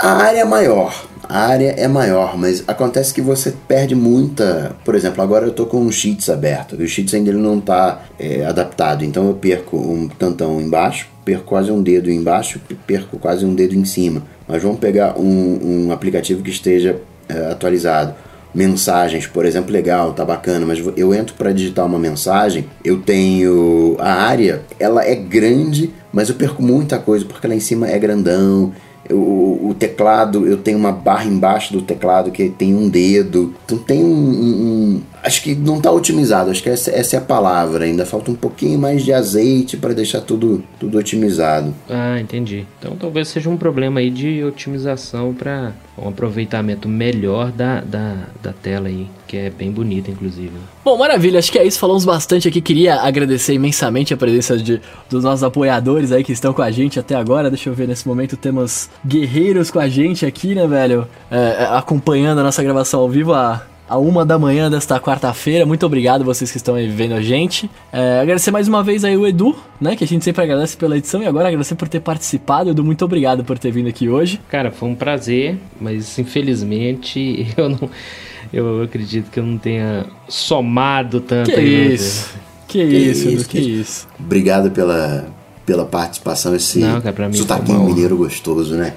A 0.00 0.12
área 0.12 0.40
é 0.40 0.44
maior. 0.44 1.10
A 1.28 1.46
área 1.46 1.74
é 1.76 1.86
maior, 1.86 2.36
mas 2.36 2.64
acontece 2.66 3.14
que 3.14 3.20
você 3.20 3.54
perde 3.68 3.94
muita. 3.94 4.74
Por 4.84 4.94
exemplo, 4.94 5.22
agora 5.22 5.46
eu 5.46 5.52
tô 5.52 5.64
com 5.66 5.80
um 5.80 5.92
Sheets 5.92 6.28
aberto. 6.28 6.74
O 6.74 6.88
Sheets 6.88 7.14
ainda 7.14 7.30
ele 7.30 7.38
não 7.38 7.60
tá 7.60 8.02
é, 8.18 8.44
adaptado. 8.44 9.04
Então 9.04 9.26
eu 9.28 9.34
perco 9.34 9.76
um 9.76 10.08
tantão 10.08 10.60
embaixo, 10.60 11.08
perco 11.24 11.44
quase 11.44 11.70
um 11.70 11.82
dedo 11.82 12.10
embaixo, 12.10 12.60
perco 12.86 13.16
quase 13.18 13.44
um 13.44 13.54
dedo 13.54 13.76
em 13.76 13.84
cima. 13.84 14.24
Mas 14.48 14.62
vamos 14.62 14.80
pegar 14.80 15.16
um, 15.18 15.86
um 15.86 15.92
aplicativo 15.92 16.42
que 16.42 16.50
esteja 16.50 16.96
é, 17.28 17.52
atualizado. 17.52 18.14
Mensagens, 18.52 19.28
por 19.28 19.46
exemplo, 19.46 19.70
legal, 19.70 20.12
tá 20.12 20.24
bacana, 20.24 20.66
mas 20.66 20.82
eu 20.96 21.14
entro 21.14 21.36
para 21.36 21.52
digitar 21.52 21.86
uma 21.86 22.00
mensagem, 22.00 22.66
eu 22.84 23.00
tenho 23.00 23.94
a 24.00 24.12
área, 24.12 24.62
ela 24.80 25.04
é 25.04 25.14
grande, 25.14 25.94
mas 26.12 26.28
eu 26.28 26.34
perco 26.34 26.60
muita 26.60 26.98
coisa 26.98 27.24
porque 27.24 27.46
lá 27.46 27.54
em 27.54 27.60
cima 27.60 27.88
é 27.88 27.96
grandão. 27.96 28.72
O, 29.12 29.68
o 29.70 29.74
teclado, 29.78 30.46
eu 30.46 30.56
tenho 30.56 30.78
uma 30.78 30.92
barra 30.92 31.24
embaixo 31.26 31.72
do 31.72 31.82
teclado 31.82 32.30
que 32.30 32.48
tem 32.48 32.74
um 32.74 32.88
dedo. 32.88 33.54
Então 33.64 33.78
tem 33.78 34.04
um. 34.04 34.08
um- 34.08 34.62
um- 34.96 35.02
acho 35.22 35.42
que 35.42 35.54
não 35.54 35.78
está 35.78 35.90
otimizado, 35.90 36.50
acho 36.50 36.62
que 36.62 36.68
essa, 36.68 36.90
essa 36.90 37.16
é 37.16 37.18
a 37.18 37.22
palavra. 37.22 37.84
Ainda 37.84 38.06
falta 38.06 38.30
um 38.30 38.34
pouquinho 38.34 38.78
mais 38.78 39.04
de 39.04 39.12
azeite 39.12 39.76
para 39.76 39.92
deixar 39.92 40.20
tudo, 40.20 40.62
tudo 40.78 40.98
otimizado. 40.98 41.74
Ah, 41.88 42.18
entendi. 42.20 42.66
Então 42.78 42.96
talvez 42.96 43.28
seja 43.28 43.48
um 43.48 43.56
problema 43.56 44.00
aí 44.00 44.10
de 44.10 44.42
otimização 44.44 45.34
para 45.34 45.72
um 45.98 46.08
aproveitamento 46.08 46.88
melhor 46.88 47.52
da, 47.52 47.80
da, 47.80 48.14
da 48.42 48.52
tela 48.52 48.88
aí, 48.88 49.06
que 49.26 49.36
é 49.36 49.50
bem 49.50 49.70
bonita, 49.70 50.10
inclusive. 50.10 50.52
Bom, 50.84 50.96
maravilha, 50.96 51.38
acho 51.38 51.52
que 51.52 51.58
é 51.58 51.66
isso. 51.66 51.78
Falamos 51.78 52.04
bastante 52.04 52.48
aqui. 52.48 52.60
Queria 52.60 52.96
agradecer 52.96 53.54
imensamente 53.54 54.14
a 54.14 54.16
presença 54.16 54.56
de, 54.56 54.80
dos 55.08 55.22
nossos 55.22 55.44
apoiadores 55.44 56.12
aí 56.12 56.24
que 56.24 56.32
estão 56.32 56.52
com 56.52 56.62
a 56.62 56.70
gente 56.70 56.98
até 56.98 57.14
agora. 57.14 57.50
Deixa 57.50 57.68
eu 57.68 57.74
ver, 57.74 57.86
nesse 57.86 58.08
momento 58.08 58.36
temos 58.36 58.88
guerreiros 59.06 59.70
com 59.70 59.78
a 59.78 59.88
gente 59.88 60.24
aqui, 60.24 60.54
né, 60.54 60.66
velho? 60.66 61.06
É, 61.30 61.36
é, 61.36 61.76
acompanhando 61.76 62.38
a 62.38 62.42
nossa 62.42 62.62
gravação 62.62 63.00
ao 63.00 63.08
vivo 63.08 63.34
a, 63.34 63.62
a 63.90 63.98
uma 63.98 64.24
da 64.24 64.38
manhã 64.38 64.70
desta 64.70 65.00
quarta-feira. 65.00 65.66
Muito 65.66 65.84
obrigado 65.84 66.24
vocês 66.24 66.48
que 66.48 66.56
estão 66.56 66.76
aí 66.76 66.86
vendo 66.86 67.12
a 67.14 67.20
gente. 67.20 67.68
É, 67.92 68.20
agradecer 68.20 68.52
mais 68.52 68.68
uma 68.68 68.84
vez 68.84 69.04
aí 69.04 69.16
o 69.16 69.26
Edu, 69.26 69.56
né, 69.80 69.96
que 69.96 70.04
a 70.04 70.06
gente 70.06 70.24
sempre 70.24 70.44
agradece 70.44 70.76
pela 70.76 70.96
edição. 70.96 71.20
E 71.20 71.26
agora 71.26 71.48
agradecer 71.48 71.74
por 71.74 71.88
ter 71.88 71.98
participado. 71.98 72.70
Edu, 72.70 72.84
muito 72.84 73.04
obrigado 73.04 73.42
por 73.42 73.58
ter 73.58 73.72
vindo 73.72 73.88
aqui 73.88 74.08
hoje. 74.08 74.40
Cara, 74.48 74.70
foi 74.70 74.88
um 74.88 74.94
prazer, 74.94 75.58
mas 75.80 76.16
infelizmente 76.20 77.48
eu 77.58 77.68
não. 77.68 77.90
Eu 78.52 78.82
acredito 78.82 79.28
que 79.28 79.40
eu 79.40 79.44
não 79.44 79.58
tenha 79.58 80.06
somado 80.28 81.20
tanto 81.20 81.50
Que 81.50 81.60
isso? 81.60 82.34
Que 82.68 82.82
isso, 82.82 83.28
Edu, 83.28 83.36
isso, 83.40 83.48
que 83.48 83.58
isso. 83.58 84.08
Obrigado 84.18 84.70
pela, 84.70 85.26
pela 85.70 85.84
participação. 85.84 86.52
Esse 86.56 86.80
Não, 86.80 87.00
cara, 87.00 87.28
mim 87.28 87.36
sotaquinho 87.36 87.78
honra. 87.78 87.88
mineiro 87.90 88.16
gostoso, 88.16 88.74
né? 88.74 88.92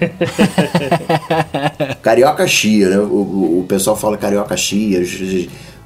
carioca 2.01 2.47
chia, 2.47 2.89
né? 2.89 2.97
O, 2.97 3.03
o, 3.03 3.59
o 3.59 3.65
pessoal 3.67 3.95
fala 3.95 4.17
carioca 4.17 4.57
chia. 4.57 5.03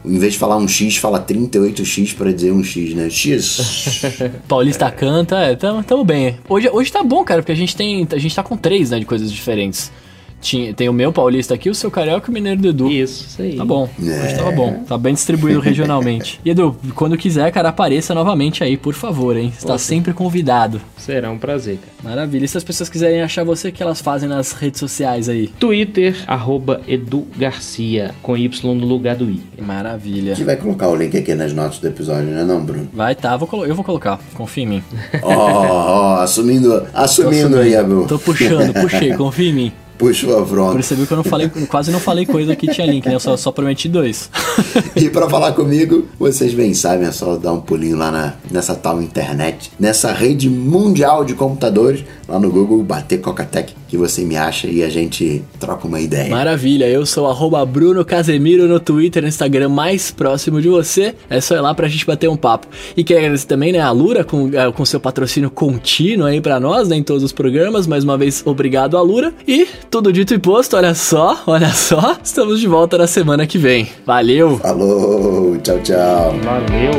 Em 0.05 0.17
vez 0.17 0.33
de 0.33 0.39
falar 0.39 0.55
um 0.55 0.65
X, 0.65 0.95
fala 0.95 1.19
38X 1.19 2.15
para 2.15 2.31
dizer 2.31 2.53
um 2.53 2.63
X, 2.63 2.93
né? 2.93 3.09
X. 3.09 3.99
Paulista 4.47 4.89
canta, 4.89 5.35
é, 5.39 5.57
tamo, 5.57 5.83
tamo 5.83 6.05
bem. 6.05 6.38
Hoje, 6.47 6.69
hoje 6.71 6.89
tá 6.89 7.03
bom, 7.03 7.21
cara, 7.25 7.41
porque 7.41 7.51
a 7.51 7.55
gente 7.55 7.75
tem. 7.75 8.07
A 8.09 8.17
gente 8.17 8.33
tá 8.33 8.41
com 8.41 8.55
três, 8.55 8.91
né, 8.91 8.99
de 8.99 9.05
coisas 9.05 9.29
diferentes. 9.29 9.91
Tinha, 10.39 10.73
tem 10.73 10.88
o 10.88 10.93
meu 10.93 11.11
paulista 11.11 11.53
aqui, 11.55 11.69
o 11.69 11.75
seu 11.75 11.89
carioca 11.89 12.27
e 12.27 12.31
o 12.31 12.33
mineiro 12.33 12.61
do 12.61 12.67
Edu. 12.69 12.88
Isso, 12.91 13.25
isso 13.27 13.41
aí. 13.41 13.55
Tá 13.57 13.65
bom, 13.65 13.89
hoje 13.99 14.35
tava 14.35 14.51
bom. 14.51 14.83
Tá 14.88 14.97
bem 14.97 15.13
distribuído 15.13 15.59
regionalmente. 15.59 16.39
E 16.45 16.51
Edu, 16.51 16.75
quando 16.95 17.17
quiser, 17.17 17.51
cara, 17.51 17.69
apareça 17.69 18.13
novamente 18.13 18.63
aí, 18.63 18.77
por 18.77 18.93
favor, 18.93 19.35
hein? 19.35 19.51
Está 19.55 19.73
Poxa. 19.73 19.79
sempre 19.83 20.13
convidado. 20.13 20.79
Será 20.97 21.29
um 21.31 21.38
prazer, 21.38 21.77
cara. 21.79 21.91
Maravilha. 22.15 22.45
E 22.45 22.47
se 22.47 22.57
as 22.57 22.63
pessoas 22.63 22.88
quiserem 22.89 23.21
achar 23.21 23.43
você, 23.43 23.67
o 23.69 23.71
que 23.71 23.81
elas 23.83 23.99
fazem 23.99 24.29
nas 24.29 24.51
redes 24.53 24.79
sociais 24.79 25.27
aí? 25.27 25.47
Twitter, 25.59 26.15
arroba 26.27 26.81
Edu 26.88 27.27
Garcia, 27.35 28.13
com 28.21 28.38
Y 28.38 28.63
no 28.63 28.85
lugar 28.85 29.15
do 29.15 29.29
I. 29.29 29.41
A 29.59 29.63
Maravilha. 29.63 30.35
gente 30.35 30.45
vai 30.45 30.55
colocar 30.55 30.88
o 30.88 30.95
link 30.95 31.17
aqui 31.17 31.33
nas 31.35 31.51
notas 31.51 31.79
do 31.79 31.88
episódio, 31.88 32.25
né, 32.27 32.43
não, 32.45 32.63
Bruno? 32.63 32.88
Vai, 32.93 33.15
tá, 33.15 33.35
vou 33.35 33.47
colo- 33.47 33.65
eu 33.65 33.75
vou 33.75 33.83
colocar, 33.83 34.19
confia 34.35 34.63
em 34.63 34.67
mim. 34.67 34.83
Ó, 35.21 35.33
ó, 35.33 36.21
assumindo, 36.21 36.85
assumindo 36.93 37.57
aí, 37.57 37.75
Abel. 37.75 38.05
Tô 38.07 38.17
puxando, 38.19 38.73
puxei, 38.73 39.13
confia 39.17 39.49
em 39.49 39.53
mim. 39.53 39.71
Puxou 39.97 40.37
a 40.37 40.45
bronca. 40.45 40.73
Percebi 40.73 41.05
que 41.05 41.11
eu 41.11 41.17
não 41.17 41.23
falei, 41.23 41.49
quase 41.67 41.91
não 41.91 41.99
falei 41.99 42.25
coisa 42.25 42.55
que 42.55 42.67
tinha 42.67 42.85
link, 42.85 43.05
né? 43.05 43.15
Eu 43.15 43.19
só, 43.19 43.35
só 43.35 43.51
prometi 43.51 43.89
dois. 43.89 44.29
e 44.95 45.09
para 45.09 45.29
falar 45.29 45.53
comigo, 45.53 46.07
vocês 46.19 46.53
bem 46.53 46.73
sabem, 46.73 47.07
é 47.07 47.11
só 47.11 47.35
dar 47.35 47.53
um 47.53 47.61
pulinho 47.61 47.97
lá 47.97 48.11
na, 48.11 48.33
nessa 48.51 48.75
tal 48.75 49.01
internet, 49.01 49.71
nessa 49.79 50.11
rede 50.11 50.49
mundial 50.49 51.25
de 51.25 51.33
computadores, 51.33 52.03
lá 52.27 52.39
no 52.39 52.51
Google, 52.51 52.83
bater 52.83 53.19
Cocatec, 53.19 53.73
que 53.87 53.97
você 53.97 54.23
me 54.23 54.35
acha 54.35 54.67
e 54.67 54.83
a 54.83 54.89
gente 54.89 55.43
troca 55.59 55.87
uma 55.87 55.99
ideia. 55.99 56.29
Maravilha, 56.29 56.87
eu 56.87 57.05
sou 57.05 57.27
arroba 57.27 57.65
Bruno 57.65 58.03
Casemiro 58.05 58.67
no 58.67 58.79
Twitter, 58.79 59.23
no 59.23 59.29
Instagram 59.29 59.69
mais 59.69 60.11
próximo 60.11 60.61
de 60.61 60.69
você. 60.69 61.15
É 61.29 61.41
só 61.41 61.55
ir 61.55 61.61
lá 61.61 61.73
pra 61.73 61.87
gente 61.87 62.05
bater 62.05 62.29
um 62.29 62.37
papo. 62.37 62.67
E 62.95 63.03
quero 63.03 63.19
agradecer 63.19 63.47
também, 63.47 63.71
né, 63.71 63.79
a 63.79 63.91
Lura 63.91 64.23
com, 64.23 64.49
é, 64.53 64.71
com 64.71 64.85
seu 64.85 64.99
patrocínio 64.99 65.49
contínuo 65.49 66.27
aí 66.27 66.41
para 66.41 66.59
nós, 66.59 66.87
né, 66.87 66.97
em 66.97 67.03
todos 67.03 67.23
os 67.23 67.31
programas. 67.31 67.87
Mais 67.87 68.03
uma 68.03 68.17
vez, 68.17 68.43
obrigado, 68.45 68.97
Alura. 68.97 69.33
E 69.47 69.67
tudo 69.89 70.11
dito 70.11 70.33
e 70.33 70.39
posto, 70.39 70.75
olha 70.75 70.93
só, 70.93 71.41
olha 71.47 71.69
só. 71.69 72.17
Estamos 72.21 72.59
de 72.59 72.67
volta 72.67 72.97
na 72.97 73.07
semana 73.07 73.47
que 73.47 73.57
vem. 73.57 73.88
Valeu! 74.05 74.57
Falou, 74.57 75.57
tchau, 75.57 75.79
tchau. 75.79 76.35
Valeu! 76.43 76.91